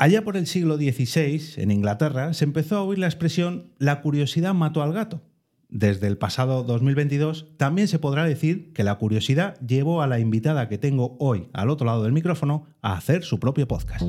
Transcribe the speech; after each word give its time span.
Allá 0.00 0.24
por 0.24 0.38
el 0.38 0.46
siglo 0.46 0.78
XVI, 0.78 1.60
en 1.60 1.70
Inglaterra, 1.70 2.32
se 2.32 2.46
empezó 2.46 2.78
a 2.78 2.82
oír 2.82 2.98
la 2.98 3.06
expresión 3.06 3.74
la 3.76 4.00
curiosidad 4.00 4.54
mató 4.54 4.82
al 4.82 4.94
gato. 4.94 5.20
Desde 5.70 6.08
el 6.08 6.18
pasado 6.18 6.64
2022 6.64 7.46
también 7.56 7.86
se 7.86 8.00
podrá 8.00 8.24
decir 8.24 8.72
que 8.72 8.82
la 8.82 8.96
curiosidad 8.96 9.56
llevó 9.60 10.02
a 10.02 10.08
la 10.08 10.18
invitada 10.18 10.68
que 10.68 10.78
tengo 10.78 11.16
hoy 11.20 11.48
al 11.52 11.70
otro 11.70 11.86
lado 11.86 12.02
del 12.02 12.12
micrófono 12.12 12.66
a 12.82 12.94
hacer 12.94 13.22
su 13.22 13.38
propio 13.38 13.68
podcast. 13.68 14.04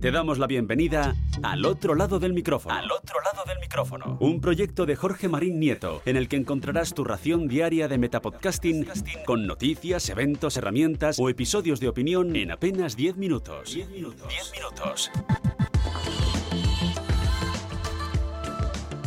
Te 0.00 0.10
damos 0.10 0.38
la 0.40 0.48
bienvenida 0.48 1.14
al 1.44 1.64
otro 1.64 1.94
lado 1.94 2.18
del 2.18 2.32
micrófono. 2.32 2.74
Al 2.74 2.90
otro 2.90 3.20
lado 3.20 3.44
del 3.46 3.60
micrófono. 3.60 4.18
Un 4.20 4.40
proyecto 4.40 4.86
de 4.86 4.96
Jorge 4.96 5.28
Marín 5.28 5.60
Nieto 5.60 6.02
en 6.04 6.16
el 6.16 6.28
que 6.28 6.36
encontrarás 6.36 6.94
tu 6.94 7.04
ración 7.04 7.46
diaria 7.46 7.86
de 7.86 7.98
metapodcasting 7.98 8.88
con 9.24 9.46
noticias, 9.46 10.08
eventos, 10.08 10.56
herramientas 10.56 11.20
o 11.20 11.28
episodios 11.28 11.78
de 11.78 11.88
opinión 11.88 12.34
en 12.34 12.50
apenas 12.50 12.96
10 12.96 13.18
minutos. 13.18 13.72
10 13.72 13.90
minutos. 13.90 14.28
10 14.28 14.52
minutos. 14.52 15.10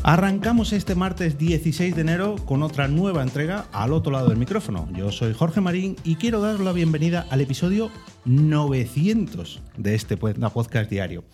Arrancamos 0.03 0.71
este 0.71 0.95
martes 0.95 1.37
16 1.37 1.93
de 1.93 2.01
enero 2.01 2.37
con 2.45 2.63
otra 2.63 2.87
nueva 2.87 3.21
entrega 3.21 3.65
al 3.73 3.91
otro 3.91 4.13
lado 4.13 4.29
del 4.29 4.37
micrófono. 4.37 4.87
Yo 4.95 5.11
soy 5.11 5.33
Jorge 5.33 5.59
Marín 5.59 5.97
y 6.05 6.15
quiero 6.15 6.39
dar 6.39 6.61
la 6.61 6.71
bienvenida 6.71 7.27
al 7.29 7.41
episodio 7.41 7.91
900 8.23 9.61
de 9.77 9.95
este 9.95 10.15
podcast 10.15 10.89
diario. 10.89 11.25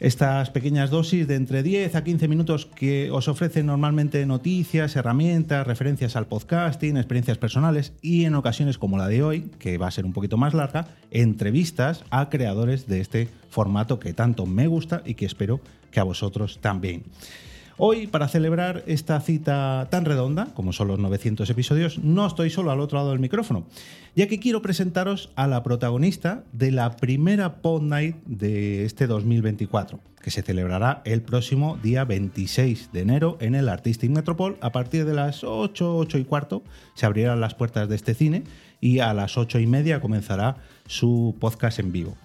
Estas 0.00 0.50
pequeñas 0.50 0.90
dosis 0.90 1.26
de 1.26 1.36
entre 1.36 1.62
10 1.62 1.94
a 1.94 2.04
15 2.04 2.28
minutos 2.28 2.66
que 2.66 3.10
os 3.10 3.28
ofrecen 3.28 3.66
normalmente 3.66 4.26
noticias, 4.26 4.94
herramientas, 4.94 5.66
referencias 5.66 6.14
al 6.14 6.26
podcasting, 6.26 6.98
experiencias 6.98 7.38
personales 7.38 7.94
y 8.02 8.26
en 8.26 8.34
ocasiones 8.34 8.76
como 8.76 8.98
la 8.98 9.08
de 9.08 9.22
hoy, 9.22 9.50
que 9.58 9.78
va 9.78 9.86
a 9.86 9.92
ser 9.92 10.04
un 10.04 10.12
poquito 10.12 10.36
más 10.36 10.52
larga, 10.52 10.88
entrevistas 11.10 12.04
a 12.10 12.28
creadores 12.28 12.86
de 12.86 13.00
este 13.00 13.28
formato 13.48 13.98
que 13.98 14.12
tanto 14.12 14.44
me 14.44 14.66
gusta 14.66 15.02
y 15.06 15.14
que 15.14 15.24
espero 15.24 15.60
que 15.90 16.00
a 16.00 16.04
vosotros 16.04 16.58
también. 16.60 17.04
Hoy, 17.84 18.06
para 18.06 18.28
celebrar 18.28 18.84
esta 18.86 19.20
cita 19.20 19.88
tan 19.90 20.04
redonda, 20.04 20.54
como 20.54 20.72
son 20.72 20.86
los 20.86 21.00
900 21.00 21.50
episodios, 21.50 21.98
no 21.98 22.24
estoy 22.24 22.48
solo 22.48 22.70
al 22.70 22.78
otro 22.78 22.98
lado 22.98 23.10
del 23.10 23.18
micrófono, 23.18 23.66
ya 24.14 24.28
que 24.28 24.38
quiero 24.38 24.62
presentaros 24.62 25.30
a 25.34 25.48
la 25.48 25.64
protagonista 25.64 26.44
de 26.52 26.70
la 26.70 26.94
primera 26.94 27.56
Pod 27.56 27.82
Night 27.82 28.18
de 28.24 28.84
este 28.84 29.08
2024, 29.08 29.98
que 30.22 30.30
se 30.30 30.42
celebrará 30.42 31.02
el 31.04 31.22
próximo 31.22 31.76
día 31.82 32.04
26 32.04 32.92
de 32.92 33.00
enero 33.00 33.36
en 33.40 33.56
el 33.56 33.68
Artistic 33.68 34.12
Metropol. 34.12 34.58
A 34.60 34.70
partir 34.70 35.04
de 35.04 35.14
las 35.14 35.42
8, 35.42 35.96
8 35.96 36.18
y 36.18 36.24
cuarto 36.24 36.62
se 36.94 37.06
abrirán 37.06 37.40
las 37.40 37.56
puertas 37.56 37.88
de 37.88 37.96
este 37.96 38.14
cine 38.14 38.44
y 38.80 39.00
a 39.00 39.12
las 39.12 39.36
8 39.36 39.58
y 39.58 39.66
media 39.66 40.00
comenzará 40.00 40.58
su 40.86 41.34
podcast 41.40 41.80
en 41.80 41.90
vivo. 41.90 42.16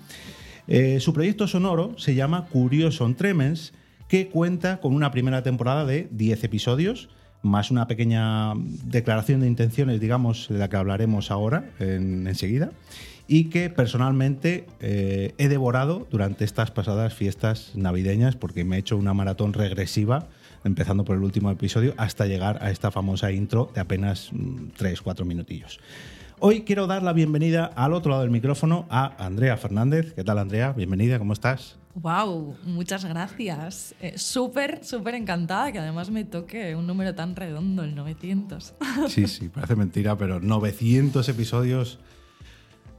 Eh, 0.68 1.00
su 1.00 1.14
proyecto 1.14 1.48
sonoro 1.48 1.98
se 1.98 2.14
llama 2.14 2.46
Curious 2.46 3.02
on 3.02 3.16
Tremens 3.16 3.74
que 4.08 4.30
cuenta 4.30 4.80
con 4.80 4.94
una 4.94 5.12
primera 5.12 5.44
temporada 5.44 5.86
de 5.86 6.08
10 6.12 6.44
episodios, 6.44 7.10
más 7.42 7.72
una 7.72 7.88
pequeña 7.88 8.54
declaración 8.86 9.42
de 9.42 9.48
intenciones, 9.48 10.00
digamos, 10.00 10.48
de 10.50 10.58
la 10.58 10.70
que 10.70 10.78
hablaremos 10.78 11.32
ahora 11.32 11.70
enseguida, 11.80 12.72
y 13.28 13.46
que 13.46 13.70
personalmente 13.70 14.66
eh, 14.80 15.34
he 15.38 15.50
devorado 15.50 16.08
durante 16.10 16.46
estas 16.46 16.72
pasadas 16.72 17.14
fiestas 17.14 17.74
navideñas 17.76 18.36
porque 18.36 18.64
me 18.64 18.78
he 18.78 18.80
hecho 18.80 18.98
una 18.98 19.14
maratón 19.14 19.54
regresiva, 19.54 20.28
empezando 20.64 21.04
por 21.04 21.18
el 21.18 21.24
último 21.24 21.52
episodio, 21.52 21.94
hasta 21.98 22.26
llegar 22.26 22.60
a 22.64 22.72
esta 22.72 22.90
famosa 22.90 23.32
intro 23.32 23.70
de 23.74 23.82
apenas 23.82 24.32
3-4 24.32 25.24
mm, 25.24 25.28
minutillos. 25.28 25.80
Hoy 26.40 26.62
quiero 26.62 26.88
dar 26.88 27.04
la 27.04 27.14
bienvenida 27.14 27.66
al 27.66 27.94
otro 27.94 28.12
lado 28.12 28.22
del 28.22 28.32
micrófono 28.32 28.86
a 28.90 29.14
Andrea 29.24 29.58
Fernández. 29.58 30.14
¿Qué 30.14 30.24
tal, 30.24 30.38
Andrea? 30.38 30.72
Bienvenida, 30.72 31.18
¿cómo 31.20 31.34
estás? 31.34 31.78
Wow, 32.00 32.56
muchas 32.64 33.06
gracias. 33.06 33.96
Eh, 34.00 34.20
súper, 34.20 34.84
súper 34.84 35.16
encantada 35.16 35.72
que 35.72 35.80
además 35.80 36.12
me 36.12 36.26
toque 36.26 36.76
un 36.76 36.86
número 36.86 37.16
tan 37.16 37.36
redondo, 37.36 37.84
el 37.84 37.96
900. 37.96 38.76
Sí, 39.08 39.28
sí, 39.28 39.50
parece 39.50 39.76
mentira, 39.76 40.16
pero 40.16 40.40
900 40.40 41.28
episodios 41.28 41.98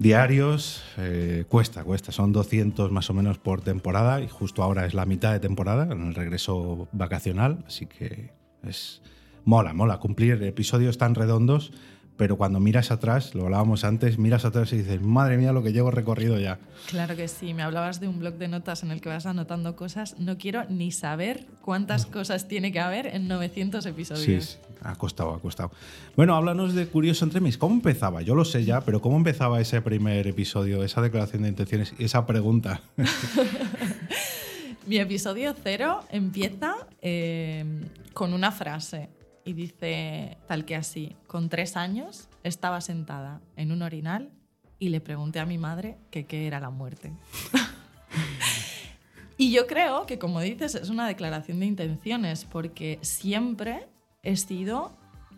diarios 0.01 0.83
eh, 0.97 1.45
cuesta, 1.49 1.85
cuesta. 1.85 2.11
Son 2.11 2.33
200 2.33 2.91
más 2.91 3.09
o 3.09 3.15
menos 3.15 3.39
por 3.39 3.61
temporada 3.61 4.21
y 4.21 4.27
justo 4.27 4.65
ahora 4.65 4.85
es 4.85 4.95
la 4.95 5.07
mitad 5.07 5.33
de 5.33 5.39
temporada 5.39 5.93
en 5.93 6.09
el 6.09 6.15
regreso 6.17 6.89
vacacional, 6.91 7.63
así 7.69 7.87
que 7.87 8.33
es 8.65 9.01
mola, 9.45 9.75
mola 9.75 9.99
cumplir 9.99 10.43
episodios 10.43 10.99
tan 10.99 11.15
redondos 11.15 11.73
pero 12.19 12.37
cuando 12.37 12.59
miras 12.59 12.91
atrás, 12.91 13.35
lo 13.37 13.45
hablábamos 13.45 13.85
antes, 13.85 14.19
miras 14.19 14.45
atrás 14.45 14.73
y 14.73 14.79
dices, 14.79 15.01
madre 15.01 15.39
mía, 15.39 15.53
lo 15.53 15.63
que 15.63 15.73
llevo 15.73 15.93
recorrido 15.93 16.39
ya. 16.39 16.59
Claro 16.89 17.15
que 17.17 17.29
sí, 17.29 17.55
me 17.55 17.63
hablabas 17.63 18.01
de 18.01 18.09
un 18.09 18.19
blog 18.19 18.35
de 18.35 18.49
notas 18.49 18.83
en 18.83 18.91
el 18.91 19.01
que 19.01 19.09
vas 19.09 19.25
anotando 19.25 19.77
cosas, 19.77 20.19
no 20.19 20.37
quiero 20.37 20.65
ni 20.69 20.91
saber 20.91 21.47
cuántas 21.63 22.07
cosas 22.07 22.49
tiene 22.49 22.73
que 22.73 22.81
haber 22.81 23.07
en 23.07 23.29
900 23.29 23.87
episodios. 23.87 24.45
Sí, 24.45 24.59
ha 24.83 24.97
costado, 24.97 25.33
ha 25.33 25.41
costado. 25.41 25.71
Bueno, 26.17 26.35
háblanos 26.35 26.75
de 26.75 26.89
Curioso 26.89 27.25
Entre 27.25 27.41
¿cómo 27.57 27.77
empezaba? 27.77 28.21
Yo 28.21 28.35
lo 28.35 28.45
sé 28.45 28.65
ya, 28.65 28.81
pero 28.81 29.01
¿cómo 29.01 29.17
empezaba 29.17 29.61
ese 29.61 29.81
primer 29.81 30.27
episodio, 30.27 30.83
esa 30.83 31.01
declaración 31.01 31.45
de 31.45 31.51
intenciones, 31.51 31.95
esa 32.01 32.27
pregunta? 32.27 32.81
Mi 34.87 34.97
episodio 34.99 35.55
cero 35.63 36.03
empieza 36.11 36.75
eh, 37.01 37.65
con 38.13 38.33
una 38.33 38.51
frase 38.51 39.09
y 39.49 39.55
dice 39.55 40.37
tal 40.47 40.67
que 40.67 40.77
así, 40.77 41.17
con 41.27 41.49
tres 41.49 41.79
años 41.79 42.29
estaba 42.45 42.83
sentada 42.83 43.41
en 43.57 43.73
un 43.73 43.81
orinal 43.81 44.31
y 44.79 44.91
le 44.91 45.01
pregunté 45.01 45.41
a 45.41 45.47
mi 45.47 45.57
madre 45.57 45.97
que 46.11 46.27
qué 46.27 46.47
era 46.47 46.61
la 46.61 46.69
muerte. 46.69 47.15
y 49.39 49.51
yo 49.51 49.67
creo 49.67 50.05
que, 50.05 50.19
como 50.19 50.43
dices, 50.43 50.75
es 50.75 50.91
una 50.91 51.09
declaración 51.09 51.61
de 51.61 51.67
intenciones, 51.67 52.45
porque 52.45 52.99
siempre 53.01 53.89
he 54.23 54.37
sido 54.37 54.95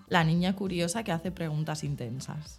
la 0.09 0.25
niña 0.25 0.57
curiosa 0.57 1.05
que 1.05 1.13
hace 1.13 1.31
preguntas 1.31 1.85
intensas. 1.85 2.59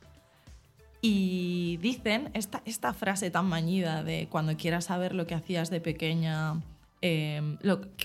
Y 1.02 1.80
dicen 1.82 2.32
esta, 2.34 2.62
esta 2.64 2.94
frase 2.94 3.30
tan 3.30 3.48
mañida 3.48 4.06
de 4.06 4.30
cuando 4.32 4.56
quieras 4.56 4.86
saber 4.86 5.14
lo 5.14 5.28
que 5.28 5.36
hacías 5.36 5.70
de 5.70 5.82
pequeña, 5.82 6.62
Em, 7.02 7.58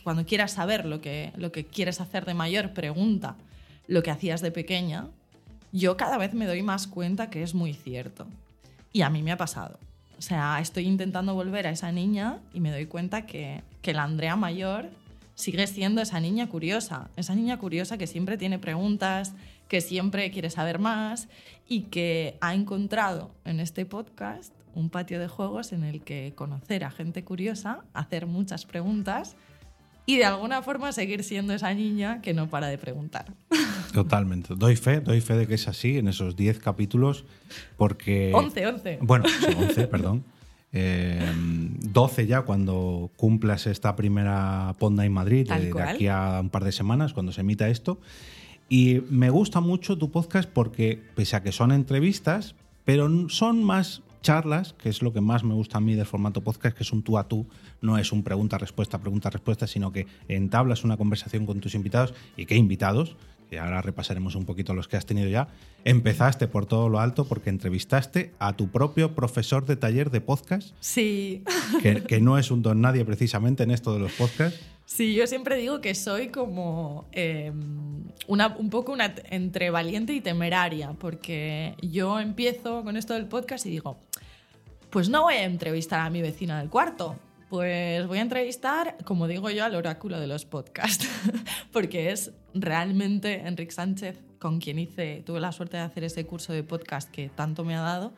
cuando 0.03 0.25
quieras 0.25 0.53
saber 0.53 0.87
lo 0.87 1.01
que, 1.01 1.33
lo 1.37 1.53
que 1.53 1.67
quieres 1.67 2.01
hacer 2.01 2.25
de 2.25 2.34
mayor, 2.34 2.73
pregunta 2.73 3.37
lo 3.87 4.03
que 4.03 4.11
hacías 4.11 4.41
de 4.41 4.51
pequeña, 4.51 5.09
yo 5.73 5.97
cada 5.97 6.17
vez 6.17 6.33
me 6.33 6.47
doy 6.47 6.62
más 6.62 6.87
cuenta 6.87 7.29
que 7.29 7.43
es 7.43 7.55
muy 7.55 7.75
cierto. 7.75 8.27
Y 8.93 9.03
a 9.03 9.11
mí 9.11 9.23
me 9.23 9.33
ha 9.33 9.37
pasado. 9.37 9.79
O 10.19 10.23
sea, 10.23 10.59
estoy 10.61 10.87
intentando 10.87 11.35
volver 11.35 11.67
a 11.67 11.71
esa 11.71 11.93
niña 11.93 12.39
y 12.55 12.61
me 12.61 12.71
doy 12.71 12.87
cuenta 12.87 13.27
que, 13.27 13.62
que 13.83 13.93
la 13.93 14.05
Andrea 14.05 14.35
mayor 14.35 14.89
sigue 15.35 15.67
siendo 15.67 16.01
esa 16.01 16.19
niña 16.19 16.49
curiosa, 16.49 17.11
esa 17.17 17.35
niña 17.35 17.59
curiosa 17.59 17.99
que 17.99 18.06
siempre 18.06 18.39
tiene 18.39 18.59
preguntas, 18.59 19.35
que 19.69 19.83
siempre 19.83 20.31
quiere 20.31 20.49
saber 20.49 20.79
más 20.79 21.29
y 21.69 21.83
que 21.83 22.39
ha 22.41 22.55
encontrado 22.55 23.31
en 23.45 23.61
este 23.61 23.85
podcast 23.85 24.55
un 24.76 24.91
patio 24.91 25.19
de 25.19 25.26
juegos 25.26 25.72
en 25.72 25.82
el 25.82 26.03
que 26.03 26.34
conocer 26.37 26.84
a 26.84 26.91
gente 26.91 27.25
curiosa, 27.25 27.81
hacer 27.94 28.26
muchas 28.26 28.66
preguntas 28.66 29.34
y 30.04 30.19
de 30.19 30.26
alguna 30.26 30.62
forma 30.62 30.92
seguir 30.92 31.25
siendo 31.25 31.54
esa 31.54 31.72
niña 31.75 32.20
que 32.20 32.34
no 32.34 32.48
para 32.48 32.69
de 32.69 32.78
preguntar. 32.78 33.32
Totalmente. 33.92 34.54
Doy 34.54 34.76
fe, 34.76 35.00
doy 35.00 35.20
fe 35.20 35.34
de 35.34 35.47
que 35.47 35.54
es 35.54 35.66
así 35.66 35.97
en 35.97 36.09
esos 36.09 36.37
10 36.37 36.59
capítulos 36.60 37.25
porque... 37.76 38.31
11, 38.34 38.66
11. 38.66 38.98
Bueno, 39.00 39.25
11, 39.59 39.88
perdón. 39.88 40.25
12 40.72 42.22
eh, 42.22 42.26
ya 42.26 42.43
cuando 42.43 43.10
cumplas 43.16 43.66
esta 43.66 43.97
primera 43.97 44.75
Ponda 44.78 45.06
en 45.06 45.12
Madrid, 45.12 45.48
de, 45.48 45.72
de, 45.72 45.82
aquí 45.82 46.06
a 46.06 46.38
un 46.43 46.50
par 46.50 46.64
de 46.64 46.72
semanas, 46.72 47.14
cuando 47.14 47.32
se 47.32 47.41
emita 47.41 47.69
esto. 47.69 47.98
Y 48.69 49.00
me 49.08 49.31
gusta 49.31 49.60
mucho 49.60 49.97
tu 49.97 50.10
podcast 50.10 50.50
porque, 50.50 51.03
pese 51.14 51.37
a 51.37 51.43
que 51.43 51.53
son 51.53 51.72
entrevistas, 51.72 52.54
pero 52.84 53.28
son 53.31 53.64
más 53.64 54.03
charlas, 54.26 54.72
que 54.72 54.88
es 54.88 55.03
lo 55.03 55.12
que 55.12 55.20
más 55.20 55.44
me 55.44 55.54
gusta 55.54 55.78
a 55.78 55.81
mí 55.81 55.94
del 55.94 56.04
formato 56.04 56.41
podcast, 56.41 56.76
que 56.76 56.82
es 56.82 56.92
un 56.92 57.04
tú 57.04 57.16
a 57.16 57.28
tú, 57.28 57.47
no 57.81 57.97
es 57.97 58.11
un 58.11 58.25
pregunta-respuesta, 58.25 58.99
pregunta-respuesta, 58.99 59.69
sino 59.69 59.93
que 59.93 60.08
entablas 60.26 60.82
una 60.82 60.96
conversación 60.96 61.46
con 61.46 61.61
tus 61.61 61.76
invitados 61.76 62.12
y 62.37 62.44
qué 62.46 62.56
invitados, 62.56 63.14
que 63.49 63.61
ahora 63.61 63.82
repasaremos 63.82 64.34
un 64.34 64.44
poquito 64.44 64.75
los 64.75 64.88
que 64.88 64.96
has 64.96 65.06
tenido 65.06 65.28
ya. 65.28 65.46
Empezaste 65.84 66.49
por 66.49 66.67
todo 66.67 66.88
lo 66.88 66.99
alto 66.99 67.28
porque 67.28 67.50
entrevistaste 67.50 68.32
a 68.40 68.56
tu 68.56 68.69
propio 68.69 69.14
profesor 69.14 69.64
de 69.64 69.76
taller 69.76 70.11
de 70.11 70.20
podcast. 70.20 70.75
Sí. 70.81 71.44
Que, 71.81 72.02
que 72.02 72.20
no 72.20 72.37
es 72.37 72.50
un 72.50 72.62
don 72.62 72.81
nadie 72.81 73.05
precisamente 73.05 73.62
en 73.62 73.70
esto 73.70 73.93
de 73.93 74.00
los 74.00 74.11
podcasts. 74.11 74.58
Sí, 74.87 75.15
yo 75.15 75.27
siempre 75.27 75.56
digo 75.56 75.81
que 75.81 75.97
soy 75.97 76.29
como 76.29 77.06
em, 77.11 78.05
una, 78.29 78.56
un 78.56 78.71
poco 78.71 78.93
una, 78.93 79.12
entre 79.31 79.71
valiente 79.71 80.12
y 80.12 80.21
temeraria, 80.21 80.93
porque 80.93 81.75
yo 81.83 82.21
empiezo 82.21 82.85
con 82.85 82.97
esto 82.97 83.15
del 83.15 83.27
podcast 83.27 83.67
y 83.67 83.71
digo, 83.71 83.99
pues 84.91 85.09
no 85.09 85.23
voy 85.23 85.35
a 85.35 85.43
entrevistar 85.43 86.00
a 86.00 86.09
mi 86.09 86.23
vecina 86.23 86.61
del 86.61 86.71
cuarto, 86.71 87.17
pues 87.50 88.06
voy 88.06 88.19
a 88.19 88.23
entrevistar, 88.23 88.97
como 89.05 89.27
digo 89.27 89.50
yo, 89.50 89.65
al 89.65 89.75
oráculo 89.75 90.21
de 90.21 90.29
los 90.29 90.44
podcasts, 90.44 91.09
porque 91.73 92.12
es 92.12 92.31
realmente 92.55 93.41
Enrique 93.41 93.73
Sánchez 93.73 94.21
con 94.39 94.61
quien 94.61 94.79
hice, 94.79 95.25
tuve 95.27 95.41
la 95.41 95.50
suerte 95.50 95.79
de 95.79 95.82
hacer 95.82 96.05
ese 96.05 96.27
curso 96.27 96.53
de 96.53 96.62
podcast 96.62 97.11
que 97.11 97.29
tanto 97.29 97.65
me 97.65 97.75
ha 97.75 97.81
dado 97.81 98.12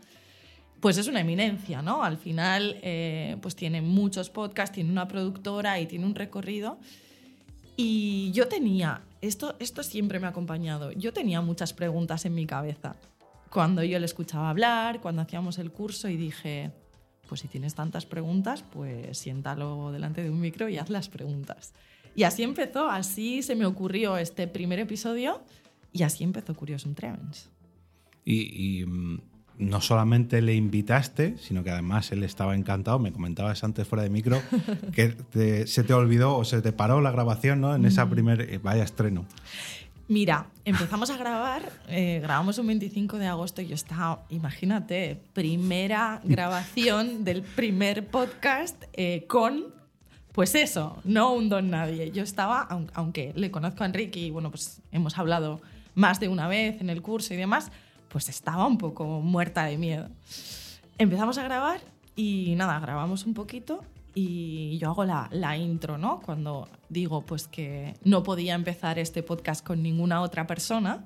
pues 0.80 0.96
es 0.98 1.08
una 1.08 1.20
eminencia, 1.20 1.82
¿no? 1.82 2.02
Al 2.02 2.18
final, 2.18 2.78
eh, 2.82 3.36
pues 3.42 3.56
tiene 3.56 3.82
muchos 3.82 4.30
podcasts, 4.30 4.74
tiene 4.74 4.90
una 4.90 5.08
productora 5.08 5.80
y 5.80 5.86
tiene 5.86 6.06
un 6.06 6.14
recorrido. 6.14 6.78
Y 7.76 8.30
yo 8.32 8.48
tenía, 8.48 9.02
esto, 9.20 9.56
esto 9.58 9.82
siempre 9.82 10.18
me 10.20 10.26
ha 10.26 10.30
acompañado, 10.30 10.92
yo 10.92 11.12
tenía 11.12 11.40
muchas 11.40 11.72
preguntas 11.72 12.24
en 12.24 12.34
mi 12.34 12.46
cabeza 12.46 12.96
cuando 13.50 13.82
yo 13.82 13.98
le 13.98 14.04
escuchaba 14.04 14.50
hablar, 14.50 15.00
cuando 15.00 15.22
hacíamos 15.22 15.58
el 15.58 15.70
curso 15.70 16.08
y 16.08 16.16
dije, 16.16 16.70
pues 17.28 17.40
si 17.40 17.48
tienes 17.48 17.74
tantas 17.74 18.06
preguntas, 18.06 18.62
pues 18.72 19.18
siéntalo 19.18 19.90
delante 19.92 20.22
de 20.22 20.30
un 20.30 20.40
micro 20.40 20.68
y 20.68 20.78
haz 20.78 20.90
las 20.90 21.08
preguntas. 21.08 21.72
Y 22.14 22.24
así 22.24 22.42
empezó, 22.42 22.88
así 22.90 23.42
se 23.42 23.54
me 23.54 23.66
ocurrió 23.66 24.16
este 24.16 24.48
primer 24.48 24.78
episodio 24.80 25.42
y 25.92 26.02
así 26.02 26.24
empezó 26.24 26.54
Curioso 26.54 26.90
Tremens. 26.94 27.50
Y, 28.24 28.80
y 28.80 28.86
mm, 28.86 29.20
no 29.58 29.80
solamente 29.80 30.40
le 30.40 30.54
invitaste, 30.54 31.36
sino 31.38 31.64
que 31.64 31.70
además 31.70 32.12
él 32.12 32.22
estaba 32.22 32.54
encantado. 32.54 32.98
Me 32.98 33.12
comentabas 33.12 33.64
antes 33.64 33.86
fuera 33.86 34.02
de 34.02 34.10
micro 34.10 34.40
que 34.92 35.66
se 35.66 35.84
te 35.84 35.92
olvidó 35.92 36.36
o 36.36 36.44
se 36.44 36.62
te 36.62 36.72
paró 36.72 37.00
la 37.00 37.10
grabación 37.10 37.60
¿no? 37.60 37.74
en 37.74 37.84
esa 37.84 38.06
mm. 38.06 38.10
primer 38.10 38.40
eh, 38.42 38.58
vaya 38.62 38.84
estreno. 38.84 39.24
Mira, 40.10 40.46
empezamos 40.64 41.10
a 41.10 41.18
grabar, 41.18 41.70
eh, 41.86 42.20
grabamos 42.22 42.56
un 42.56 42.68
25 42.68 43.18
de 43.18 43.26
agosto 43.26 43.60
y 43.60 43.66
yo 43.66 43.74
estaba, 43.74 44.24
imagínate, 44.30 45.20
primera 45.34 46.22
grabación 46.24 47.24
del 47.24 47.42
primer 47.42 48.06
podcast 48.06 48.84
eh, 48.94 49.26
con, 49.28 49.66
pues 50.32 50.54
eso, 50.54 50.96
no 51.04 51.34
un 51.34 51.50
don 51.50 51.68
nadie. 51.68 52.10
Yo 52.10 52.22
estaba, 52.22 52.66
aunque 52.94 53.34
le 53.36 53.50
conozco 53.50 53.82
a 53.82 53.86
Enrique 53.86 54.18
y 54.18 54.30
bueno, 54.30 54.50
pues 54.50 54.80
hemos 54.92 55.18
hablado 55.18 55.60
más 55.94 56.20
de 56.20 56.28
una 56.28 56.48
vez 56.48 56.80
en 56.80 56.88
el 56.88 57.02
curso 57.02 57.34
y 57.34 57.36
demás, 57.36 57.70
pues 58.08 58.28
estaba 58.28 58.66
un 58.66 58.78
poco 58.78 59.20
muerta 59.20 59.64
de 59.64 59.78
miedo. 59.78 60.08
Empezamos 60.98 61.38
a 61.38 61.42
grabar 61.44 61.80
y 62.16 62.54
nada, 62.56 62.78
grabamos 62.80 63.26
un 63.26 63.34
poquito 63.34 63.84
y 64.14 64.78
yo 64.78 64.90
hago 64.90 65.04
la, 65.04 65.28
la, 65.30 65.56
intro, 65.56 65.98
¿no? 65.98 66.20
Cuando 66.20 66.68
digo 66.88 67.24
pues 67.24 67.46
que 67.46 67.94
no 68.02 68.22
podía 68.22 68.54
empezar 68.54 68.98
este 68.98 69.22
podcast 69.22 69.64
con 69.64 69.82
ninguna 69.82 70.22
otra 70.22 70.46
persona 70.46 71.04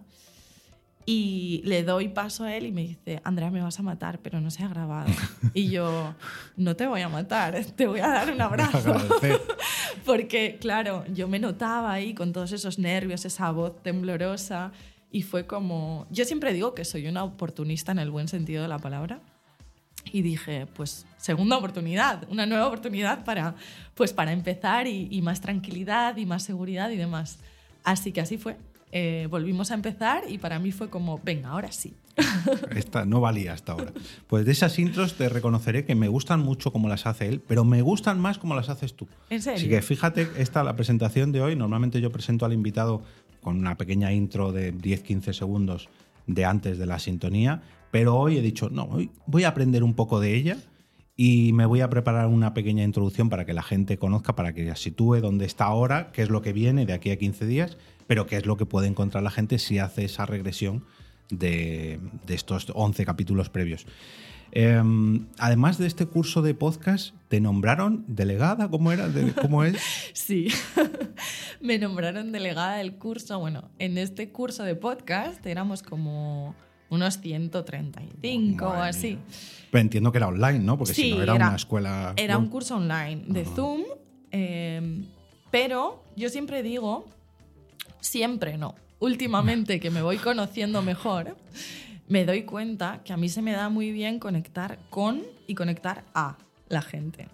y 1.04 1.62
le 1.64 1.82
doy 1.82 2.08
paso 2.08 2.44
a 2.44 2.54
él 2.54 2.66
y 2.66 2.72
me 2.72 2.82
dice, 2.82 3.20
Andrea, 3.25 3.50
me 3.50 3.60
vas 3.60 3.78
a 3.78 3.82
matar, 3.82 4.20
pero 4.20 4.40
no 4.40 4.50
se 4.50 4.62
ha 4.62 4.69
grabado. 4.69 5.10
y 5.55 5.69
yo, 5.69 6.14
no 6.56 6.76
te 6.76 6.87
voy 6.87 7.00
a 7.00 7.08
matar, 7.08 7.64
te 7.76 7.87
voy 7.87 8.00
a 8.00 8.08
dar 8.08 8.32
un 8.32 8.40
abrazo. 8.40 8.94
Porque, 10.06 10.58
claro, 10.60 11.05
yo 11.12 11.26
me 11.28 11.38
notaba 11.38 11.93
ahí 11.93 12.14
con 12.14 12.32
todos 12.32 12.52
esos 12.52 12.78
nervios, 12.78 13.25
esa 13.25 13.50
voz 13.50 13.82
temblorosa 13.82 14.72
y 15.12 15.23
fue 15.23 15.47
como, 15.47 16.06
yo 16.11 16.25
siempre 16.25 16.55
digo 16.55 16.75
que 16.75 16.87
soy 16.87 17.06
una 17.06 17.23
oportunista 17.23 17.93
en 17.93 17.99
el 17.99 18.11
buen 18.11 18.29
sentido 18.29 18.62
de 18.62 18.69
la 18.69 18.79
palabra 18.79 19.20
y 20.11 20.23
dije, 20.23 20.67
pues 20.75 21.06
segunda 21.19 21.59
oportunidad, 21.59 22.26
una 22.31 22.47
nueva 22.47 22.67
oportunidad 22.67 23.23
para, 23.25 23.55
pues, 23.94 24.14
para 24.14 24.32
empezar 24.32 24.87
y, 24.87 25.20
más 25.23 25.43
tranquilidad 25.43 26.17
y 26.17 26.25
más 26.25 26.43
seguridad 26.43 26.91
y 26.91 26.97
demás. 26.97 27.38
Así 27.85 28.11
que 28.11 28.23
así 28.23 28.38
fue. 28.38 28.56
Eh, 28.91 29.29
volvimos 29.31 29.70
a 29.70 29.75
empezar 29.75 30.25
y 30.29 30.38
para 30.38 30.59
mí 30.59 30.73
fue 30.73 30.88
como, 30.88 31.20
venga, 31.23 31.50
ahora 31.50 31.70
sí. 31.73 31.94
Esta 32.76 33.05
no 33.05 33.20
valía 33.20 33.53
hasta 33.53 33.73
ahora. 33.73 33.93
Pues 34.26 34.44
de 34.44 34.53
esas 34.53 34.79
intros 34.79 35.15
te 35.15 35.29
reconoceré 35.29 35.85
que 35.85 35.94
me 35.94 36.08
gustan 36.08 36.41
mucho 36.41 36.73
como 36.73 36.88
las 36.88 37.06
hace 37.06 37.29
él, 37.29 37.43
pero 37.47 37.65
me 37.65 37.82
gustan 37.82 38.20
más 38.20 38.38
como 38.38 38.55
las 38.55 38.69
haces 38.69 38.94
tú. 38.94 39.08
¿En 39.31 39.41
serio? 39.41 39.58
Así 39.58 39.69
que 39.69 39.81
fíjate, 39.82 40.29
esta 40.37 40.62
la 40.62 40.76
presentación 40.76 41.32
de 41.32 41.41
hoy, 41.41 41.56
normalmente 41.56 42.00
yo 42.00 42.11
presento 42.11 42.44
al 42.44 42.53
invitado 42.53 43.03
con 43.43 43.59
una 43.59 43.77
pequeña 43.77 44.12
intro 44.12 44.53
de 44.53 44.75
10-15 44.75 45.33
segundos 45.33 45.89
de 46.27 46.44
antes 46.44 46.79
de 46.79 46.87
la 46.87 46.99
sintonía, 46.99 47.62
pero 47.91 48.17
hoy 48.17 48.39
he 48.39 48.43
dicho, 48.43 48.71
no, 48.71 48.85
hoy 48.85 49.11
voy 49.27 49.44
a 49.44 49.49
aprender 49.49 49.85
un 49.85 49.94
poco 49.94 50.21
de 50.21 50.35
ella 50.35 50.56
y 51.17 51.53
me 51.53 51.67
voy 51.67 51.81
a 51.81 51.91
preparar 51.91 52.27
una 52.27 52.55
pequeña 52.55 52.85
introducción 52.85 53.29
para 53.29 53.44
que 53.44 53.53
la 53.53 53.62
gente 53.62 53.99
conozca, 53.99 54.35
para 54.35 54.55
que 54.55 54.75
sitúe 54.77 55.21
dónde 55.21 55.44
está 55.44 55.67
ahora, 55.67 56.11
qué 56.12 56.23
es 56.23 56.31
lo 56.31 56.41
que 56.41 56.53
viene 56.53 56.87
de 56.87 56.94
aquí 56.94 57.11
a 57.11 57.19
15 57.19 57.47
días, 57.47 57.77
pero 58.06 58.27
qué 58.27 58.37
es 58.37 58.47
lo 58.47 58.56
que 58.56 58.67
puede 58.67 58.89
encontrar 58.89 59.23
la 59.23 59.31
gente 59.31 59.59
si 59.59 59.79
hace 59.79 60.05
esa 60.05 60.25
regresión 60.25 60.85
de, 61.31 62.00
estos 62.29 62.73
11 62.75 63.05
capítulos 63.05 63.50
previos. 63.50 63.87
Em, 64.54 65.28
además 65.38 65.78
de 65.78 65.87
este 65.87 66.04
curso 66.04 66.43
de 66.43 66.54
podcast, 66.54 67.14
¿te 67.28 67.40
nombraron 67.40 68.04
delegada? 68.06 68.69
¿Cómo 68.69 68.93
era? 68.93 69.08
¿Cómo 69.40 69.64
es? 69.64 69.76
Sí, 70.12 70.49
me 71.60 71.78
nombraron 71.78 72.32
delegada 72.32 72.76
del 72.76 72.96
curso. 72.96 73.38
Bueno, 73.38 73.70
en 73.78 73.96
este 73.96 74.31
curso 74.31 74.62
de 74.62 74.75
podcast 74.75 75.44
éramos 75.46 75.82
como 75.82 76.54
unos 76.90 77.19
135 77.20 78.66
o 78.66 78.72
así. 78.72 79.19
Pero 79.70 79.81
entiendo 79.81 80.12
que 80.12 80.19
era 80.19 80.28
online, 80.28 80.58
¿no? 80.58 80.76
Porque 80.76 80.93
si 80.93 81.14
no 81.14 81.22
era, 81.22 81.32
una 81.32 81.56
escuela. 81.56 82.12
Era 82.16 82.37
un 82.37 82.48
curso 82.48 82.76
online 82.76 83.25
de 83.28 83.46
Zoom, 83.46 83.84
em, 84.31 85.06
pero 85.50 86.05
yo 86.14 86.28
siempre 86.28 86.62
digo, 86.62 87.06
siempre 88.00 88.58
no. 88.58 88.75
Últimamente 88.98 89.81
que 89.81 89.90
me 89.90 90.02
voy 90.02 90.19
conociendo 90.19 90.82
mejor, 90.82 91.37
me 92.12 92.26
doy 92.26 92.43
cuenta 92.43 93.00
que 93.05 93.14
a 93.14 93.17
mí 93.17 93.31
se 93.31 93.41
me 93.41 93.53
da 93.53 93.70
muy 93.70 93.91
bien 93.91 94.19
conectar 94.19 94.79
con 94.91 95.23
y 95.47 95.55
conectar 95.55 96.05
a 96.12 96.37
la 96.69 96.82
gente. 96.82 97.26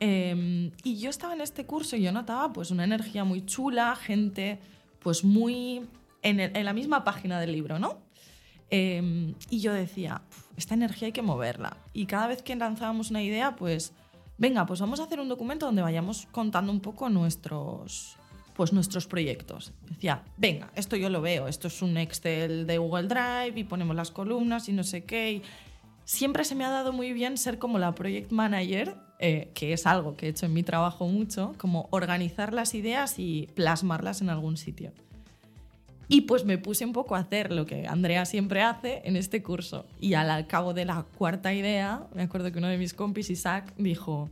Em, 0.00 0.70
y 0.82 0.96
yo 0.96 1.10
estaba 1.10 1.34
en 1.34 1.42
este 1.42 1.66
curso 1.66 1.96
y 1.96 2.02
yo 2.02 2.12
notaba 2.12 2.50
pues 2.50 2.70
una 2.70 2.84
energía 2.84 3.24
muy 3.24 3.44
chula, 3.44 3.94
gente 3.94 4.58
pues 5.00 5.22
muy 5.22 5.82
en, 6.22 6.64
la 6.64 6.72
misma 6.72 7.04
página 7.04 7.38
del 7.38 7.52
libro, 7.52 7.78
¿no? 7.78 7.98
Em, 8.70 9.34
y 9.50 9.60
yo 9.60 9.74
decía, 9.74 10.22
esta 10.56 10.72
energía 10.72 11.06
hay 11.08 11.12
que 11.12 11.20
moverla. 11.20 11.76
Y 11.92 12.06
cada 12.06 12.26
vez 12.26 12.40
que 12.40 12.56
lanzábamos 12.56 13.10
una 13.10 13.22
idea, 13.22 13.54
pues, 13.54 13.92
venga, 14.38 14.64
pues 14.64 14.80
vamos 14.80 14.98
a 14.98 15.02
hacer 15.02 15.20
un 15.20 15.28
documento 15.28 15.66
donde 15.66 15.82
vayamos 15.82 16.26
contando 16.32 16.72
un 16.72 16.80
poco 16.80 17.10
nuestros, 17.10 18.16
pues, 18.56 18.72
nuestros 18.72 19.06
proyectos. 19.06 19.72
Decía, 19.88 20.22
venga, 20.36 20.70
esto 20.74 20.96
yo 20.96 21.10
lo 21.10 21.20
veo, 21.20 21.46
esto 21.46 21.68
es 21.68 21.82
un 21.82 21.96
Excel 21.96 22.66
de 22.66 22.78
Google 22.78 23.08
Drive 23.08 23.52
y 23.54 23.64
ponemos 23.64 23.94
las 23.94 24.10
columnas 24.10 24.68
y 24.68 24.72
no 24.72 24.82
sé 24.82 25.04
qué. 25.04 25.42
siempre 26.04 26.44
se 26.44 26.54
me 26.54 26.64
ha 26.64 26.70
dado 26.70 26.92
muy 26.92 27.12
bien 27.12 27.36
ser 27.36 27.58
como 27.58 27.78
la 27.78 27.94
project 27.94 28.30
manager, 28.30 28.96
eh, 29.18 29.50
que 29.54 29.72
es 29.72 29.86
algo 29.86 30.16
que 30.16 30.26
he 30.26 30.28
hecho 30.30 30.46
en 30.46 30.54
mi 30.54 30.62
trabajo 30.62 31.06
mucho, 31.06 31.54
como 31.58 31.88
organizar 31.90 32.52
las 32.52 32.74
ideas 32.74 33.18
y 33.18 33.48
plasmarlas 33.54 34.22
en 34.22 34.30
algún 34.30 34.56
sitio. 34.56 34.92
Y 36.08 36.22
pues 36.22 36.44
me 36.44 36.56
puse 36.56 36.84
un 36.84 36.92
poco 36.92 37.16
a 37.16 37.20
hacer 37.20 37.52
lo 37.52 37.66
que 37.66 37.86
Andrea 37.86 38.24
siempre 38.24 38.62
hace 38.62 39.02
en 39.04 39.16
este 39.16 39.42
curso. 39.42 39.86
Y 40.00 40.14
al 40.14 40.46
cabo 40.46 40.72
de 40.72 40.84
la 40.84 41.02
cuarta 41.02 41.52
idea, 41.52 42.06
me 42.14 42.22
acuerdo 42.22 42.52
que 42.52 42.58
uno 42.58 42.68
de 42.68 42.78
mis 42.78 42.94
compis, 42.94 43.28
Isaac, 43.28 43.74
dijo, 43.76 44.30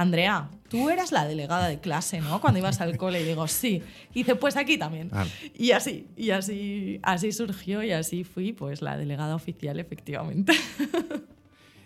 Andrea, 0.00 0.48
tú 0.70 0.88
eras 0.88 1.12
la 1.12 1.26
delegada 1.26 1.68
de 1.68 1.78
clase, 1.78 2.22
¿no? 2.22 2.40
Cuando 2.40 2.58
ibas 2.58 2.80
al 2.80 2.96
cole. 2.96 3.20
Y 3.20 3.24
digo, 3.24 3.46
sí. 3.48 3.82
Y 4.14 4.20
dice, 4.20 4.34
pues 4.34 4.56
aquí 4.56 4.78
también. 4.78 5.10
Y 5.54 5.72
así, 5.72 6.06
y 6.16 6.30
así, 6.30 7.00
así 7.02 7.32
surgió 7.32 7.82
y 7.82 7.92
así 7.92 8.24
fui, 8.24 8.54
pues, 8.54 8.80
la 8.80 8.96
delegada 8.96 9.34
oficial, 9.34 9.78
efectivamente. 9.78 10.54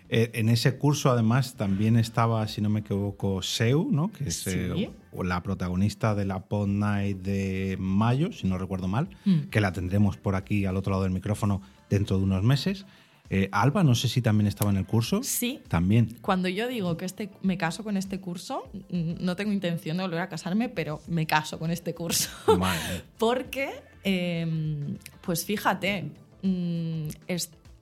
Eh, 0.07 0.29
en 0.35 0.49
ese 0.49 0.77
curso, 0.77 1.09
además, 1.09 1.55
también 1.55 1.97
estaba, 1.97 2.47
si 2.47 2.61
no 2.61 2.69
me 2.69 2.81
equivoco, 2.81 3.41
Seu, 3.41 3.89
¿no? 3.91 4.11
que 4.11 4.25
es 4.25 4.45
eh, 4.45 4.91
la 5.11 5.41
protagonista 5.41 6.13
de 6.13 6.25
la 6.25 6.45
Pod 6.45 6.67
Night 6.67 7.17
de 7.17 7.75
mayo, 7.79 8.31
si 8.31 8.45
no 8.45 8.59
recuerdo 8.59 8.87
mal, 8.87 9.09
mm. 9.25 9.45
que 9.45 9.61
la 9.61 9.71
tendremos 9.71 10.17
por 10.17 10.35
aquí 10.35 10.65
al 10.65 10.77
otro 10.77 10.91
lado 10.91 11.03
del 11.03 11.11
micrófono 11.11 11.63
dentro 11.89 12.19
de 12.19 12.23
unos 12.23 12.43
meses. 12.43 12.85
Eh, 13.29 13.49
Alba, 13.51 13.83
no 13.83 13.95
sé 13.95 14.07
si 14.07 14.21
también 14.21 14.47
estaba 14.47 14.71
en 14.71 14.77
el 14.77 14.85
curso. 14.85 15.23
Sí. 15.23 15.61
También. 15.67 16.17
Cuando 16.21 16.47
yo 16.47 16.67
digo 16.67 16.97
que 16.97 17.05
este, 17.05 17.29
me 17.41 17.57
caso 17.57 17.83
con 17.83 17.97
este 17.97 18.19
curso, 18.19 18.69
no 18.89 19.35
tengo 19.35 19.51
intención 19.51 19.97
de 19.97 20.03
volver 20.03 20.19
a 20.19 20.29
casarme, 20.29 20.69
pero 20.69 21.01
me 21.07 21.25
caso 21.25 21.59
con 21.59 21.71
este 21.71 21.93
curso. 21.93 22.29
Porque, 23.17 23.69
em, 24.03 24.97
pues 25.21 25.45
fíjate, 25.45 26.11
mm, 26.43 27.07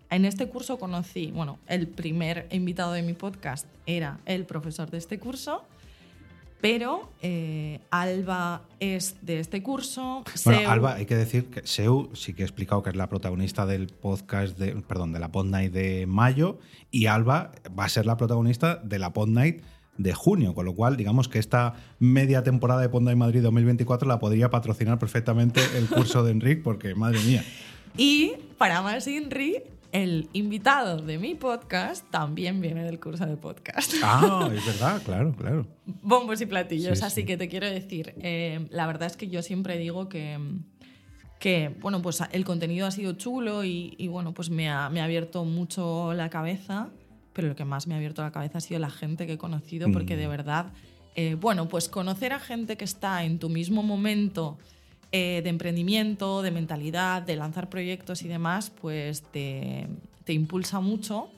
en 0.10 0.26
este 0.26 0.48
curso 0.48 0.78
conocí, 0.78 1.32
bueno, 1.32 1.60
el 1.68 1.88
primer 1.88 2.48
invitado 2.52 2.94
de 2.94 3.02
mi 3.02 3.14
podcast 3.14 3.68
era 3.86 4.20
el 4.26 4.46
profesor 4.46 4.90
de 4.92 5.00
este 5.00 5.20
curso, 5.20 5.66
pero 6.64 7.10
eh, 7.22 7.82
Alba 7.92 8.62
es 8.80 9.18
de 9.22 9.42
este 9.42 9.62
curso. 9.62 10.24
Bueno, 10.46 10.70
Alba, 10.70 10.94
hay 10.94 11.06
que 11.06 11.18
decir 11.18 11.48
que 11.48 11.68
Seu 11.68 12.10
sí 12.14 12.34
que 12.34 12.44
he 12.44 12.46
explicado 12.46 12.82
que 12.82 12.90
es 12.90 12.96
la 12.96 13.10
protagonista 13.10 13.66
del 13.66 13.88
podcast, 13.88 14.58
de, 14.58 14.74
perdón, 14.78 15.12
de 15.12 15.20
la 15.20 15.30
Pod 15.30 15.48
Night 15.48 15.74
de 15.74 16.08
mayo, 16.08 16.60
y 16.90 17.08
Alba 17.08 17.52
va 17.78 17.84
a 17.84 17.90
ser 17.90 18.06
la 18.06 18.16
protagonista 18.16 18.78
de 18.78 18.98
la 18.98 19.12
Pod 19.12 19.28
Night 19.28 19.62
de 19.98 20.14
junio, 20.14 20.56
con 20.56 20.64
lo 20.64 20.74
cual 20.74 20.96
digamos 20.96 21.28
que 21.28 21.38
esta 21.38 21.74
media 22.00 22.44
temporada 22.44 22.80
de 22.80 22.88
Pod 22.88 23.02
Night 23.02 23.18
Madrid 23.18 23.42
2024 23.42 24.08
la 24.08 24.20
podría 24.20 24.50
patrocinar 24.50 25.00
perfectamente 25.00 25.60
el 25.76 25.88
curso 25.90 26.24
de 26.24 26.32
Enric, 26.32 26.64
porque 26.64 26.96
madre 26.96 27.20
mía. 27.26 27.44
Y 27.96 28.32
para 28.58 28.82
más 28.82 29.06
Inri, 29.06 29.62
el 29.94 30.28
invitado 30.34 30.98
de 30.98 31.20
mi 31.20 31.36
podcast 31.36 32.04
también 32.10 32.60
viene 32.60 32.84
del 32.84 33.00
curso 33.00 33.26
de 33.28 33.38
podcast. 33.38 33.94
Ah, 34.04 34.50
es 34.54 34.66
verdad, 34.66 35.02
claro, 35.04 35.34
claro. 35.34 35.68
Bombos 35.86 36.42
y 36.42 36.48
platillos, 36.48 37.04
así 37.04 37.24
que 37.26 37.38
te 37.38 37.48
quiero 37.48 37.70
decir, 37.70 38.14
eh, 38.18 38.68
la 38.72 38.88
verdad 38.88 39.06
es 39.06 39.16
que 39.16 39.28
yo 39.28 39.42
siempre 39.44 39.78
digo 39.78 40.10
que, 40.10 40.38
que 41.40 41.76
bueno, 41.80 42.02
pues 42.02 42.22
el 42.32 42.44
contenido 42.44 42.88
ha 42.88 42.92
sido 42.92 43.14
chulo 43.14 43.64
y, 43.64 44.08
bueno, 44.10 44.34
pues 44.34 44.50
me 44.50 44.68
ha, 44.68 44.90
me 44.90 45.00
ha, 45.00 45.04
abierto 45.06 45.46
mucho 45.46 46.14
la 46.14 46.30
cabeza 46.30 46.90
pero 47.34 47.48
lo 47.48 47.56
que 47.56 47.66
más 47.66 47.88
me 47.88 47.96
ha 47.96 47.98
abierto 47.98 48.22
la 48.22 48.32
cabeza 48.32 48.60
ha 48.60 48.62
sido 48.62 48.80
la 48.80 48.92
gente 48.92 49.26
que 49.26 49.34
he 49.34 49.38
conocido, 49.40 49.92
porque 49.92 50.16
de 50.16 50.28
Mm. 50.28 50.30
verdad, 50.30 50.66
eh, 51.16 51.36
bueno, 51.36 51.68
pues 51.68 51.90
conocer 51.90 52.32
a 52.32 52.40
gente 52.40 52.78
que 52.78 52.86
está 52.86 53.24
en 53.24 53.40
tu 53.40 53.50
mismo 53.50 53.82
momento 53.82 54.60
eh, 55.16 55.42
de 55.44 55.50
emprendimiento, 55.50 56.42
de 56.42 56.50
mentalidad, 56.50 57.22
de 57.22 57.36
lanzar 57.36 57.70
proyectos 57.70 58.24
y 58.24 58.28
demás, 58.28 58.72
pues 58.72 59.22
te, 59.22 59.88
te 60.24 60.34
impulsa 60.34 60.80
mucho. 60.80 61.30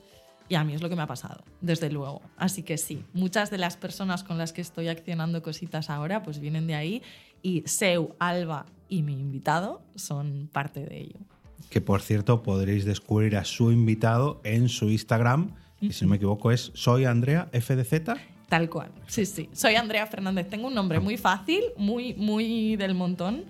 Y 0.48 0.54
a 0.54 0.64
mí 0.64 0.72
es 0.72 0.80
lo 0.80 0.88
que 0.88 0.96
me 0.96 1.02
ha 1.02 1.06
pasado, 1.06 1.44
desde 1.60 1.90
luego. 1.90 2.22
Así 2.38 2.62
que 2.62 2.78
sí, 2.78 3.04
muchas 3.12 3.50
de 3.50 3.58
las 3.58 3.76
personas 3.76 4.24
con 4.24 4.38
las 4.38 4.54
que 4.54 4.62
estoy 4.62 4.88
accionando 4.88 5.42
cositas 5.42 5.90
ahora, 5.90 6.22
pues 6.22 6.40
vienen 6.40 6.66
de 6.66 6.74
ahí. 6.74 7.02
Y 7.42 7.64
Seu, 7.66 8.14
Alba 8.18 8.64
y 8.88 9.02
mi 9.02 9.12
invitado 9.12 9.82
son 9.94 10.48
parte 10.50 10.86
de 10.86 10.98
ello. 10.98 11.18
Que 11.68 11.82
por 11.82 12.00
cierto 12.00 12.42
podréis 12.42 12.86
descubrir 12.86 13.36
a 13.36 13.44
su 13.44 13.72
invitado 13.72 14.40
en 14.42 14.70
su 14.70 14.88
Instagram, 14.88 15.54
que 15.80 15.92
si 15.92 16.06
no 16.06 16.12
me 16.12 16.16
equivoco 16.16 16.50
es 16.50 16.70
Soy 16.72 17.04
Andrea 17.04 17.50
FDZ. 17.52 18.35
Tal 18.48 18.70
cual. 18.70 18.90
Sí, 19.08 19.26
sí. 19.26 19.48
Soy 19.52 19.74
Andrea 19.74 20.06
Fernández. 20.06 20.48
Tengo 20.48 20.68
un 20.68 20.74
nombre 20.74 21.00
muy 21.00 21.16
fácil, 21.16 21.62
muy, 21.76 22.14
muy 22.14 22.76
del 22.76 22.94
montón. 22.94 23.44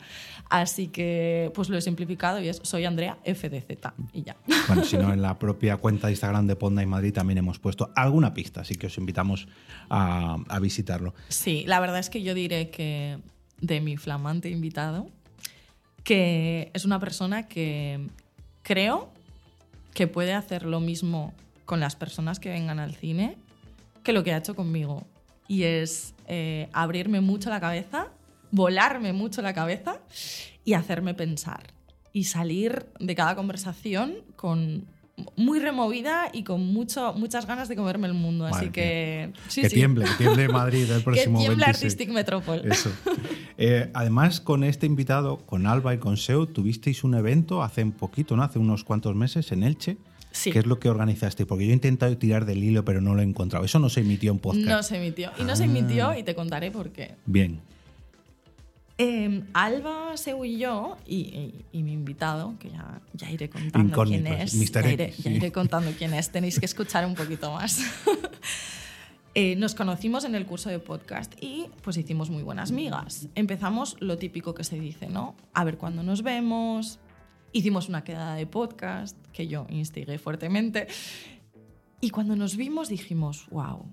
Así 0.48 0.88
que 0.88 1.50
pues 1.54 1.68
lo 1.68 1.76
he 1.76 1.82
simplificado 1.82 2.40
y 2.40 2.48
es 2.48 2.60
Soy 2.62 2.84
Andrea 2.84 3.18
FDZ. 3.24 3.92
Y 4.12 4.22
ya. 4.22 4.36
Bueno, 4.68 4.84
si 4.84 4.96
no, 4.96 5.12
en 5.12 5.20
la 5.20 5.38
propia 5.38 5.76
cuenta 5.76 6.06
de 6.06 6.14
Instagram 6.14 6.46
de 6.46 6.56
Ponda 6.56 6.82
y 6.82 6.86
Madrid 6.86 7.12
también 7.12 7.38
hemos 7.38 7.58
puesto 7.58 7.90
alguna 7.94 8.32
pista, 8.32 8.60
así 8.60 8.76
que 8.76 8.86
os 8.86 8.96
invitamos 8.96 9.48
a, 9.90 10.38
a 10.48 10.58
visitarlo. 10.60 11.14
Sí, 11.28 11.64
la 11.66 11.80
verdad 11.80 11.98
es 11.98 12.10
que 12.10 12.22
yo 12.22 12.32
diré 12.32 12.70
que 12.70 13.18
de 13.60 13.80
mi 13.80 13.96
flamante 13.96 14.48
invitado, 14.48 15.08
que 16.04 16.70
es 16.74 16.84
una 16.84 17.00
persona 17.00 17.48
que 17.48 18.06
creo 18.62 19.10
que 19.94 20.06
puede 20.06 20.32
hacer 20.32 20.64
lo 20.64 20.78
mismo 20.78 21.34
con 21.64 21.80
las 21.80 21.96
personas 21.96 22.38
que 22.38 22.50
vengan 22.50 22.78
al 22.78 22.94
cine 22.94 23.36
que 24.06 24.12
lo 24.12 24.22
que 24.22 24.32
ha 24.32 24.38
hecho 24.38 24.54
conmigo. 24.54 25.04
Y 25.48 25.64
es 25.64 26.14
eh, 26.28 26.68
abrirme 26.72 27.20
mucho 27.20 27.50
la 27.50 27.60
cabeza, 27.60 28.12
volarme 28.52 29.12
mucho 29.12 29.42
la 29.42 29.52
cabeza 29.52 29.98
y 30.64 30.74
hacerme 30.74 31.12
pensar. 31.12 31.74
Y 32.12 32.24
salir 32.24 32.86
de 33.00 33.14
cada 33.16 33.34
conversación 33.34 34.14
con 34.36 34.86
muy 35.34 35.58
removida 35.58 36.30
y 36.32 36.44
con 36.44 36.64
mucho, 36.72 37.14
muchas 37.14 37.46
ganas 37.46 37.68
de 37.68 37.74
comerme 37.74 38.06
el 38.06 38.14
mundo. 38.14 38.46
Así 38.46 38.54
Madre 38.54 38.70
que... 38.70 39.32
sí, 39.48 39.62
que 39.62 39.70
sí. 39.70 39.74
tiemble, 39.74 40.04
que 40.04 40.24
tiemble 40.24 40.48
Madrid 40.52 40.88
el 40.88 40.98
Que 40.98 41.04
próximo 41.04 41.38
tiemble 41.38 41.64
26. 41.64 41.68
Artistic 41.68 42.10
Metropol. 42.10 42.62
Eso. 42.64 42.90
Eh, 43.58 43.90
además, 43.94 44.42
con 44.42 44.64
este 44.64 44.84
invitado, 44.84 45.38
con 45.38 45.66
Alba 45.66 45.94
y 45.94 45.96
con 45.96 46.18
Seu, 46.18 46.44
tuvisteis 46.46 47.04
un 47.04 47.14
evento 47.14 47.62
hace 47.62 47.82
un 47.82 47.92
poquito, 47.92 48.36
¿no? 48.36 48.42
Hace 48.42 48.58
unos 48.58 48.84
cuantos 48.84 49.16
meses 49.16 49.50
en 49.50 49.62
Elche. 49.62 49.96
Sí. 50.36 50.52
¿Qué 50.52 50.58
es 50.58 50.66
lo 50.66 50.78
que 50.78 50.88
organizaste? 50.90 51.46
Porque 51.46 51.64
yo 51.64 51.70
he 51.70 51.74
intentado 51.74 52.16
tirar 52.18 52.44
del 52.44 52.62
hilo, 52.62 52.84
pero 52.84 53.00
no 53.00 53.14
lo 53.14 53.22
he 53.22 53.24
encontrado. 53.24 53.64
Eso 53.64 53.78
no 53.78 53.88
se 53.88 54.00
emitió 54.00 54.30
en 54.32 54.38
podcast. 54.38 54.66
No 54.66 54.82
se 54.82 54.96
emitió. 54.98 55.30
Y 55.38 55.44
no 55.44 55.56
se 55.56 55.62
Ah. 55.62 55.66
emitió 55.66 56.14
y 56.18 56.22
te 56.22 56.34
contaré 56.34 56.70
por 56.70 56.90
qué. 56.90 57.14
Bien. 57.24 57.60
Eh, 58.98 59.42
Alba, 59.52 60.16
Seu 60.16 60.42
y 60.44 60.56
yo, 60.58 60.96
y, 61.06 61.16
y- 61.16 61.54
y 61.72 61.82
mi 61.82 61.92
invitado, 61.92 62.54
que 62.58 62.70
ya, 62.70 63.00
ya 63.12 63.30
iré 63.30 63.50
contando 63.50 63.78
Incógnitos, 63.88 64.22
quién 64.30 64.40
es. 64.40 64.72
Ya 64.72 64.90
iré, 64.92 65.04
X, 65.06 65.16
ya 65.24 65.30
sí. 65.30 65.36
iré 65.36 65.52
contando 65.52 65.90
quién 65.98 66.14
es. 66.14 66.30
Tenéis 66.30 66.58
que 66.58 66.64
escuchar 66.66 67.04
un 67.06 67.14
poquito 67.14 67.52
más. 67.52 67.78
Eh, 69.38 69.54
nos 69.56 69.74
conocimos 69.74 70.24
en 70.24 70.34
el 70.34 70.46
curso 70.46 70.70
de 70.70 70.78
podcast 70.78 71.34
y 71.42 71.66
pues 71.82 71.98
hicimos 71.98 72.30
muy 72.30 72.42
buenas 72.42 72.72
migas. 72.72 73.28
Empezamos 73.34 73.98
lo 74.00 74.16
típico 74.16 74.54
que 74.54 74.64
se 74.64 74.80
dice, 74.80 75.10
¿no? 75.10 75.34
A 75.52 75.62
ver 75.64 75.76
cuándo 75.76 76.02
nos 76.02 76.22
vemos. 76.22 76.98
Hicimos 77.52 77.90
una 77.90 78.02
quedada 78.02 78.34
de 78.36 78.46
podcast 78.46 79.14
que 79.36 79.46
yo 79.46 79.66
instigué 79.68 80.18
fuertemente. 80.18 80.88
Y 82.00 82.10
cuando 82.10 82.34
nos 82.34 82.56
vimos 82.56 82.88
dijimos, 82.88 83.46
wow, 83.50 83.84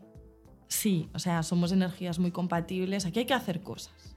sí, 0.68 1.10
o 1.14 1.20
sea, 1.20 1.44
somos 1.44 1.72
energías 1.72 2.18
muy 2.18 2.32
compatibles, 2.32 3.06
aquí 3.06 3.20
hay 3.20 3.26
que 3.26 3.34
hacer 3.34 3.62
cosas. 3.62 4.16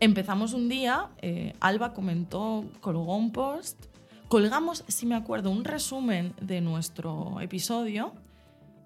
Empezamos 0.00 0.54
un 0.54 0.68
día, 0.68 1.10
eh, 1.20 1.52
Alba 1.60 1.92
comentó, 1.92 2.64
colgó 2.80 3.16
un 3.16 3.30
post, 3.30 3.86
colgamos, 4.28 4.84
si 4.88 5.06
me 5.06 5.14
acuerdo, 5.14 5.50
un 5.50 5.64
resumen 5.64 6.34
de 6.40 6.60
nuestro 6.60 7.40
episodio 7.40 8.14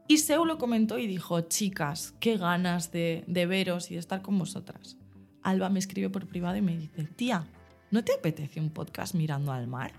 y 0.08 0.18
Seu 0.18 0.44
lo 0.44 0.58
comentó 0.58 0.98
y 0.98 1.06
dijo, 1.06 1.40
chicas, 1.42 2.14
qué 2.20 2.36
ganas 2.36 2.92
de, 2.92 3.24
veros 3.26 3.90
y 3.90 3.94
de 3.94 4.00
estar 4.00 4.22
con 4.22 4.38
vosotras. 4.38 4.96
Alba 5.42 5.68
me 5.68 5.78
escribe 5.78 6.10
por 6.10 6.26
privado 6.26 6.56
y 6.56 6.62
me 6.62 6.76
dice, 6.76 7.04
tía, 7.04 7.46
¿no 7.90 8.04
te 8.04 8.12
apetece 8.12 8.60
un 8.60 8.70
podcast 8.70 9.14
mirando 9.14 9.52
al 9.52 9.66
mar? 9.66 9.92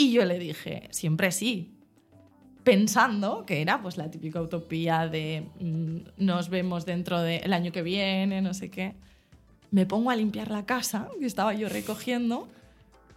Y 0.00 0.12
yo 0.12 0.24
le 0.24 0.38
dije, 0.38 0.88
siempre 0.92 1.30
sí. 1.30 1.74
Pensando 2.64 3.44
que 3.44 3.60
era 3.60 3.82
pues 3.82 3.98
la 3.98 4.10
típica 4.10 4.40
utopía 4.40 5.06
de 5.06 5.46
mm, 5.60 6.24
nos 6.24 6.48
vemos 6.48 6.86
dentro 6.86 7.20
del 7.20 7.52
año 7.52 7.70
que 7.70 7.82
viene, 7.82 8.40
no 8.40 8.54
sé 8.54 8.70
qué. 8.70 8.94
Me 9.70 9.84
pongo 9.84 10.08
a 10.08 10.16
limpiar 10.16 10.50
la 10.50 10.64
casa, 10.64 11.10
que 11.18 11.26
estaba 11.26 11.52
yo 11.52 11.68
recogiendo, 11.68 12.48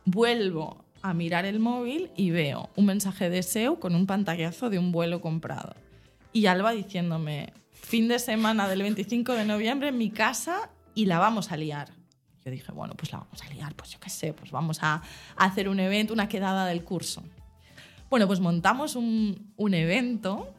vuelvo 0.03 0.83
a 1.01 1.13
mirar 1.13 1.45
el 1.45 1.61
móvil 1.61 2.11
y 2.17 2.31
veo 2.31 2.69
un 2.75 2.87
mensaje 2.87 3.29
de 3.29 3.43
SEO 3.43 3.79
con 3.79 3.95
un 3.95 4.05
pantallazo 4.05 4.69
de 4.69 4.77
un 4.77 4.91
vuelo 4.91 5.21
comprado. 5.21 5.75
Y 6.33 6.47
Alba 6.47 6.73
diciéndome, 6.73 7.53
fin 7.71 8.09
de 8.09 8.19
semana 8.19 8.67
del 8.67 8.81
25 8.81 9.35
de 9.35 9.45
noviembre 9.45 9.87
en 9.87 9.97
mi 9.97 10.09
casa 10.09 10.69
y 10.95 11.05
la 11.05 11.17
vamos 11.17 11.53
a 11.53 11.55
liar. 11.55 12.02
Yo 12.45 12.51
dije, 12.51 12.71
bueno, 12.71 12.93
pues 12.95 13.11
la 13.11 13.19
vamos 13.19 13.41
a 13.41 13.53
liar, 13.53 13.73
pues 13.75 13.91
yo 13.91 13.99
qué 13.99 14.09
sé, 14.09 14.33
pues 14.33 14.51
vamos 14.51 14.79
a 14.81 15.01
hacer 15.37 15.69
un 15.69 15.79
evento, 15.79 16.13
una 16.13 16.27
quedada 16.27 16.65
del 16.65 16.83
curso. 16.83 17.23
Bueno, 18.09 18.27
pues 18.27 18.39
montamos 18.39 18.95
un, 18.95 19.53
un 19.55 19.73
evento 19.73 20.53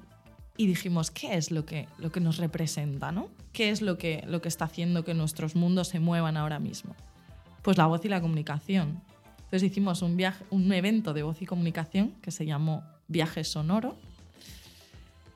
y 0.57 0.67
dijimos, 0.67 1.11
¿qué 1.11 1.35
es 1.35 1.51
lo 1.51 1.67
que, 1.67 1.89
lo 1.99 2.13
que 2.13 2.21
nos 2.21 2.39
representa? 2.39 3.11
¿no? 3.13 3.29
¿Qué 3.53 3.71
es 3.71 3.83
lo 3.83 3.99
que, 3.99 4.25
lo 4.27 4.41
que 4.41 4.49
está 4.49 4.67
haciendo 4.67 5.05
que 5.05 5.15
nuestros 5.15 5.57
mundos 5.57 5.89
se 5.89 6.01
muevan 6.01 6.37
ahora 6.37 6.59
mismo? 6.59 6.95
Pues 7.63 7.77
la 7.77 7.87
voz 7.87 8.05
y 8.05 8.09
la 8.09 8.21
comunicación. 8.21 9.03
Entonces 9.39 9.65
hicimos 9.65 10.03
un, 10.03 10.17
viaje, 10.17 10.45
un 10.51 10.73
evento 10.73 11.13
de 11.13 11.23
voz 11.23 11.43
y 11.43 11.47
comunicación 11.47 12.13
que 12.23 12.31
se 12.31 12.47
llamó 12.47 12.85
Viaje 13.09 13.43
Sonoro. 13.45 13.97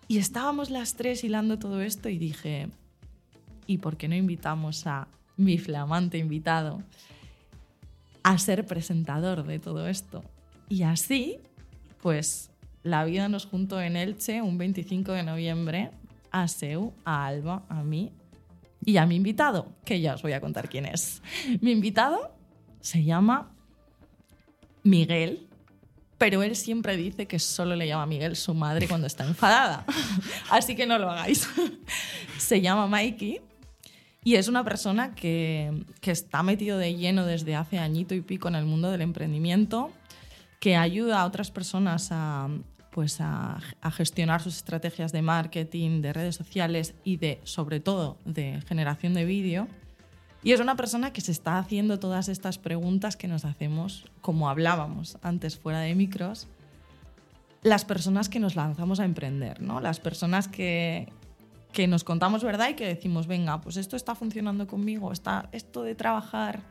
Y 0.07 0.19
estábamos 0.19 0.71
las 0.71 0.95
tres 0.95 1.25
hilando 1.25 1.59
todo 1.59 1.81
esto 1.81 2.09
y 2.09 2.19
dije, 2.19 2.69
¿y 3.67 3.79
por 3.79 3.97
qué 3.97 4.09
no 4.09 4.15
invitamos 4.15 4.87
a 4.87 5.09
mi 5.39 5.57
flamante 5.57 6.19
invitado 6.19 6.83
a 8.23 8.37
ser 8.37 8.67
presentador 8.67 9.45
de 9.45 9.59
todo 9.59 9.89
esto? 9.89 10.23
Y 10.69 10.83
así, 10.83 11.39
pues 12.03 12.51
la 12.83 13.05
vida 13.05 13.29
nos 13.29 13.47
juntó 13.47 13.81
en 13.81 13.97
Elche 13.97 14.43
un 14.43 14.59
25 14.59 15.13
de 15.13 15.23
noviembre 15.23 15.91
a 16.31 16.47
Seu, 16.49 16.93
a 17.05 17.27
Alba, 17.27 17.63
a 17.71 17.83
mí 17.83 18.13
y 18.85 18.97
a 18.99 19.07
mi 19.07 19.17
invitado, 19.17 19.69
que 19.85 20.01
ya 20.01 20.15
os 20.15 20.23
voy 20.23 20.33
a 20.33 20.41
contar 20.41 20.69
quién 20.69 20.87
es. 20.87 21.23
Mi 21.61 21.73
invitado 21.73 22.35
se 22.81 23.05
llama 23.05 23.51
Miguel, 24.83 25.47
pero 26.17 26.43
él 26.43 26.57
siempre 26.57 26.97
dice 26.97 27.27
que 27.27 27.39
solo 27.39 27.77
le 27.77 27.87
llama 27.87 28.07
Miguel 28.07 28.37
su 28.37 28.55
madre 28.55 28.89
cuando 28.89 29.07
está 29.07 29.25
enfadada. 29.25 29.85
Así 30.51 30.75
que 30.75 30.87
no 30.87 30.99
lo 30.99 31.11
hagáis. 31.11 31.49
Se 32.39 32.61
llama 32.61 32.87
Mikey 32.87 33.41
y 34.25 34.35
es 34.35 34.49
una 34.49 34.65
persona 34.65 35.15
que, 35.15 35.85
que 36.01 36.11
está 36.11 36.43
metido 36.43 36.79
de 36.79 36.95
lleno 36.95 37.25
desde 37.25 37.55
hace 37.55 37.79
añito 37.79 38.15
y 38.15 38.21
pico 38.21 38.49
en 38.49 38.57
el 38.57 38.65
mundo 38.65 38.91
del 38.91 39.01
emprendimiento, 39.01 39.91
que 40.61 40.77
ayuda 40.77 41.21
a 41.21 41.27
otras 41.27 41.51
personas 41.51 42.09
a, 42.11 42.49
pues 42.91 43.21
a, 43.21 43.61
gestionar 43.93 44.43
sus 44.43 44.57
estrategias 44.57 45.13
de 45.13 45.23
marketing, 45.23 46.03
de 46.03 46.13
redes 46.13 46.37
sociales 46.37 46.95
y 47.05 47.17
de, 47.17 47.41
sobre 47.45 47.81
todo, 47.81 48.19
de 48.25 48.61
generación 48.67 49.15
de 49.15 49.25
vídeo. 49.25 49.69
Y 50.43 50.53
es 50.53 50.61
una 50.61 50.77
persona 50.77 51.13
que 51.13 51.21
se 51.21 51.33
está 51.33 51.59
haciendo 51.59 51.99
todas 51.99 52.29
estas 52.29 52.59
preguntas 52.59 53.17
que 53.17 53.29
nos 53.29 53.45
hacemos, 53.45 54.07
como 54.21 54.49
hablábamos 54.49 55.19
antes 55.23 55.57
fuera 55.57 55.81
de 55.81 55.95
micros, 55.95 56.49
las 57.63 57.85
personas 57.85 58.29
que 58.29 58.41
nos 58.41 58.57
lanzamos 58.57 59.01
a 59.01 59.05
emprender, 59.05 59.61
¿no? 59.61 59.81
Las 59.81 60.01
personas 60.01 60.49
que, 60.49 61.09
que 61.73 61.87
nos 61.87 62.05
contamos 62.05 62.43
verdad 62.43 62.71
y 62.71 62.75
que 62.75 62.87
decimos, 62.87 63.27
venga, 63.27 63.61
pues 63.61 63.77
esto 63.77 63.97
está 63.97 64.15
funcionando 64.15 64.67
conmigo, 64.67 65.13
está, 65.13 65.49
esto 65.53 65.83
de 65.83 65.95
trabajar 65.95 66.63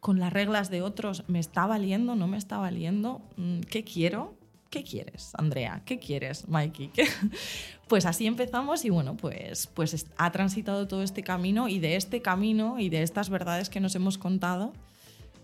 con 0.00 0.18
las 0.18 0.32
reglas 0.32 0.70
de 0.70 0.82
otros, 0.82 1.24
¿me 1.28 1.38
está 1.38 1.66
valiendo? 1.66 2.14
¿No 2.14 2.26
me 2.26 2.38
está 2.38 2.58
valiendo? 2.58 3.20
Mm, 3.36 3.60
¿Qué 3.60 3.84
quiero? 3.84 4.34
¿Qué 4.70 4.84
quieres, 4.84 5.32
Andrea? 5.34 5.82
¿Qué 5.84 5.98
quieres, 5.98 6.48
Mikey? 6.48 6.92
Pues 7.88 8.06
así 8.06 8.28
empezamos 8.28 8.84
y 8.84 8.90
bueno, 8.90 9.16
pues, 9.16 9.66
pues 9.66 10.06
ha 10.16 10.30
transitado 10.30 10.86
todo 10.86 11.02
este 11.02 11.24
camino 11.24 11.66
y 11.66 11.80
de 11.80 11.96
este 11.96 12.22
camino 12.22 12.78
y 12.78 12.88
de 12.88 13.02
estas 13.02 13.30
verdades 13.30 13.68
que 13.68 13.80
nos 13.80 13.96
hemos 13.96 14.16
contado, 14.16 14.72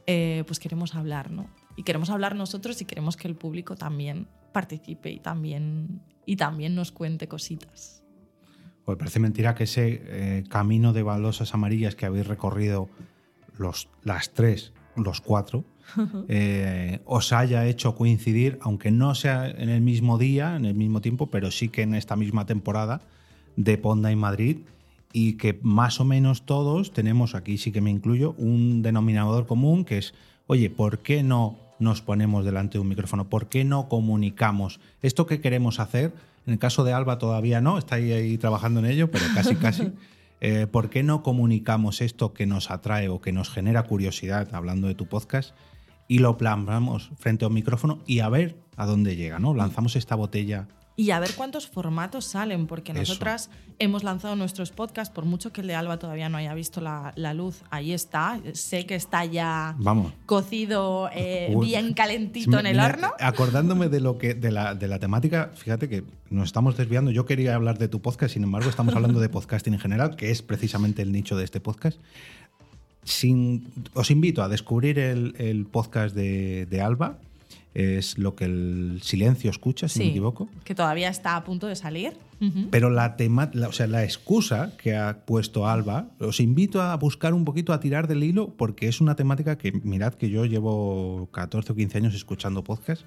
eh, 0.07 0.45
pues 0.47 0.61
queremos 0.61 0.95
hablar, 0.95 1.33
¿no? 1.33 1.51
Y 1.75 1.83
queremos 1.83 2.09
hablar 2.09 2.37
nosotros 2.37 2.81
y 2.81 2.85
queremos 2.85 3.17
que 3.17 3.27
el 3.27 3.35
público 3.35 3.75
también 3.75 4.29
participe 4.53 5.11
y 5.11 5.19
también, 5.19 6.01
y 6.25 6.37
también 6.37 6.77
nos 6.77 6.93
cuente 6.93 7.27
cositas. 7.27 7.96
Pues 8.87 8.99
parece 8.99 9.19
mentira 9.19 9.57
que 9.57 9.65
ese 9.65 10.01
eh, 10.05 10.45
camino 10.49 10.93
de 10.93 11.03
baldosas 11.03 11.53
amarillas 11.55 11.97
que 11.97 12.07
habéis 12.07 12.29
recorrido 12.29 12.89
los, 13.59 13.89
las 14.05 14.33
tres 14.33 14.73
los 14.95 15.21
cuatro, 15.21 15.65
eh, 16.29 17.01
os 17.05 17.33
haya 17.33 17.67
hecho 17.67 17.97
coincidir, 17.97 18.61
aunque 18.63 18.93
no 18.93 19.17
sea 19.17 19.51
en 19.51 19.71
el 19.71 19.81
mismo 19.81 20.19
día, 20.19 20.55
en 20.55 20.65
el 20.65 20.75
mismo 20.75 21.01
tiempo, 21.01 21.27
pero 21.33 21.51
sí 21.51 21.69
que 21.69 21.83
en 21.83 21.97
esta 21.97 22.15
misma 22.15 22.47
temporada 22.47 23.01
de 23.57 23.77
Ponda 23.77 24.13
en 24.13 24.21
Madrid 24.21 24.59
y 25.13 25.33
que 25.33 25.59
más 25.63 25.99
o 25.99 26.05
menos 26.05 26.47
todos 26.47 26.93
tenemos, 26.93 27.35
aquí 27.35 27.59
sí 27.59 27.73
que 27.73 27.81
me 27.81 27.91
incluyo, 27.91 28.37
un 28.39 28.83
denominador 28.83 29.49
común 29.49 29.85
que 29.85 29.99
es, 29.99 30.15
oye, 30.47 30.71
¿por 30.71 31.01
qué 31.01 31.25
no 31.25 31.59
nos 31.81 32.03
ponemos 32.03 32.45
delante 32.45 32.75
de 32.75 32.83
un 32.83 32.89
micrófono? 32.89 33.29
¿Por 33.29 33.49
qué 33.49 33.65
no 33.65 33.89
comunicamos 33.89 34.79
esto 35.03 35.27
que 35.27 35.41
queremos 35.41 35.81
hacer? 35.81 36.13
En 36.47 36.53
el 36.53 36.59
caso 36.59 36.85
de 36.85 36.93
Alba 36.93 37.19
todavía 37.19 37.61
no, 37.61 37.79
está 37.79 37.97
ahí, 37.97 38.39
trabajando 38.39 38.81
en 38.81 38.87
ello, 38.87 39.11
pero 39.11 39.25
casi, 39.35 39.57
casi. 39.57 39.93
Eh, 40.41 40.67
¿Por 40.67 40.91
qué 40.91 41.03
no 41.03 41.23
comunicamos 41.23 42.01
esto 42.01 42.33
que 42.33 42.47
nos 42.47 42.71
atrae 42.71 43.09
o 43.09 43.21
que 43.21 43.33
nos 43.33 43.51
genera 43.51 43.83
curiosidad, 43.83 44.49
hablando 44.55 44.87
de 44.87 44.95
tu 44.95 45.07
podcast, 45.07 45.55
y 46.09 46.19
lo 46.19 46.37
plasmamos 46.37 47.11
frente 47.17 47.45
a 47.45 47.49
un 47.49 47.55
micrófono 47.55 48.03
y 48.07 48.21
a 48.21 48.29
ver 48.29 48.57
a 48.77 48.87
dónde 48.87 49.17
llega, 49.17 49.39
¿no? 49.39 49.55
Lanzamos 49.55 49.97
esta 49.97 50.15
botella 50.15 50.69
y 50.99 51.11
a 51.11 51.21
ver 51.21 51.35
cuántos 51.37 51.67
formatos 51.67 52.25
salen, 52.25 52.67
porque 52.67 52.95
nosotras 52.95 53.51
hemos 53.79 54.03
lanzado 54.03 54.35
nuestros 54.35 54.71
podcasts, 54.71 55.15
por 55.15 55.27
mucho 55.27 55.53
que 55.53 55.61
el 55.61 55.67
de 55.67 55.75
Alba 55.75 55.99
todavía 55.99 56.31
no 56.31 56.39
haya 56.39 56.55
visto 56.55 56.81
la, 56.81 57.13
luz, 57.35 57.63
ahí 57.71 57.93
está. 57.93 58.41
Sé 58.55 58.87
que 58.87 58.95
está 58.95 59.27
ya 59.27 59.77
cocido 60.25 61.11
eh, 61.15 61.55
bien 61.61 61.93
calentito 61.93 62.59
en 62.59 62.67
el 62.67 62.81
horno. 62.81 63.13
Acordándome 63.21 63.91
de 63.91 64.01
lo 64.01 64.17
que 64.17 64.33
de 64.33 64.51
la, 64.51 64.75
de 64.75 64.89
la 64.89 64.99
temática, 64.99 65.51
fíjate 65.55 65.91
que 65.91 66.03
nos 66.31 66.47
estamos 66.47 66.79
desviando. 66.79 67.11
Yo 67.11 67.27
quería 67.27 67.55
hablar 67.55 67.77
de 67.77 67.89
tu 67.89 68.01
podcast, 68.01 68.33
sin 68.33 68.45
embargo, 68.45 68.71
estamos 68.71 68.95
hablando 68.95 69.21
de 69.21 69.29
podcasting 69.29 69.75
en 69.75 69.81
general, 69.81 70.17
que 70.17 70.31
es 70.31 70.41
precisamente 70.41 71.03
el 71.03 71.13
nicho 71.13 71.37
de 71.37 71.45
este 71.45 71.61
podcast. 71.61 72.01
Sin, 73.05 73.71
os 73.93 74.11
invito 74.11 74.43
a 74.43 74.49
descubrir 74.49 74.99
el, 74.99 75.67
podcast 75.71 76.17
de 76.17 76.81
Alba 76.83 77.19
es 77.77 78.17
lo 78.17 78.35
que 78.35 78.47
el 78.47 79.01
silencio 79.03 79.51
escucha, 79.51 79.87
si 79.87 79.99
no 79.99 80.05
me 80.07 80.11
equivoco. 80.13 80.49
Que 80.65 80.75
todavía 80.75 81.11
está 81.11 81.37
a 81.37 81.45
punto 81.45 81.67
de 81.67 81.77
salir. 81.77 82.17
Pero 82.71 82.89
la, 82.89 83.17
tema, 83.17 83.51
o 83.67 83.73
sea, 83.73 83.87
la 83.87 84.03
excusa 84.03 84.73
que 84.79 84.97
ha 84.97 85.25
puesto 85.27 85.67
Alba, 85.67 86.09
os 86.19 86.41
invito 86.41 86.81
a 86.81 86.97
buscar 86.97 87.35
un 87.35 87.45
poquito, 87.45 87.75
a 87.75 87.81
tirar 87.81 88.09
del 88.09 88.23
hilo, 88.23 88.55
porque 88.57 88.89
es 88.89 89.03
una 89.03 89.15
temática 89.15 89.59
que, 89.59 89.73
mirad 89.73 90.15
que 90.15 90.31
yo 90.31 90.47
llevo 90.47 91.29
14 91.33 91.73
o 91.73 91.77
15 91.77 91.99
años 91.99 92.15
escuchando 92.15 92.65
podcast 92.65 93.05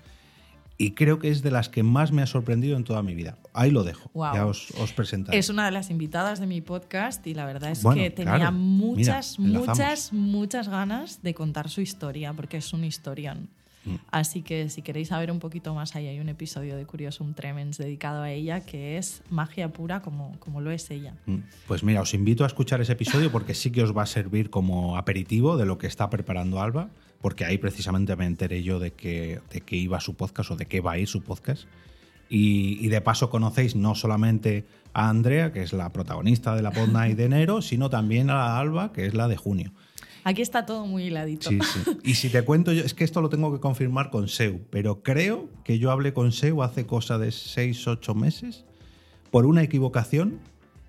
y 0.78 0.92
creo 0.92 1.20
que 1.20 1.30
es 1.30 1.42
de 1.44 1.52
las 1.52 1.68
que 1.68 1.84
más 1.84 2.12
me 2.12 2.22
ha 2.22 2.26
sorprendido 2.26 2.78
en 2.78 2.86
toda 2.86 3.04
mi 3.04 3.14
vida. 3.14 3.38
Ahí 3.54 3.70
lo 3.70 3.84
dejo, 3.84 4.10
ya 4.34 4.46
os, 4.46 4.72
os 4.80 4.94
presentaré. 4.94 5.38
Es 5.38 5.50
una 5.50 5.66
de 5.66 5.72
las 5.72 5.90
invitadas 5.90 6.40
de 6.40 6.48
mi 6.48 6.62
podcast 6.62 7.26
y 7.28 7.34
la 7.34 7.46
verdad 7.46 7.72
es 7.72 7.84
que 7.84 8.10
tenía 8.12 8.50
muchas, 8.50 9.40
muchas, 9.40 10.14
muchas 10.14 10.70
ganas 10.70 11.22
de 11.22 11.34
contar 11.34 11.70
su 11.70 11.82
historia, 11.82 12.34
porque 12.34 12.58
es 12.58 12.72
un 12.72 12.86
historión. 12.86 13.50
Mm. 13.90 13.96
Así 14.12 14.42
que 14.42 14.70
si 14.70 14.82
queréis 14.82 15.10
saber 15.10 15.32
un 15.32 15.40
poquito 15.40 15.74
más, 15.74 15.96
ahí 15.96 16.08
hay 16.08 16.20
un 16.20 16.30
episodio 16.30 16.76
de 16.76 16.86
Curiosum 16.86 17.34
Tremens 17.34 17.78
dedicado 17.78 18.22
a 18.22 18.32
ella 18.32 18.62
que 18.62 18.98
es 18.98 19.24
magia 19.30 19.70
pura 19.70 20.02
como, 20.02 20.38
como 20.40 20.62
lo 20.62 20.72
es 20.72 20.90
ella. 20.92 21.16
Mm. 21.26 21.38
Pues 21.68 21.84
mira, 21.84 22.02
os 22.02 22.14
invito 22.14 22.44
a 22.44 22.48
escuchar 22.48 22.82
ese 22.82 22.94
episodio 22.94 23.32
porque 23.32 23.54
sí 23.54 23.72
que 23.72 23.84
os 23.84 23.96
va 23.96 24.04
a 24.04 24.06
servir 24.06 24.50
como 24.50 24.98
aperitivo 24.98 25.58
de 25.58 25.66
lo 25.66 25.78
que 25.78 25.88
está 25.88 26.10
preparando 26.10 26.62
Alba, 26.62 26.90
porque 27.22 27.46
ahí 27.46 27.58
precisamente 27.58 28.16
me 28.16 28.26
enteré 28.26 28.64
yo 28.64 28.80
de 28.80 28.92
que, 28.92 29.42
de 29.52 29.62
que 29.62 29.76
iba 29.76 30.00
su 30.00 30.16
podcast 30.16 30.52
o 30.52 30.56
de 30.56 30.66
qué 30.66 30.82
va 30.82 30.94
a 30.94 30.98
ir 30.98 31.08
su 31.08 31.22
podcast. 31.22 31.64
Y, 32.32 32.78
y, 32.86 32.90
de 32.90 33.02
paso 33.02 33.32
conocéis 33.32 33.76
no 33.76 33.96
solamente 33.96 34.64
a 34.94 35.10
Andrea, 35.10 35.52
que 35.52 35.64
es 35.64 35.74
la 35.74 35.92
protagonista 35.92 36.56
de 36.56 36.62
la 36.62 36.70
Pod 36.70 36.90
Night 36.90 37.18
de 37.18 37.26
enero, 37.26 37.64
sino 37.64 37.90
también 37.90 38.30
a 38.30 38.60
Alba, 38.60 38.94
que 38.94 39.08
es 39.08 39.16
la 39.16 39.28
de 39.28 39.36
junio. 39.36 39.72
Aquí 40.30 40.44
está 40.44 40.64
todo 40.64 40.86
muy 40.86 41.06
hiladito. 41.06 41.50
Sí, 41.50 41.58
sí. 41.60 41.98
Y 42.04 42.14
si 42.14 42.30
te 42.30 42.44
cuento, 42.44 42.72
yo, 42.72 42.84
es 42.84 42.94
que 42.94 43.04
esto 43.04 43.20
lo 43.20 43.30
tengo 43.30 43.52
que 43.52 43.60
confirmar 43.60 44.12
con 44.12 44.28
Seu, 44.28 44.62
pero 44.70 45.02
creo 45.02 45.50
que 45.64 45.80
yo 45.80 45.90
hablé 45.90 46.14
con 46.14 46.32
Seu 46.32 46.62
hace 46.62 46.86
cosa 46.86 47.18
de 47.18 47.32
6, 47.32 47.88
8 47.88 48.14
meses 48.14 48.64
por 49.32 49.48
una 49.48 49.64
equivocación 49.64 50.40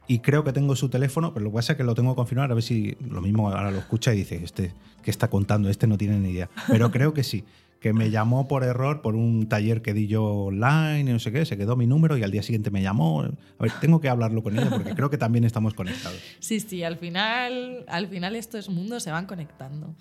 y 0.07 0.19
creo 0.19 0.45
que 0.45 0.53
tengo 0.53 0.77
su 0.77 0.91
teléfono, 0.91 1.33
pero 1.33 1.45
lo 1.45 1.53
que 1.53 1.55
pasa 1.55 1.73
es 1.73 1.79
que 1.79 1.85
lo 1.85 1.95
tengo 1.95 2.13
que 2.13 2.17
confirmar 2.17 2.51
a 2.51 2.55
ver 2.55 2.63
si 2.63 2.99
lo 3.01 3.23
mismo 3.23 3.49
ahora 3.49 3.71
lo 3.71 3.79
escucha 3.79 4.13
y 4.13 4.19
dice, 4.19 4.45
este, 4.45 4.75
¿qué 5.03 5.11
está 5.11 5.29
contando? 5.29 5.71
Este 5.71 5.87
no 5.87 5.97
tiene 5.97 6.19
ni 6.19 6.33
idea. 6.33 6.51
Pero 6.69 6.91
creo 6.91 7.15
que 7.15 7.25
sí 7.25 7.43
que 7.81 7.95
me 7.95 8.11
llamó 8.11 8.47
por 8.47 8.63
error 8.63 9.01
por 9.01 9.17
un 9.17 9.49
taller 9.49 9.81
que 9.81 9.95
di 9.95 10.07
yo 10.07 10.25
online 10.25 11.01
y 11.01 11.13
no 11.13 11.19
sé 11.19 11.33
qué, 11.33 11.47
se 11.47 11.57
quedó 11.57 11.77
mi 11.77 11.87
número 11.87 12.19
y 12.19 12.23
al 12.23 12.31
día 12.31 12.43
siguiente 12.43 12.71
me 12.71 12.83
llamó. 12.83 13.23
A 13.23 13.31
ver, 13.59 13.73
tengo 13.81 14.01
que 14.01 14.11
hablarlo 14.11 14.43
con 14.43 14.59
ella 14.59 14.69
porque 14.69 14.95
creo 14.95 15.09
que 15.09 15.17
también 15.17 15.45
estamos 15.45 15.75
conectados. 15.75 16.19
Sí, 16.41 16.61
sí, 16.61 16.83
al 16.83 16.97
final, 16.97 17.85
al 17.89 18.09
final 18.09 18.35
estos 18.35 18.69
mundos 18.69 19.03
se 19.03 19.11
van 19.11 19.27
conectando. 19.27 19.95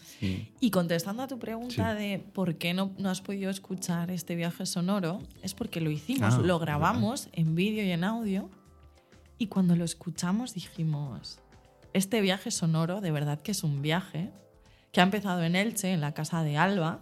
Y 0.59 0.71
contestando 0.71 1.23
a 1.23 1.27
tu 1.27 1.39
pregunta 1.39 1.93
de 1.93 2.23
por 2.33 2.55
qué 2.55 2.73
no, 2.73 2.91
no, 2.97 3.09
has 3.09 3.21
podido 3.21 3.49
escuchar 3.49 4.11
este 4.11 4.35
viaje 4.35 4.65
sonoro, 4.65 5.21
es 5.41 5.53
porque 5.53 5.79
lo 5.79 5.89
hicimos, 5.89 6.35
ah, 6.35 6.41
lo 6.43 6.59
grabamos 6.59 7.29
en 7.33 7.55
vídeo 7.55 7.83
y 7.83 7.91
en 7.91 8.03
audio 8.03 8.49
y 9.37 9.47
cuando 9.47 9.75
lo 9.75 9.85
escuchamos 9.85 10.53
dijimos, 10.53 11.39
este 11.93 12.19
viaje 12.19 12.51
sonoro 12.51 12.99
de 12.99 13.11
verdad 13.11 13.39
que 13.41 13.51
es 13.51 13.63
un 13.63 13.81
viaje 13.81 14.31
que 14.91 14.99
ha 15.01 15.03
empezado 15.03 15.43
en 15.43 15.55
Elche, 15.55 15.93
en 15.93 16.01
la 16.01 16.13
casa 16.13 16.43
de 16.43 16.57
Alba, 16.57 16.99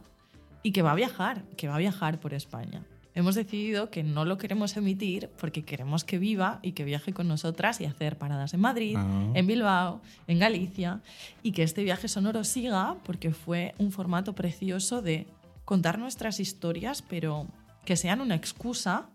y 0.64 0.72
que 0.72 0.82
va 0.82 0.92
a 0.92 0.96
viajar, 0.96 1.44
que 1.58 1.68
va 1.68 1.76
a 1.76 1.80
viajar 1.80 2.20
por 2.20 2.34
España. 2.34 2.84
Hemos 3.18 3.34
decidido 3.34 3.90
que 3.90 4.04
no 4.04 4.26
lo 4.26 4.38
queremos 4.38 4.78
emitir 4.78 5.32
porque 5.40 5.66
queremos 5.66 6.04
que 6.04 6.20
viva 6.20 6.60
y 6.62 6.74
que 6.74 6.84
viaje 6.84 7.14
con 7.14 7.28
nosotras 7.28 7.82
y 7.82 7.86
hacer 7.86 8.20
paradas 8.20 8.54
en 8.54 8.60
Madrid, 8.60 8.96
ah. 8.96 9.32
en 9.34 9.48
Bilbao, 9.48 10.02
en 10.28 10.38
Galicia 10.38 11.02
y 11.42 11.52
que 11.52 11.64
este 11.64 11.84
viaje 11.84 12.08
sonoro 12.08 12.44
siga 12.44 12.96
porque 13.04 13.32
fue 13.32 13.74
un 13.80 13.92
formato 13.92 14.36
precioso 14.36 15.02
de 15.02 15.26
contar 15.66 15.98
nuestras 15.98 16.40
historias, 16.40 17.02
pero 17.02 17.48
que 17.86 17.96
sean 17.96 18.22
una 18.22 18.36
excusa 18.36 19.10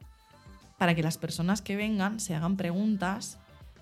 para 0.79 0.97
que 0.97 1.03
las 1.05 1.17
personas 1.17 1.63
que 1.63 1.77
vengan 1.77 2.19
se 2.19 2.35
hagan 2.35 2.57
preguntas 2.57 3.39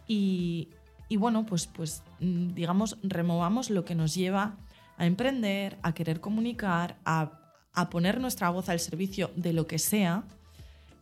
y, 0.06 0.68
y 1.08 1.16
bueno, 1.16 1.46
pues, 1.46 1.66
pues 1.66 2.02
mm, 2.20 2.52
digamos, 2.52 2.98
removamos 3.02 3.70
lo 3.70 3.86
que 3.86 3.94
nos 3.94 4.14
lleva 4.14 4.58
a 4.98 5.06
emprender, 5.06 5.78
a 5.82 5.94
querer 5.94 6.20
comunicar, 6.20 6.98
a 7.06 7.39
a 7.72 7.90
poner 7.90 8.20
nuestra 8.20 8.50
voz 8.50 8.68
al 8.68 8.80
servicio 8.80 9.30
de 9.36 9.52
lo 9.52 9.66
que 9.66 9.78
sea 9.78 10.24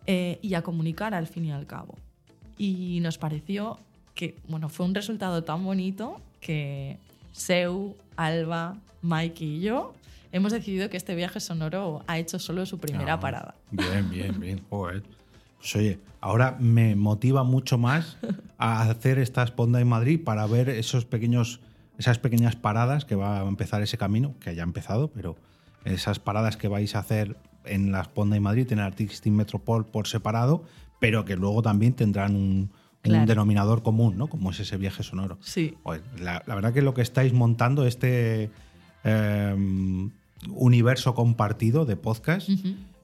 eh, 0.07 0.38
y 0.42 0.54
a 0.54 0.62
comunicar 0.62 1.14
al 1.14 1.26
fin 1.26 1.46
y 1.46 1.52
al 1.52 1.66
cabo. 1.66 1.94
Y 2.57 3.00
nos 3.00 3.18
pareció 3.18 3.78
que 4.14 4.37
bueno, 4.48 4.68
fue 4.68 4.85
un 4.87 4.94
resultado 4.94 5.44
tan 5.44 5.64
bonito 5.64 6.20
que 6.40 6.98
Seu, 7.33 7.94
Alba, 8.16 8.76
Mike 9.02 9.44
y 9.44 9.61
yo 9.61 9.94
hemos 10.33 10.52
decidido 10.52 10.90
que 10.90 10.96
este 10.96 11.14
viaje 11.14 11.40
sonoro 11.40 12.02
ha 12.07 12.18
hecho 12.18 12.38
solo 12.38 12.66
su 12.66 12.78
primera 12.78 13.14
ah, 13.14 13.20
parada. 13.20 13.54
Bien, 13.70 14.11
bien, 14.11 14.40
bien. 14.40 14.61
Pues 14.68 15.02
oye, 15.74 15.98
ahora 16.20 16.57
me 16.59 16.96
motiva 16.96 17.44
mucho 17.44 17.78
más 17.78 18.16
a 18.59 18.83
hacer 18.83 19.18
esta 19.18 19.42
esponda 19.42 19.81
en 19.81 19.88
Madrid 19.88 20.20
para 20.22 20.46
ver 20.46 20.68
esos 20.68 21.04
pequeños, 21.04 21.61
esas 21.98 22.18
pequeñas 22.18 22.57
paradas 22.57 23.04
que 23.04 23.14
va 23.14 23.40
a 23.40 23.48
empezar 23.48 23.83
ese 23.83 23.98
camino, 23.98 24.35
que 24.40 24.50
haya 24.50 24.62
empezado, 24.62 25.09
pero 25.09 25.37
esas 25.84 26.18
paradas 26.18 26.56
que 26.56 26.68
vais 26.68 26.94
a 26.94 27.00
hacer 27.00 27.36
en 27.64 27.92
la 27.92 28.02
Esponda 28.02 28.36
y 28.36 28.40
Madrid, 28.40 28.70
en 28.72 28.78
el 28.78 28.84
Artistic 28.84 29.32
Metropol 29.32 29.86
por 29.86 30.06
separado, 30.06 30.64
pero 31.00 31.24
que 31.24 31.36
luego 31.36 31.62
también 31.62 31.92
tendrán 31.94 32.34
un, 32.34 32.70
denominador 33.02 33.82
común, 33.82 34.18
¿no? 34.18 34.26
Como 34.26 34.50
es 34.50 34.60
ese 34.60 34.76
viaje 34.76 35.02
sonoro. 35.02 35.38
Sí. 35.40 35.76
la, 36.20 36.42
verdad 36.46 36.74
que 36.74 36.82
lo 36.82 36.94
que 36.94 37.02
estáis 37.02 37.32
montando, 37.32 37.86
este 37.86 38.50
em, 39.04 40.10
universo 40.50 41.14
compartido 41.14 41.86
de 41.86 41.96
podcast, 41.96 42.50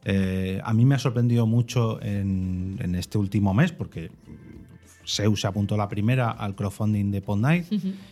eh, 0.04 0.60
a 0.62 0.74
mí 0.74 0.84
me 0.84 0.96
ha 0.96 0.98
sorprendido 0.98 1.46
mucho 1.46 2.02
en, 2.02 2.94
este 2.96 3.16
último 3.16 3.54
mes, 3.54 3.72
porque 3.72 4.10
Seu 5.04 5.36
se 5.36 5.46
apuntó 5.46 5.76
la 5.76 5.88
primera 5.88 6.30
al 6.30 6.54
crowdfunding 6.54 7.10
de 7.10 7.22
Pod 7.22 7.38
Night. 7.38 7.66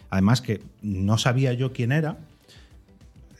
Además 0.09 0.41
que 0.41 0.63
no 0.81 1.19
sabía 1.19 1.53
yo 1.53 1.73
quién 1.73 1.93
era, 1.93 2.19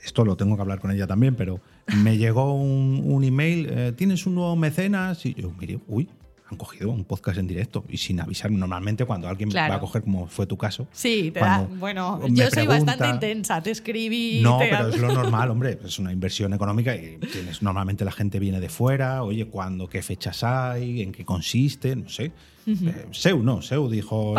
esto 0.03 0.25
lo 0.25 0.37
tengo 0.37 0.57
que 0.57 0.63
hablar 0.63 0.81
con 0.81 0.91
ella 0.91 1.07
también, 1.07 1.35
pero 1.35 1.61
me 2.03 2.17
llegó 2.17 2.55
un, 2.55 3.23
email, 3.25 3.67
eh, 3.71 3.93
¿tienes 3.97 4.27
un 4.27 4.35
nuevo 4.35 4.57
mecenas? 4.57 5.25
Y 5.27 5.35
yo 5.35 5.53
mire, 5.59 5.79
uy, 5.87 6.09
han 6.53 6.59
cogido 6.59 6.91
un 6.91 7.05
podcast 7.05 7.39
en 7.39 7.47
directo 7.47 7.85
y 7.89 7.97
sin 7.97 8.21
avisar. 8.21 8.51
Normalmente 8.51 9.05
cuando 9.05 9.29
alguien 9.29 9.51
va 9.51 9.75
a 9.75 9.81
coger, 9.81 10.03
como 10.03 10.27
fue 10.27 10.47
tu 10.47 10.57
caso. 10.57 10.87
Sí, 10.93 11.31
te 11.33 11.41
da, 11.41 11.67
bueno, 11.79 12.21
yo 12.29 12.51
soy 12.51 12.67
bastante 12.67 13.09
intensa, 13.09 13.63
te 13.63 13.71
escribí. 13.71 14.41
No, 14.43 14.59
pero 14.59 14.89
es 14.89 14.99
lo 14.99 15.13
normal, 15.13 15.51
hombre, 15.51 15.79
es 15.85 15.99
una 15.99 16.13
inversión 16.13 16.53
económica 16.53 16.95
y 16.95 17.19
tienes, 17.19 17.63
normalmente 17.63 18.05
la 18.05 18.13
gente 18.13 18.39
viene 18.39 18.61
de 18.61 18.69
fuera, 18.69 19.23
oye, 19.23 19.47
¿cuándo, 19.47 19.89
qué 19.89 20.03
fechas 20.03 20.45
hay, 20.45 21.03
en 21.03 21.13
qué 21.13 21.25
consiste, 21.25 21.97
no 21.97 22.09
sé. 22.09 22.33
Eh, 22.67 23.07
Seu 23.11 23.43
no, 23.43 23.61
Seu 23.61 23.89
dijo. 23.91 24.35